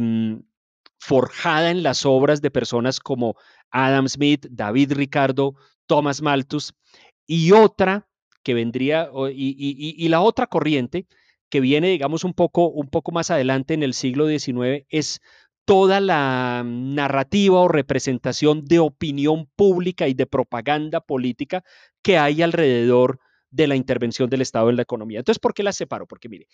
[0.97, 3.35] forjada en las obras de personas como
[3.71, 5.55] Adam Smith, David Ricardo,
[5.87, 6.73] Thomas Malthus,
[7.27, 8.07] y otra
[8.43, 11.07] que vendría, y la otra corriente,
[11.55, 15.21] que viene, digamos, un poco, un poco más adelante en el siglo XIX, es
[15.63, 21.63] toda la narrativa o representación de opinión pública y de propaganda política
[22.03, 23.19] que hay alrededor
[23.51, 25.19] de la intervención del Estado en la economía.
[25.19, 26.07] Entonces, ¿por qué las separo?
[26.07, 26.47] Porque mire,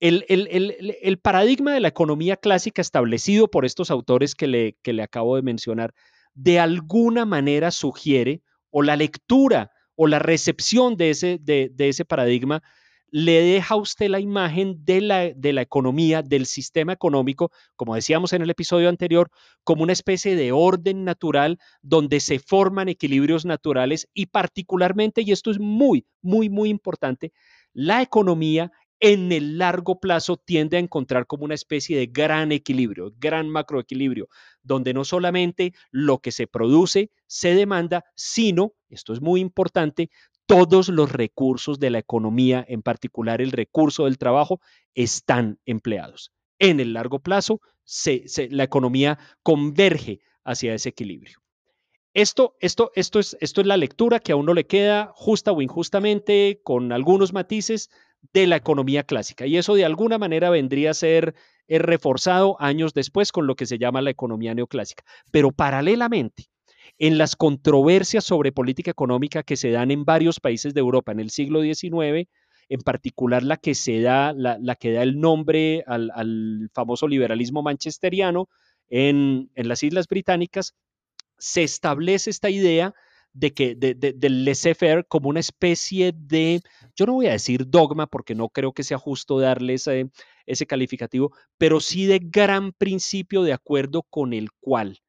[0.00, 5.04] el, el, paradigma de la economía clásica establecido por estos autores que le, que le
[5.04, 5.94] acabo de mencionar,
[6.34, 12.04] de alguna manera sugiere, o la lectura o la recepción de ese, de, de ese
[12.04, 12.64] paradigma,
[13.10, 17.94] le deja a usted la imagen de la, de la economía, del sistema económico, como
[17.94, 19.30] decíamos en el episodio anterior,
[19.64, 25.50] como una especie de orden natural donde se forman equilibrios naturales y particularmente, y esto
[25.50, 27.32] es muy, muy, muy importante,
[27.72, 28.70] la economía
[29.00, 34.28] en el largo plazo tiende a encontrar como una especie de gran equilibrio, gran macroequilibrio,
[34.62, 40.10] donde no solamente lo que se produce se demanda, sino, esto es muy importante,
[40.50, 44.60] todos los recursos de la economía, en particular el recurso del trabajo,
[44.94, 46.32] están empleados.
[46.58, 47.60] En el largo plazo,
[48.50, 51.38] la economía converge hacia ese equilibrio.
[52.14, 55.62] Esto, esto, esto, es, esto es la lectura que a uno le queda justa o
[55.62, 57.88] injustamente, con algunos matices,
[58.32, 59.46] de la economía clásica.
[59.46, 61.36] Y eso de alguna manera vendría a ser
[61.68, 65.04] eh, reforzado años después con lo que se llama la economía neoclásica.
[65.30, 66.50] Pero paralelamente,
[67.00, 71.18] en las controversias sobre política económica que se dan en varios países de Europa en
[71.18, 72.28] el siglo XIX,
[72.68, 78.50] en particular la que se da, la, que da el nombre al, famoso liberalismo manchesteriano
[78.90, 80.74] en, las Islas Británicas,
[81.38, 82.92] se establece esta idea
[83.32, 86.60] de que del laissez-faire como una especie de,
[86.96, 91.32] yo no voy a decir dogma porque no creo que sea justo darle ese calificativo,
[91.56, 95.00] pero sí de gran principio de acuerdo con el cual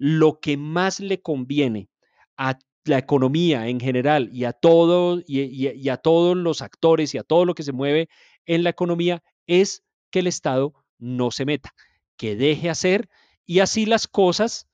[0.00, 1.90] lo que más le conviene
[2.38, 7.22] a la economía en general y a, todo, y, a todos los actores y a
[7.22, 8.08] todo lo que se mueve
[8.46, 11.74] en la economía es que el Estado no se meta,
[12.16, 13.10] que deje hacer
[13.44, 14.68] y así las cosas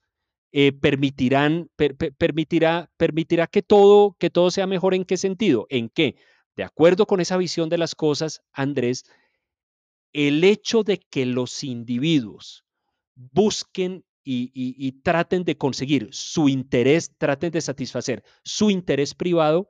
[0.53, 4.93] eh, permitirán, permitirá, permitirá que, todo, que todo sea mejor.
[4.93, 5.67] ¿En qué sentido?
[5.69, 6.15] En que,
[6.55, 9.03] de acuerdo con esa visión de las cosas, Andrés,
[10.13, 12.63] el hecho de que los individuos
[13.13, 19.69] busquen y, traten de conseguir su interés, traten de satisfacer su interés privado,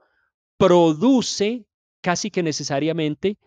[0.57, 1.65] produce
[2.01, 3.37] casi que necesariamente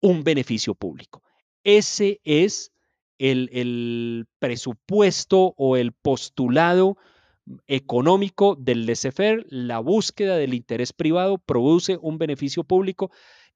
[0.00, 1.22] un beneficio público.
[1.64, 2.72] Ese es
[3.18, 6.98] el, el presupuesto o el postulado
[7.66, 13.10] económico del laissez-faire, la búsqueda del interés privado produce un beneficio público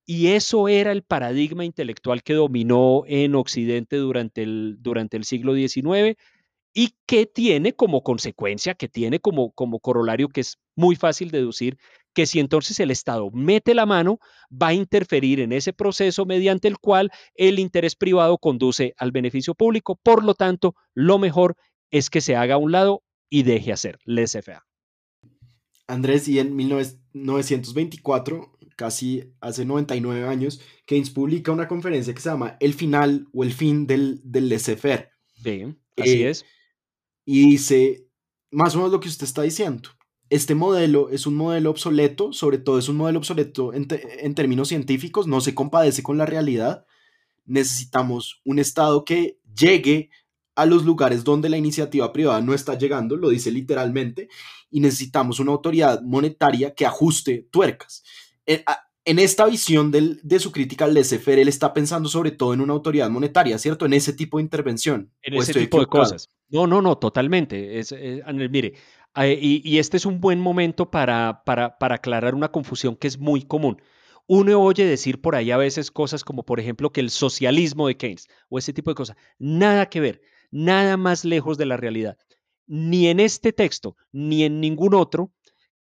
[0.06, 5.54] y eso era el paradigma intelectual que dominó en Occidente durante el, durante el siglo
[5.54, 6.16] XIX
[6.72, 11.78] y que tiene como consecuencia, que tiene como, como corolario, que es muy fácil deducir,
[12.14, 14.18] que si entonces el Estado mete la mano,
[14.50, 19.54] va a interferir en ese proceso mediante el cual el interés privado conduce al beneficio
[19.54, 19.98] público.
[20.02, 21.56] Por lo tanto, lo mejor
[21.90, 24.62] es que se haga a un lado y deje hacer laissez-faire.
[25.86, 32.56] Andrés, y en 1924, casi hace 99 años, Keynes publica una conferencia que se llama
[32.60, 35.10] El final o el fin del, del laissez-faire.
[35.42, 35.64] Sí,
[35.96, 36.44] así eh, es
[37.32, 38.08] y dice
[38.50, 39.90] más o menos lo que usted está diciendo.
[40.30, 43.86] Este modelo es un modelo obsoleto, sobre todo es un modelo obsoleto en,
[44.34, 46.86] términos científicos, no se compadece con la realidad.
[47.44, 50.10] Necesitamos un Estado que llegue
[50.56, 54.28] a los lugares donde la iniciativa privada no está llegando, lo dice literalmente,
[54.68, 58.02] y necesitamos una autoridad monetaria que ajuste tuercas.
[58.44, 58.64] Eh,
[59.10, 62.72] en esta visión de su crítica al laissez él está pensando sobre todo en una
[62.72, 63.84] autoridad monetaria, ¿cierto?
[63.84, 65.12] En ese tipo de intervención.
[65.22, 66.28] En ese tipo de cosas.
[66.48, 67.82] No, no, no, totalmente.
[68.50, 68.74] mire,
[69.16, 73.18] eh, y, este es un buen momento para, para, para aclarar una confusión que es
[73.18, 73.82] muy común.
[74.28, 77.96] Uno oye decir por ahí a veces cosas como, por ejemplo, que el socialismo de
[77.96, 79.16] Keynes o ese tipo de cosas.
[79.40, 80.22] Nada que ver,
[80.52, 82.16] nada más lejos de la realidad.
[82.68, 85.32] Ni en este texto, ni en ningún otro,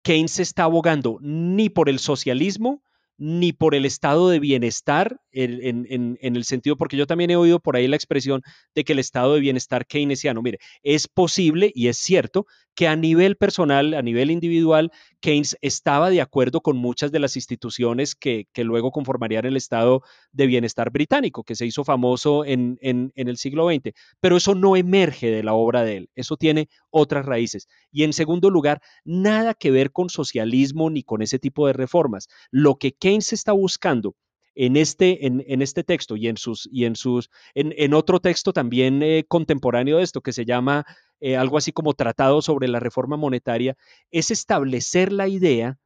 [0.01, 2.81] Keynes está abogando ni por el socialismo,
[3.19, 7.75] ni por el estado de bienestar, en, el sentido, porque yo también he oído por
[7.75, 8.41] ahí la expresión
[8.73, 12.95] de que el estado de bienestar keynesiano, mire, es posible y es cierto que a
[12.95, 18.47] nivel personal, a nivel individual, Keynes estaba de acuerdo con muchas de las instituciones que,
[18.55, 23.69] luego conformarían el estado de bienestar británico, que se hizo famoso en, en, el siglo
[23.69, 27.67] XX, pero eso no emerge de la obra de él, eso tiene otras raíces.
[27.91, 32.27] Y en segundo lugar, nada que ver con socialismo ni con ese tipo de reformas.
[32.51, 34.15] Lo que Keynes está buscando
[34.55, 39.01] en este, en, este texto y en sus, y en sus, en, otro texto también
[39.01, 40.85] eh, contemporáneo de esto que se llama
[41.19, 43.75] eh, algo así como Tratado sobre la Reforma Monetaria,
[44.11, 45.77] es establecer la idea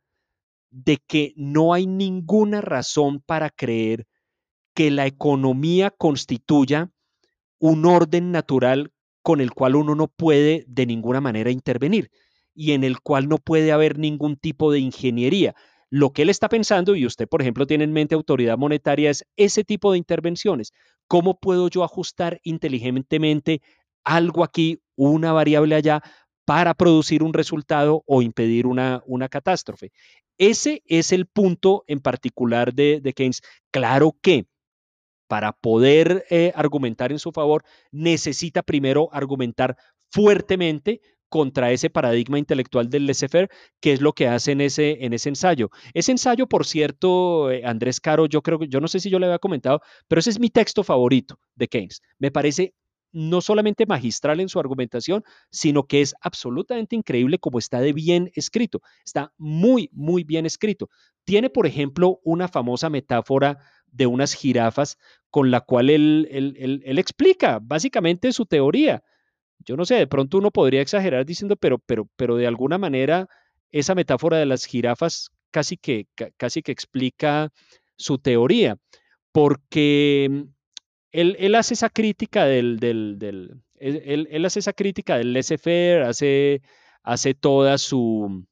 [0.72, 4.08] de que no hay ninguna razón para creer
[4.74, 6.92] que la economía constituya
[7.60, 8.92] un orden natural
[9.22, 12.12] con el cual uno no puede de ninguna manera intervenir
[12.54, 15.56] y en el cual no puede haber ningún tipo de ingeniería.
[15.90, 19.26] Lo que él está pensando, y usted, por ejemplo, tiene en mente autoridad monetaria, es
[19.38, 20.74] ese tipo de intervenciones.
[21.08, 23.62] ¿Cómo puedo yo ajustar inteligentemente
[24.04, 26.02] algo aquí, una variable allá,
[26.46, 29.92] para producir un resultado o impedir una, una catástrofe?
[30.38, 33.42] Ese es el punto en particular de, de Keynes.
[33.72, 34.46] Claro que
[35.28, 39.78] para poder eh, argumentar en su favor, necesita primero argumentar
[40.12, 43.50] fuertemente contra ese paradigma intelectual del laissez-faire,
[43.82, 45.72] que es lo que hace en ese, en ese ensayo.
[45.96, 49.18] Ese ensayo, por cierto, eh, Andrés Caro, yo creo que, yo no sé si yo
[49.18, 52.02] le había comentado, pero ese es mi texto favorito de Keynes.
[52.20, 52.76] Me parece
[53.14, 58.32] no solamente magistral en su argumentación, sino que es absolutamente increíble como está de bien
[58.36, 58.82] escrito.
[59.06, 60.90] Está muy, muy bien escrito.
[61.24, 64.98] Tiene, por ejemplo, una famosa metáfora de unas jirafas
[65.30, 69.04] con la cual él, él, explica básicamente su teoría.
[69.60, 73.30] Yo no sé, de pronto uno podría exagerar diciendo, pero, pero, pero de alguna manera
[73.72, 76.08] esa metáfora de las jirafas casi que,
[76.38, 77.52] casi que explica
[77.96, 78.78] su teoría,
[79.32, 80.46] porque
[81.14, 86.62] él, hace esa crítica del, del, él, hace esa crítica del laissez-faire, hace,
[87.04, 88.46] hace toda su,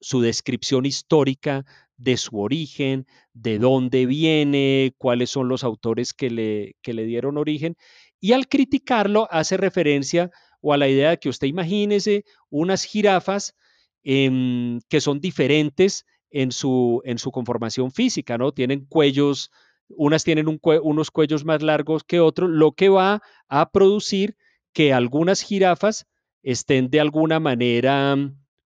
[0.00, 1.64] su descripción histórica
[1.96, 7.36] de su origen, de dónde viene, cuáles son los autores que le, que le dieron
[7.36, 7.76] origen.
[8.20, 10.30] Y al criticarlo hace referencia
[10.60, 13.54] o a la idea de que usted imagínese unas jirafas
[14.02, 18.52] em, que son diferentes en su, en su conformación física, ¿no?
[18.52, 19.50] Tienen cuellos,
[19.88, 24.36] unas tienen unos cuellos más largos que otros, lo que va a producir
[24.72, 26.06] que algunas jirafas
[26.42, 28.16] estén de alguna manera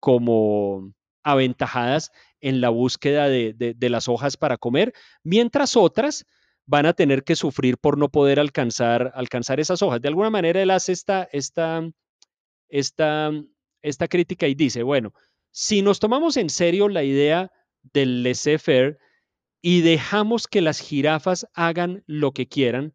[0.01, 0.93] como
[1.23, 2.11] aventajadas
[2.41, 4.93] en la búsqueda de, las hojas para comer,
[5.23, 6.27] mientras otras
[6.67, 9.13] van a tener que sufrir por no poder alcanzar,
[9.59, 10.01] esas hojas.
[10.01, 11.83] De alguna manera él hace esta, esta,
[12.69, 15.13] esta crítica y dice, bueno,
[15.51, 17.53] si nos tomamos en serio la idea
[17.93, 18.99] del laissez-faire
[19.63, 22.95] y dejamos que las jirafas hagan lo que quieran,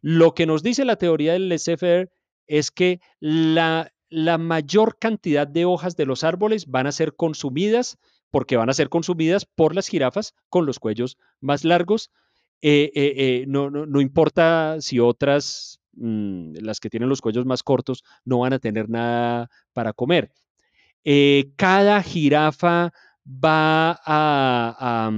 [0.00, 2.10] lo que nos dice la teoría del laissez-faire
[2.46, 7.98] es que la, la mayor cantidad de hojas de los árboles van a ser consumidas
[8.30, 12.10] porque van a ser consumidas por las jirafas con los cuellos más largos.
[12.62, 17.62] Eh, eh, eh, no, no, importa si otras, mm, las que tienen los cuellos más
[17.62, 20.32] cortos, no van a tener nada para comer.
[21.56, 22.92] cada jirafa
[23.24, 25.10] va a,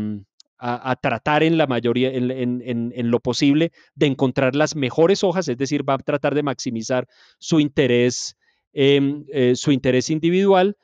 [0.60, 5.89] mm, tratar en la mayoría, en, lo posible, de encontrar las mejores hojas, es decir,
[5.89, 7.06] va a tratar de maximizar
[7.39, 8.36] su interés,
[8.72, 9.24] em,
[9.55, 10.76] su interés individual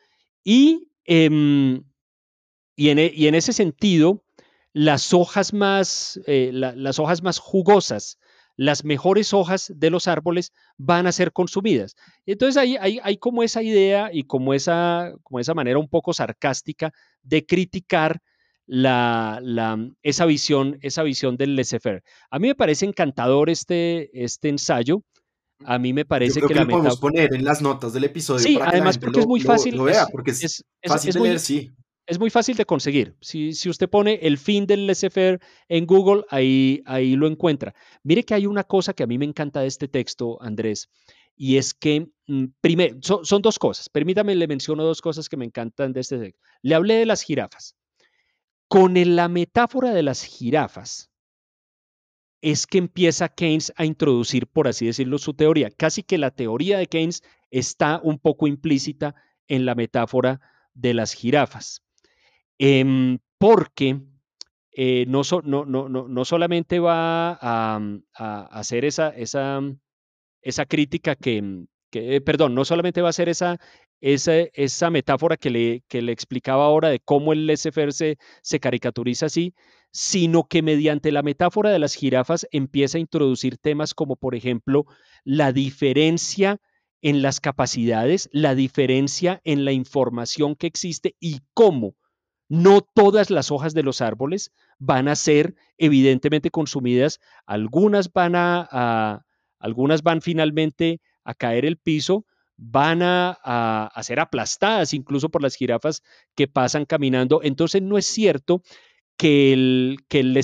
[0.42, 1.82] y em,
[2.76, 4.24] e, y en ese sentido,
[4.72, 8.18] las hojas más, eh, las hojas más jugosas,
[8.56, 11.96] las mejores hojas de los árboles van a ser consumidas.
[12.26, 16.12] Entonces hay, hay, hay, como esa idea y como esa, como esa manera un poco
[16.12, 16.92] sarcástica
[17.22, 18.20] de criticar
[18.66, 22.02] la, la, esa, visión, esa visión del laissez-faire.
[22.30, 25.02] A mí me parece encantador este, este ensayo.
[25.64, 28.40] A mí me parece que, que, la podemos poner en las notas del episodio.
[28.40, 29.80] Sí, además porque es muy fácil.
[29.80, 31.72] vea, porque es, fácil de leer, sí
[32.06, 33.16] es muy fácil de conseguir.
[33.20, 37.74] Si, usted pone el fin del laissez en Google, ahí, ahí lo encuentra.
[38.02, 40.88] Mire que hay una cosa que a mí me encanta de este texto, Andrés,
[41.36, 43.88] y es que, mm, primero, son dos cosas.
[43.88, 46.40] Permítame, le menciono dos cosas que me encantan de este texto.
[46.62, 47.74] Le hablé de las jirafas.
[48.68, 51.10] Con la metáfora de las jirafas,
[52.44, 55.70] es que empieza Keynes a introducir, por así decirlo, su teoría.
[55.70, 59.14] Casi que la teoría de Keynes está un poco implícita
[59.48, 60.40] en la metáfora
[60.74, 61.82] de las jirafas.
[62.58, 64.00] Em, porque
[64.72, 69.60] eh, no, no, no, no, solamente va a, mm, hacer esa, esa,
[70.42, 71.66] esa crítica que,
[72.26, 73.58] perdón, no solamente va a hacer esa,
[74.04, 79.26] esa, metáfora que le, que le explicaba ahora de cómo el laissez se, se caricaturiza
[79.26, 79.54] así,
[79.92, 84.84] sino que mediante la metáfora de las jirafas empieza a introducir temas como, por ejemplo,
[85.24, 86.60] la diferencia
[87.00, 91.94] en las capacidades, la diferencia en la información que existe y cómo
[92.48, 99.24] no todas las hojas de los árboles van a ser evidentemente consumidas, algunas van a,
[99.58, 102.26] algunas van finalmente a caer el piso,
[102.56, 106.02] van a, ser aplastadas incluso por las jirafas
[106.34, 107.40] que pasan caminando.
[107.42, 108.62] Entonces no es cierto
[109.16, 110.36] que el, que el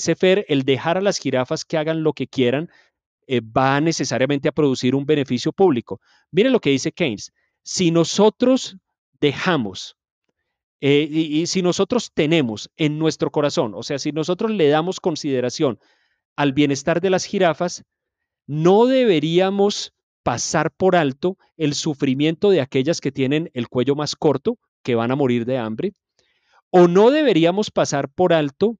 [0.48, 2.70] el dejar a las jirafas que hagan lo que quieran,
[3.26, 6.00] eh, va necesariamente a producir un beneficio público.
[6.32, 7.32] Miren lo que dice Keynes.
[7.62, 8.76] Si nosotros
[9.20, 9.96] dejamos
[10.80, 15.78] eh, y, si nosotros tenemos en nuestro corazón, o sea, si nosotros le damos consideración
[16.36, 17.84] al bienestar de las jirafas,
[18.46, 24.58] no deberíamos pasar por alto el sufrimiento de aquellas que tienen el cuello más corto,
[24.82, 25.92] que van a morir de hambre,
[26.70, 28.78] o no deberíamos pasar por alto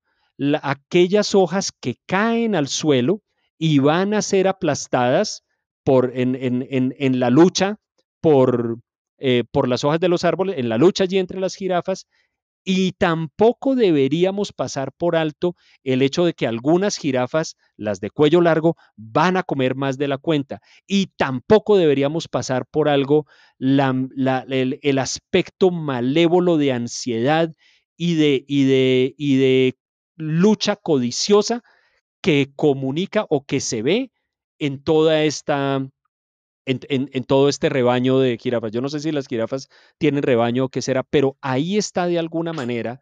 [0.63, 3.23] aquellas hojas que caen al suelo
[3.59, 5.45] y van a ser aplastadas
[5.85, 7.77] por, en, la lucha
[8.21, 8.79] por,
[9.19, 12.07] eh, por las hojas de los árboles, en la lucha allí entre las jirafas,
[12.65, 18.41] y tampoco deberíamos pasar por alto el hecho de que algunas jirafas, las de cuello
[18.41, 20.61] largo, van a comer más de la cuenta.
[20.87, 23.27] Y tampoco deberíamos pasar por algo
[23.59, 27.51] el, aspecto malévolo de ansiedad
[27.97, 29.77] y de, y de, y de
[30.17, 31.63] lucha codiciosa
[32.21, 34.13] que comunica o que se ve
[34.59, 35.89] en toda esta
[36.67, 38.73] en, todo este rebaño de jirafas.
[38.73, 39.69] Yo no sé si las jirafas
[39.99, 43.01] tienen rebaño o qué será, pero ahí está de alguna manera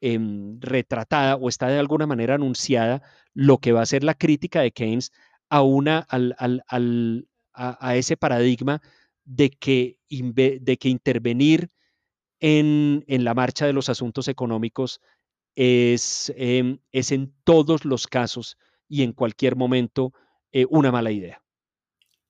[0.00, 3.02] em, retratada o está de alguna manera anunciada
[3.34, 5.12] lo que va a ser la crítica de Keynes
[5.48, 6.34] a, una, al,
[7.52, 8.82] a, ese paradigma
[9.24, 11.70] de que, de que intervenir
[12.40, 15.00] en, la marcha de los asuntos económicos
[15.54, 18.58] es, em, es en todos los casos
[18.88, 20.12] y en cualquier momento
[20.52, 21.42] eh, una mala idea.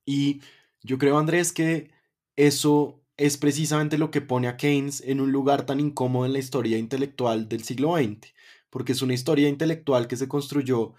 [0.07, 0.41] Y
[0.83, 1.91] yo creo, Andrés, que
[2.37, 6.39] eso es precisamente lo que pone a Keynes en un lugar tan incómodo en la
[6.39, 8.33] historia intelectual del siglo XX,
[8.70, 10.95] porque es una historia intelectual que se construyó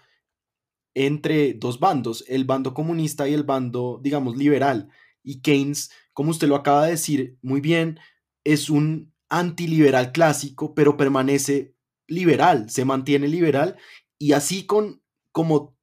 [0.94, 4.90] entre dos bandos, el bando comunista y el bando, digamos, liberal.
[5.22, 7.98] Y Keynes, como usted lo acaba de decir muy bien,
[8.44, 11.74] es un antiliberal clásico, pero permanece
[12.08, 13.76] liberal, se mantiene liberal
[14.18, 15.76] y así con como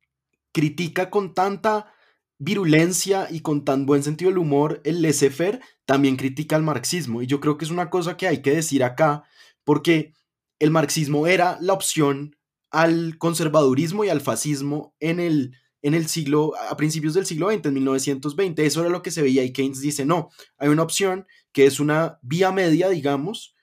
[0.52, 1.94] critica con tanta
[2.37, 7.21] virulencia y con tan buen sentido del humor, el laissez-faire también critica el marxismo.
[7.21, 9.23] Y yo creo que es una cosa que hay que decir acá,
[9.63, 10.13] porque
[10.59, 12.35] el marxismo era la opción
[12.71, 17.67] al conservadurismo y al fascismo en el, en el siglo, a principios del siglo XX,
[17.67, 18.65] en 1920.
[18.65, 21.79] Eso era lo que se veía y Keynes dice, no, hay una opción que es
[21.79, 23.55] una vía media, digamos,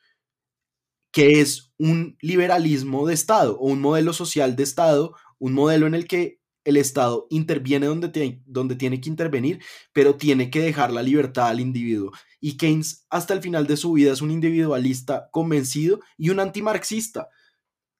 [1.13, 5.95] que es un liberalismo de Estado o un modelo social de Estado, un modelo en
[5.95, 9.63] el que el Estado interviene donde, donde tiene que intervenir,
[9.93, 12.13] pero tiene que dejar la libertad al individuo.
[12.41, 17.29] Y Keynes hasta el final de su vida es un individualista convencido y un antimarxista.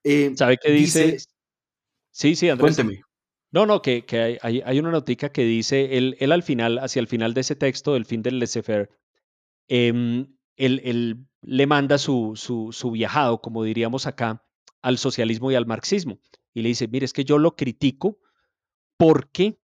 [0.05, 1.19] Eh, ¿Sabe qué dice?
[2.11, 2.77] Sí, sí, Andrés.
[2.77, 3.03] Cuénteme.
[3.51, 7.35] No, no, que, hay, una notica que dice, él, él, al final, hacia el final
[7.35, 8.89] de ese texto, del fin del laissez-faire,
[9.69, 10.27] em,
[10.57, 14.43] él, le manda su, su, su viajado, como diríamos acá,
[14.81, 16.19] al socialismo y al marxismo.
[16.55, 18.19] Y le dice, mire, es que yo lo critico
[18.97, 19.57] porque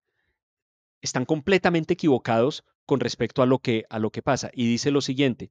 [1.00, 4.50] están completamente equivocados con respecto a lo que, a lo que pasa.
[4.54, 5.50] Y dice lo siguiente,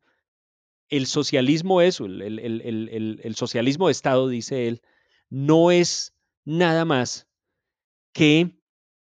[0.89, 4.81] el socialismo es, el, el, socialismo de Estado, dice él,
[5.29, 6.13] no es
[6.45, 7.27] nada más
[8.13, 8.57] que,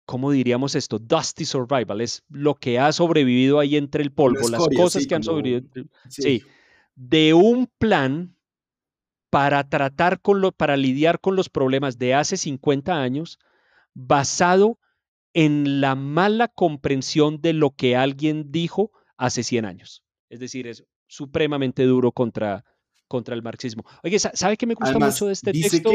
[0.04, 0.98] ¿cómo diríamos esto?
[0.98, 5.22] Dusty survival, es lo que ha sobrevivido ahí entre el polvo, las cosas que han
[5.22, 5.86] sobrevivido.
[6.08, 6.42] Sí.
[6.96, 8.36] de un plan
[9.30, 13.38] para tratar con lo, para lidiar con los problemas de hace 50 años
[13.94, 14.78] basado
[15.32, 20.04] en la mala comprensión de lo que alguien dijo hace 100 años.
[20.28, 22.64] Es decir, es supremamente duro contra,
[23.08, 23.84] contra el marxismo.
[24.02, 25.90] Oye, ¿sabe qué me gusta mucho de este texto?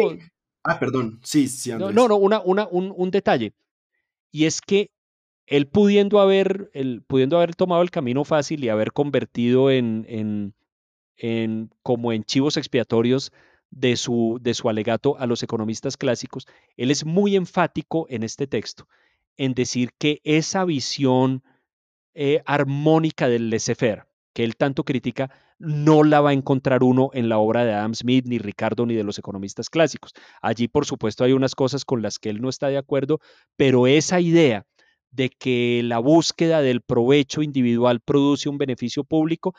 [0.64, 3.54] Ah, perdón, sí, sí, No, no, una, una, un, detalle.
[4.32, 4.90] Y es que
[5.46, 10.56] él pudiendo haber, el, pudiendo haber tomado el camino fácil y haber convertido en, en,
[11.18, 13.32] en como en chivos expiatorios
[13.76, 16.48] de su, de su alegato a los economistas clásicos,
[16.78, 18.88] él es muy enfático en este texto,
[19.38, 21.44] en decir que esa visión
[22.14, 25.30] eh, armónica del laissez-faire, que él tanto critica,
[25.60, 28.96] no la va a encontrar uno en la obra de Adam Smith, ni Ricardo, ni
[28.96, 30.14] de los economistas clásicos.
[30.42, 33.20] Allí, por supuesto, hay unas cosas con las que él no está de acuerdo,
[33.58, 34.66] pero esa idea
[35.12, 39.54] de que la búsqueda del provecho individual produce un beneficio público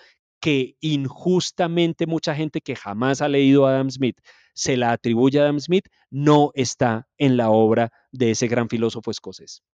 [0.46, 4.20] que injustamente mucha gente que jamás ha leído a Adam Smith
[4.54, 9.10] se la atribuye a Adam Smith, no está en la obra de ese gran filósofo
[9.10, 9.64] escocés.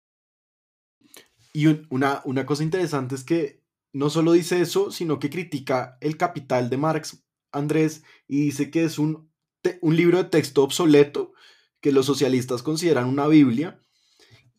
[1.52, 3.60] Y una, una cosa interesante es que
[3.92, 7.22] no solo dice eso, sino que critica el capital de Marx,
[7.52, 9.30] Andrés, y dice que es un,
[9.82, 11.34] un libro de texto obsoleto
[11.82, 13.78] que los socialistas consideran una Biblia.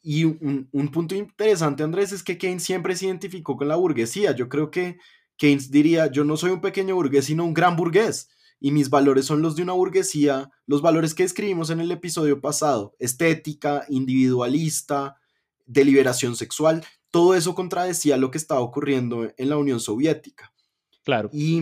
[0.03, 4.35] Y un, un punto interesante, Andrés, es que Keynes siempre se identificó con la burguesía.
[4.35, 4.99] Yo creo que
[5.38, 8.30] Keynes diría, yo no soy un pequeño burgués, sino un gran burgués,
[8.60, 12.39] y mis valores son los de una burguesía, los valores que escribimos en el episodio
[12.39, 15.18] pasado, estética, individualista,
[15.65, 20.53] deliberación sexual, todo eso contradecía lo que estaba ocurriendo en la Unión Soviética.
[21.03, 21.30] Claro.
[21.34, 21.61] Y,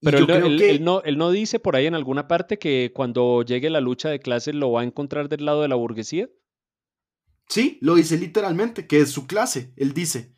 [0.00, 3.80] pero él, no, él no dice por ahí en alguna parte que cuando llegue la
[3.80, 6.28] lucha de clases lo va a encontrar del lado de la burguesía.
[7.48, 10.34] Sí, lo dice literalmente, que es su clase, él dice.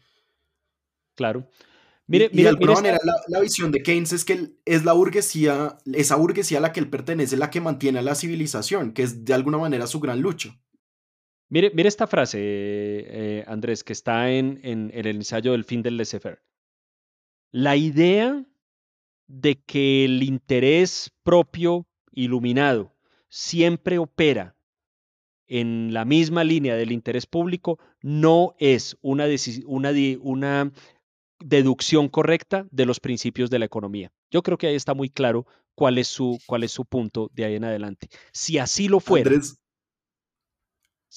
[1.15, 1.49] Claro.
[2.11, 6.17] Mire, y, de alguna manera la, visión de Keynes es que es la burguesía, esa
[6.17, 9.33] burguesía a la que él pertenece, la que mantiene a la civilización, que es de
[9.33, 10.61] alguna manera su gran lucha.
[11.51, 15.97] Mire, mire esta frase, eh, Andrés, que está en, en, el ensayo del fin del
[15.99, 16.41] laissez-faire.
[17.53, 18.45] La idea
[19.29, 22.93] de que el interés propio iluminado
[23.29, 24.57] siempre opera
[25.47, 29.27] en la misma línea del interés público no es una,
[29.67, 30.73] una, una
[31.43, 34.13] deducción correcta de los principios de la economía.
[34.31, 37.45] Yo creo que ahí está muy claro cuál es su, cuál es su punto de
[37.45, 38.09] ahí en adelante.
[38.33, 39.31] Si así lo fuera.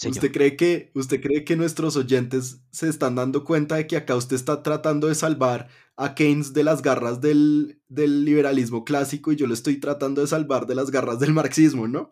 [0.05, 4.15] ¿usted, cree que, ¿Usted cree que nuestros oyentes se están dando cuenta de que acá
[4.15, 9.35] usted está tratando de salvar a Keynes de las garras del, del liberalismo clásico y
[9.35, 12.11] yo lo estoy tratando de salvar de las garras del marxismo, ¿no?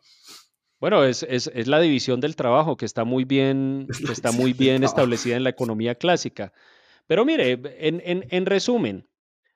[0.79, 4.53] Bueno, es, es, es, la división del trabajo que está muy bien, que está muy
[4.53, 6.53] bien establecida en la economía clásica.
[7.07, 9.07] Pero mire, en, en, en resumen,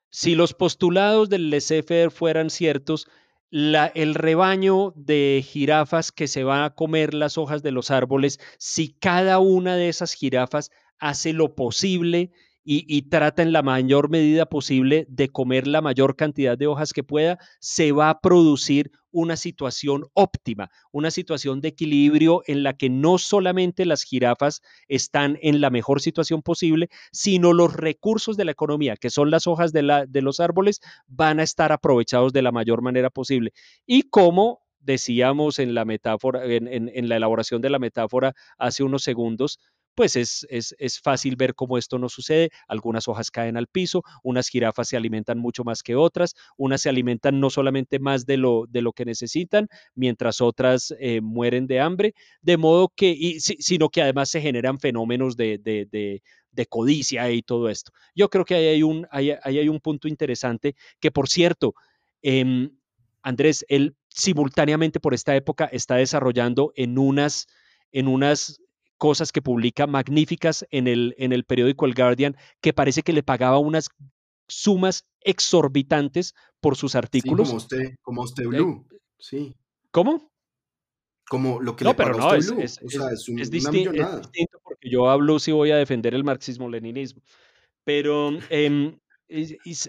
[0.09, 3.07] si los postulados del laissez-faire fueran ciertos,
[3.51, 8.93] el rebaño de jirafas que se va a comer las hojas de los árboles, si
[8.93, 12.31] cada una de esas jirafas hace lo posible
[12.67, 17.03] y, trata en la mayor medida posible de comer la mayor cantidad de hojas que
[17.03, 22.89] pueda, se va a producir una situación óptima, una situación de equilibrio en la que
[22.89, 28.51] no solamente las jirafas están en la mejor situación posible, sino los recursos de la
[28.51, 29.83] economía, que son las hojas de,
[30.21, 33.53] los árboles, van a estar aprovechados de la mayor manera posible.
[33.85, 39.59] Y como decíamos en la metáfora, en la elaboración de la metáfora hace unos segundos,
[39.95, 42.49] pues es, es, fácil ver cómo esto no sucede.
[42.67, 46.89] Algunas hojas caen al piso, unas jirafas se alimentan mucho más que otras, unas se
[46.89, 51.79] alimentan no solamente más de lo, de lo que necesitan, mientras otras eh, mueren de
[51.79, 56.21] hambre, de modo que, y, sino que además se generan fenómenos de, de,
[56.69, 57.91] codicia y todo esto.
[58.15, 61.75] Yo creo que ahí hay un, hay un punto interesante que, por cierto,
[62.21, 62.71] em,
[63.21, 67.47] Andrés, él simultáneamente por esta época está desarrollando en unas,
[67.91, 68.61] en unas
[68.97, 73.23] cosas que publica magníficas en el, en el periódico El Guardian, que parece que le
[73.23, 73.89] pagaba unas
[74.47, 77.47] sumas exorbitantes por sus artículos.
[77.47, 79.55] Sí, como usted, como usted Blue, sí.
[79.91, 80.31] ¿Cómo?
[81.27, 83.91] Como lo que le pero no, es, es, o sea, es, es, distinto
[84.63, 87.23] porque yo hablo si voy a defender el marxismo-leninismo.
[87.83, 88.99] Pero, em,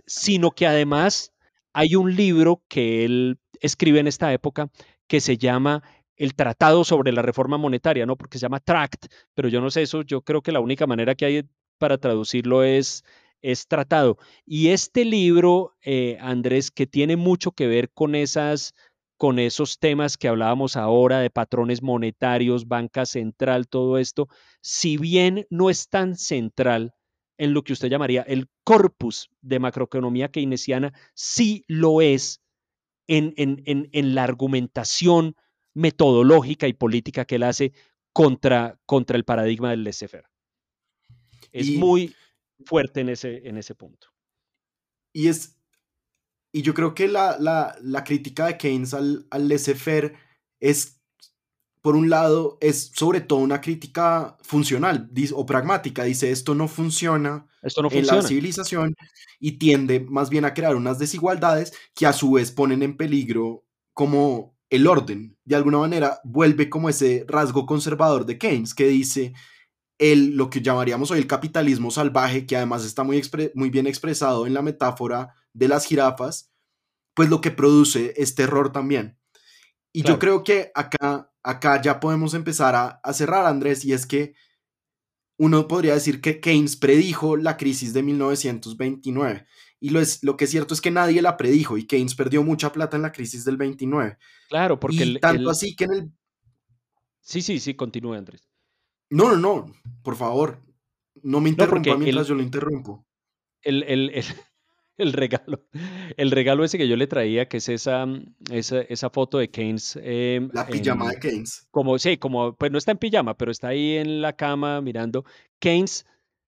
[0.06, 1.32] sino que además
[1.74, 4.70] hay un libro que él escribe en esta época
[5.06, 5.82] que se llama
[6.16, 8.16] el tratado sobre la reforma monetaria, ¿no?
[8.16, 11.14] Porque se llama tract, pero yo no sé eso, yo creo que la única manera
[11.14, 11.42] que hay
[11.78, 13.04] para traducirlo es,
[13.42, 14.18] es tratado.
[14.44, 18.74] Y este libro, eh, Andrés, que tiene mucho que ver con esas
[19.18, 24.28] con esos temas que hablábamos ahora de patrones monetarios, banca central, todo esto,
[24.60, 26.92] si bien no es tan central
[27.38, 32.42] en lo que usted llamaría el corpus de macroeconomía keynesiana, sí lo es
[33.06, 35.34] en, en, en, en la argumentación
[35.76, 37.72] metodológica y política que él hace
[38.12, 40.24] contra, contra el paradigma del laissez-faire.
[41.52, 42.14] Es muy
[42.64, 44.08] fuerte en ese, en ese punto.
[45.12, 45.58] Y es,
[46.50, 50.14] y yo creo que la, la, crítica de Keynes al, al laissez-faire
[50.60, 50.98] es,
[51.82, 56.04] por un lado, es sobre todo una crítica funcional o pragmática.
[56.04, 58.94] Dice, esto no funciona esto no en la civilización
[59.38, 63.66] y tiende más bien a crear unas desigualdades que a su vez ponen en peligro
[63.92, 69.32] como el orden, de alguna manera, vuelve como ese rasgo conservador de Keynes, que dice
[69.98, 73.22] el, lo que llamaríamos hoy el capitalismo salvaje, que además está muy,
[73.54, 76.50] muy bien expresado en la metáfora de las jirafas,
[77.14, 79.18] pues lo que produce es terror también.
[79.92, 84.04] Y yo creo que acá, acá ya podemos empezar a, a cerrar, Andrés, y es
[84.06, 84.34] que
[85.38, 89.46] uno podría decir que Keynes predijo la crisis de 1929.
[89.78, 92.42] Y lo, es, lo que es cierto es que nadie la predijo y Keynes perdió
[92.42, 94.16] mucha plata en la crisis del 29.
[94.48, 95.04] Claro, porque...
[95.04, 96.12] Y tanto así que en el...
[97.20, 98.48] Sí, sí, sí, continúe Andrés.
[99.10, 99.72] No, no, no,
[100.02, 100.62] por favor,
[101.22, 103.06] no me interrumpa mientras yo lo interrumpo.
[103.62, 104.10] El, el,
[104.96, 105.66] el, regalo,
[106.16, 108.06] el regalo ese que yo le traía, que es esa,
[108.50, 109.98] esa, esa foto de Keynes.
[110.02, 111.68] Em, la pijama de Keynes.
[111.70, 115.24] Como, sí, como, pues no está en pijama, pero está ahí en la cama mirando.
[115.58, 116.06] Keynes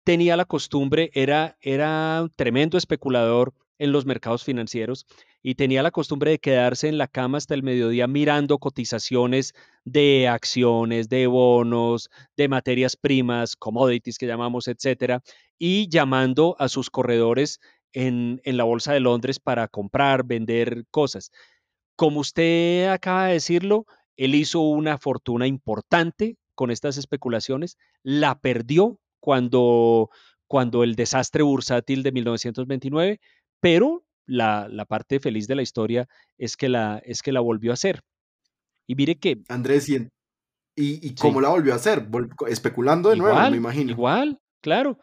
[0.04, 5.08] tenía la costumbre, era, era un tremendo especulador en los mercados financieros
[5.42, 9.54] y tenía la costumbre de quedarse en la cama hasta el mediodía mirando cotizaciones
[9.86, 15.24] de acciones, de bonos, de materias primas, commodities que llamamos, etcétera,
[15.58, 17.60] y llamando a sus corredores
[17.92, 21.32] en, en la bolsa de Londres para comprar, vender cosas.
[21.96, 29.00] Como usted acaba de decirlo, él hizo una fortuna importante con estas especulaciones, la perdió
[29.22, 30.10] cuando,
[30.48, 33.22] cuando el desastre bursátil de 1929,
[33.62, 37.76] pero la, parte feliz de la historia es que la, es que la volvió a
[37.76, 38.02] hacer.
[38.88, 39.42] Y mire que...
[39.48, 40.10] Andrés, ¿y,
[40.76, 42.08] y, cómo la volvió a hacer?
[42.48, 43.92] Especulando de nuevo, me imagino.
[43.92, 45.00] Igual, claro.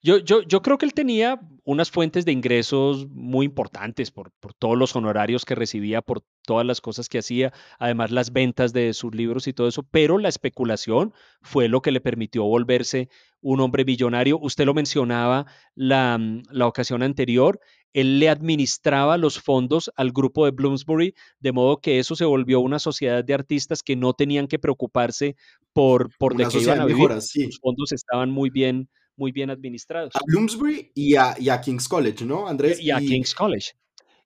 [0.00, 4.54] Yo, yo, yo, creo que él tenía unas fuentes de ingresos muy importantes por, por,
[4.54, 8.94] todos los honorarios que recibía, por todas las cosas que hacía, además las ventas de
[8.94, 11.12] sus libros y todo eso, pero la especulación
[11.42, 13.08] fue lo que le permitió volverse
[13.40, 14.38] un hombre millonario.
[14.40, 17.60] Usted lo mencionaba la, mm, la ocasión anterior,
[17.92, 22.60] él le administraba los fondos al grupo de Bloomsbury, de modo que eso se volvió
[22.60, 25.36] una sociedad de artistas que no tenían que preocuparse
[25.72, 27.10] por, por de qué iban a vivir.
[27.10, 28.88] Los fondos estaban muy bien
[29.18, 30.14] muy bien administrados.
[30.14, 32.80] A Bloomsbury y a, King's College, ¿no, Andrés?
[32.80, 33.72] Y a King's College.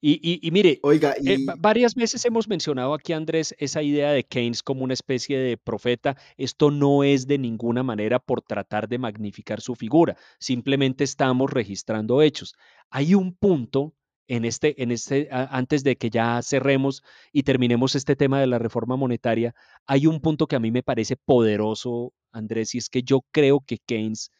[0.04, 4.82] Y, mire, Oiga, eh, varias veces hemos mencionado aquí, Andrés, esa idea de Keynes como
[4.82, 6.16] una especie de profeta.
[6.36, 12.20] Esto no es de ninguna manera por tratar de magnificar su figura, simplemente estamos registrando
[12.20, 12.56] hechos.
[12.90, 13.94] Hay un punto
[14.26, 18.58] en este, en este, antes de que ya cerremos y terminemos este tema de la
[18.58, 19.54] reforma monetaria,
[19.86, 23.60] hay un punto que a mí me parece poderoso, Andrés, y es que yo creo
[23.60, 24.32] que Keynes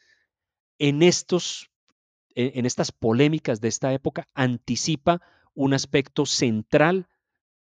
[0.83, 1.71] en, estos,
[2.35, 5.21] en estas polémicas de esta época anticipa
[5.53, 7.07] un aspecto central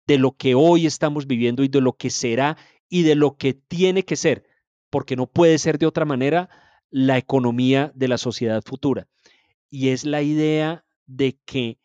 [0.07, 2.57] de lo que hoy estamos viviendo y de lo que será
[2.89, 4.43] y de lo que tiene que ser,
[4.89, 6.49] porque no puede ser de otra manera
[6.89, 9.07] la economía de la sociedad futura.
[9.69, 11.79] Y es la idea de que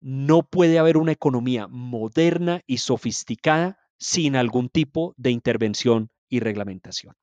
[0.00, 7.14] no puede haber una economía moderna y sofisticada sin algún tipo de intervención y reglamentación.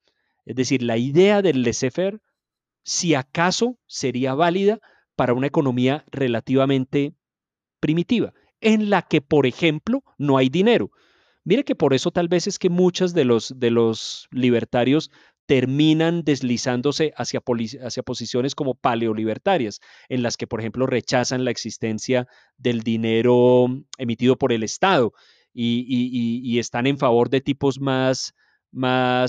[0.46, 2.22] Es decir, la idea del laissez-faire
[2.84, 4.80] si acaso sería válida
[5.16, 7.14] para una economía relativamente
[7.80, 10.91] primitiva, en la que, por ejemplo, no hay dinero.
[11.44, 15.12] Mire que por eso tal vez es que muchos de los, de los libertarios
[15.48, 22.28] terminan deslizándose hacia, posiciones como paleolibertarias, en las que, por ejemplo, rechazan la existencia
[22.58, 23.68] del dinero
[23.98, 25.14] emitido por el Estado
[25.53, 28.34] y, están en favor de tipos más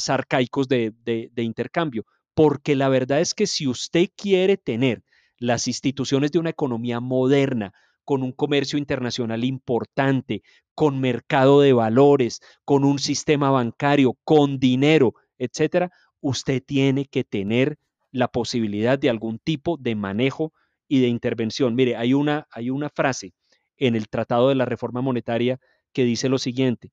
[0.08, 2.04] arcaicos de intercambio
[2.34, 5.02] porque la verdad es que si usted quiere tener
[5.38, 7.72] las instituciones de una economía moderna,
[8.04, 10.42] con un comercio internacional importante,
[10.74, 15.90] con mercado de valores, con un sistema bancario, con dinero, etcétera,
[16.20, 17.78] usted tiene que tener
[18.10, 20.52] la posibilidad de algún tipo de manejo
[20.88, 21.74] y de intervención.
[21.74, 23.32] Mire, hay una, hay una frase
[23.76, 25.58] en el Tratado de la Reforma Monetaria
[25.92, 26.92] que dice lo siguiente,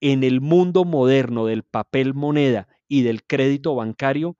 [0.00, 4.36] en el mundo moderno del papel moneda y del crédito bancario,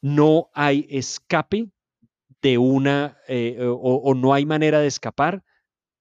[0.00, 1.70] no hay escape
[2.42, 5.44] de una, eh, o, no hay manera de escapar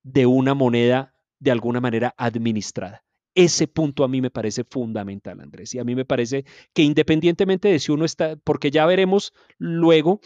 [0.04, 3.04] de una moneda de alguna manera administrada.
[3.36, 5.74] Ese punto a mí me parece fundamental, Andrés.
[5.76, 10.20] Y a mí me parece que independientemente de si uno está, porque ya veremos luego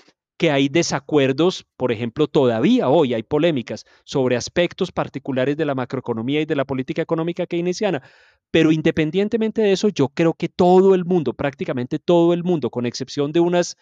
[0.43, 6.41] que hay desacuerdos, por ejemplo, todavía hoy hay polémicas sobre aspectos particulares de la macroeconomía
[6.41, 8.03] y de la política económica keynesiana.
[8.51, 12.85] Pero independientemente de eso, yo creo que todo el mundo, prácticamente todo el mundo, con
[12.85, 13.77] excepción de unas,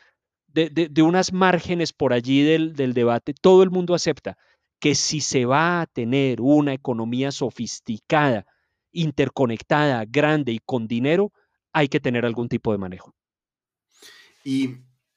[0.50, 4.38] de, unas márgenes por allí del, del debate, todo el mundo acepta
[4.80, 8.46] que si se va a tener una economía sofisticada,
[8.92, 11.32] interconectada, grande y con dinero,
[11.74, 13.16] hay que tener algún tipo de manejo.
[14.44, 14.76] Y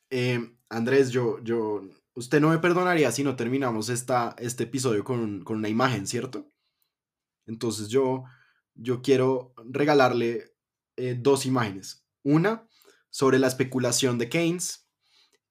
[0.09, 0.41] eh,
[0.75, 5.69] Andrés, yo, yo, usted no me perdonaría si no terminamos esta, este episodio con, una
[5.69, 6.51] imagen, ¿cierto?
[7.47, 8.25] Entonces yo,
[8.75, 10.53] yo quiero regalarle
[10.97, 12.05] eh, dos imágenes.
[12.25, 12.67] Una
[13.09, 14.89] sobre la especulación de Keynes.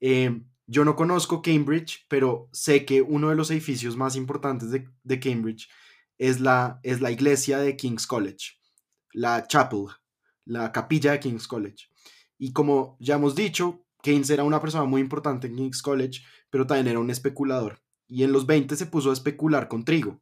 [0.02, 5.20] Eh, yo no conozco Cambridge, pero sé que uno de los edificios más importantes de,
[5.22, 5.70] Cambridge
[6.18, 8.58] es la, es la iglesia de King's College,
[9.14, 9.86] la chapel,
[10.44, 11.88] la capilla de King's College.
[12.38, 16.68] Y como ya hemos dicho, Keynes era una persona muy importante en King's College, pero
[16.68, 17.82] también era un especulador.
[18.08, 20.22] Y en los 20 se puso a especular con trigo,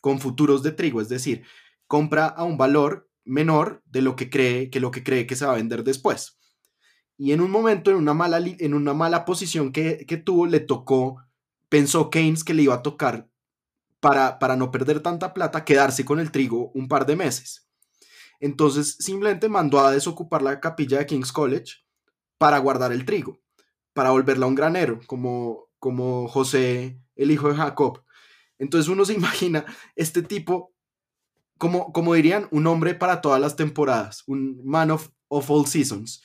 [0.00, 1.44] con futuros de trigo, es decir,
[1.86, 5.46] compra a un valor menor de lo que cree que lo que cree que se
[5.46, 6.36] va a vender después.
[7.16, 11.22] Y en un momento, en una mala, en una mala posición que, tuvo, le tocó,
[11.68, 13.30] pensó Keynes que le iba a tocar
[14.00, 17.68] para, para no perder tanta plata, quedarse con el trigo un par de meses.
[18.40, 21.82] Entonces simplemente mandó a desocupar la capilla de King's College
[22.42, 23.38] para guardar el trigo,
[23.92, 28.02] para volverla un granero, como, como José, el hijo de Jacob.
[28.58, 29.64] Entonces uno se imagina
[29.94, 30.74] este tipo,
[31.56, 36.20] como, como dirían, un hombre para todas las temporadas, un man of, all seasons,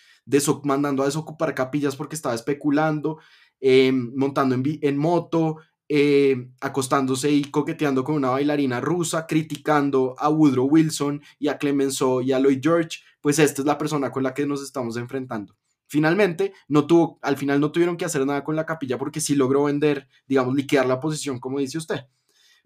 [0.63, 3.19] mandando a desocupar capillas porque estaba especulando,
[3.59, 5.57] em, montando en, en moto,
[5.87, 12.21] eh, acostándose y coqueteando con una bailarina rusa, criticando a Woodrow Wilson y a Clemenceau
[12.21, 15.55] y a Lloyd George, pues esta es la persona con la que nos estamos enfrentando.
[15.87, 19.35] Finalmente, no tuvo, al final no tuvieron que hacer nada con la capilla porque sí
[19.35, 22.05] logró vender, digamos, liquidar la posición, como dice usted.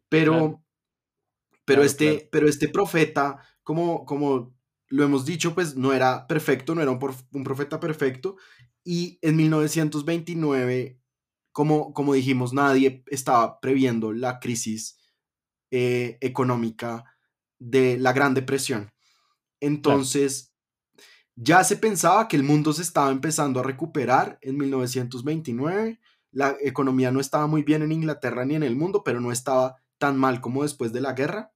[0.09, 0.63] Pero,
[1.63, 4.55] pero, este, pero este profeta, como, como
[4.87, 8.37] lo hemos dicho, pues no era perfecto, no era un, profeta perfecto.
[8.83, 10.99] Y en 1929,
[11.51, 14.97] como, como dijimos, nadie estaba previendo la crisis
[15.69, 17.05] eh, económica
[17.59, 18.91] de la Gran Depresión.
[19.59, 20.50] Entonces,
[21.35, 25.99] ya se pensaba que el mundo se estaba empezando a recuperar en 1929.
[26.31, 29.77] La economía no estaba muy bien en Inglaterra ni en el mundo, pero no estaba
[29.97, 31.53] tan mal como después de la guerra.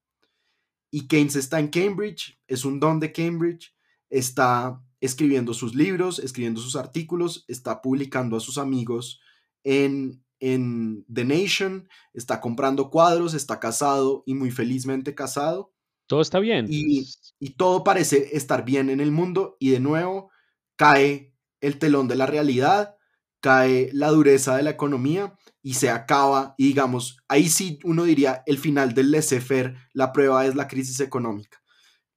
[0.92, 3.76] Y Keynes está en Cambridge, es un don de Cambridge,
[4.10, 9.20] está escribiendo sus libros, escribiendo sus artículos, está publicando a sus amigos
[9.64, 15.75] en, en The Nation, está comprando cuadros, está casado y muy felizmente casado.
[16.08, 16.68] Todo está bien.
[16.70, 17.08] Y,
[17.40, 20.32] y todo parece estar bien en el mundo y de nuevo
[20.76, 22.96] cae el telón de la realidad,
[23.40, 28.44] cae la dureza de la economía y se acaba, y digamos, ahí sí uno diría
[28.46, 31.60] el final del laissez-faire, la prueba es la crisis económica.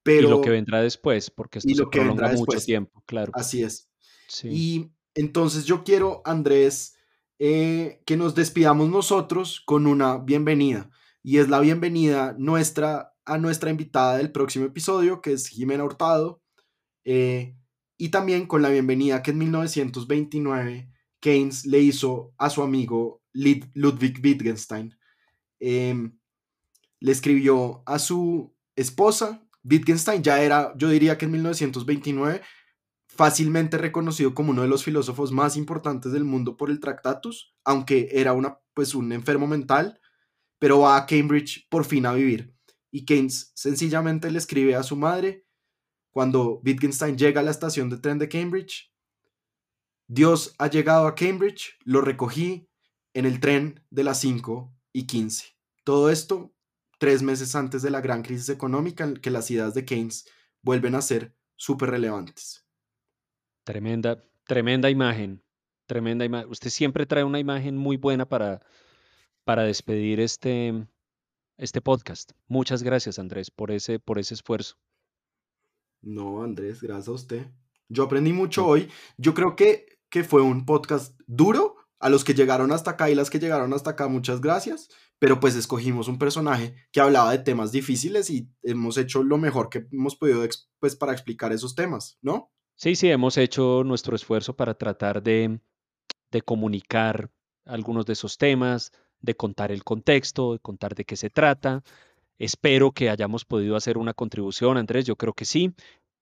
[0.03, 3.33] Pero, y lo que vendrá después, porque esto se prolonga mucho tiempo, claro.
[3.35, 3.91] Así es.
[4.45, 6.95] Y entonces yo quiero, Andrés,
[7.39, 10.91] eh, que nos despidamos nosotros con una bienvenida.
[11.23, 16.43] Y es la bienvenida nuestra a nuestra invitada del próximo episodio, que es Jimena Hurtado.
[17.05, 17.55] Eh,
[17.99, 20.91] y también con la bienvenida que en 1929
[21.21, 24.97] Keynes le hizo a su amigo Ludwig Wittgenstein.
[25.61, 26.19] Em,
[27.01, 29.45] le escribió a su esposa.
[29.65, 32.41] Wittgenstein ya era, yo diría que en 1929,
[33.09, 38.09] fácilmente reconocido como uno de los filósofos más importantes del mundo por el Tractatus, aunque
[38.13, 40.01] era una, pues, un enfermo mental,
[40.59, 42.58] pero va a Cambridge por fin a vivir.
[42.91, 45.47] Y Keynes sencillamente le escribe a su madre
[46.11, 48.93] cuando Wittgenstein llega a la estación de tren de Cambridge.
[50.07, 52.69] Dios ha llegado a Cambridge, lo recogí,
[53.15, 55.57] en el tren de las 5 y 15.
[55.85, 56.55] Todo esto
[56.99, 60.29] tres meses antes de la gran crisis económica en que las ideas de Keynes
[60.63, 62.67] vuelven a ser súper relevantes.
[63.65, 65.43] Tremenda, tremenda imagen,
[65.87, 66.51] tremenda imagen.
[66.51, 68.61] Usted siempre trae una imagen muy buena para,
[69.45, 70.87] para despedir este,
[71.59, 72.33] este podcast.
[72.47, 74.77] Muchas gracias, Andrés, por ese, por ese esfuerzo.
[76.01, 77.47] No, Andrés, gracias a usted.
[77.89, 78.89] Yo aprendí mucho hoy.
[79.17, 83.15] Yo creo que, que fue un podcast duro, a los que llegaron hasta acá y
[83.15, 84.89] las que llegaron hasta acá, muchas gracias.
[85.19, 89.69] Pero pues escogimos un personaje que hablaba de temas difíciles y hemos hecho lo mejor
[89.69, 90.45] que hemos podido
[90.79, 92.53] pues, para explicar esos temas, ¿no?
[92.77, 95.61] Sí, sí, hemos hecho nuestro esfuerzo para tratar de,
[96.31, 97.33] de comunicar
[97.65, 101.83] algunos de esos temas, de contar el contexto, de contar de qué se trata.
[102.39, 105.75] Espero que hayamos podido hacer una contribución, Andrés, yo creo que sí.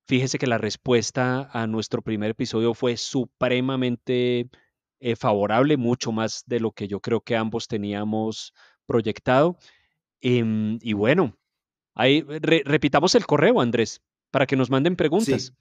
[0.06, 4.48] Fíjese que la respuesta a nuestro primer episodio fue supremamente
[5.00, 8.54] eh, favorable, mucho más de lo que yo creo que ambos teníamos
[8.86, 9.58] proyectado.
[10.20, 11.36] Em, y bueno,
[11.94, 14.00] ahí repitamos el correo, Andrés,
[14.30, 15.52] para que nos manden preguntas.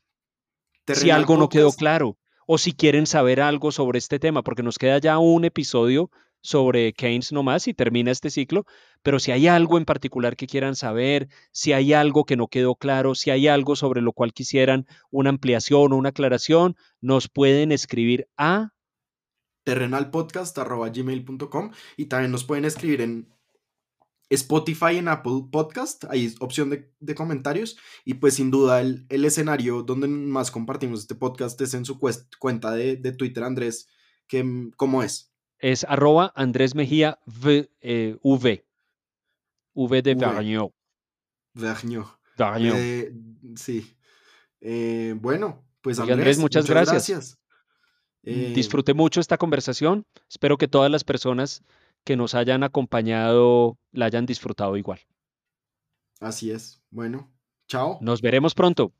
[0.87, 2.17] Si algo no quedó claro
[2.47, 6.11] o si quieren saber algo sobre este tema, porque nos queda ya un episodio
[6.45, 8.65] sobre Keynes nomás y termina este ciclo,
[9.01, 12.75] pero si hay algo en particular que quieran saber, si hay algo que no quedó
[12.75, 17.71] claro, si hay algo sobre lo cual quisieran una ampliación o una aclaración, nos pueden
[17.71, 18.73] escribir a
[19.63, 23.35] terrenalpodcast.gmail.com y también nos pueden escribir en
[24.29, 30.07] Spotify, en Apple Podcast, hay opción de, comentarios y pues sin duda el, escenario donde
[30.07, 31.99] más compartimos este podcast es en su
[32.39, 33.87] cuenta de, Twitter, Andrés,
[34.27, 35.34] que, ¿cómo es?
[35.59, 38.65] Es arroba Andrés Mejía v, eh, v.
[39.73, 40.01] v.
[40.01, 40.71] de Vergniaud.
[42.75, 43.13] Eh,
[43.55, 43.95] sí.
[44.61, 47.37] Eh, bueno, pues Andrés, muchas, gracias.
[48.23, 50.05] Eh, disfruté mucho esta conversación.
[50.29, 51.63] Espero que todas las personas
[52.03, 54.99] que nos hayan acompañado la hayan disfrutado igual.
[56.19, 56.81] Así es.
[56.89, 57.31] Bueno,
[57.67, 57.99] chao.
[58.01, 58.93] Nos veremos pronto.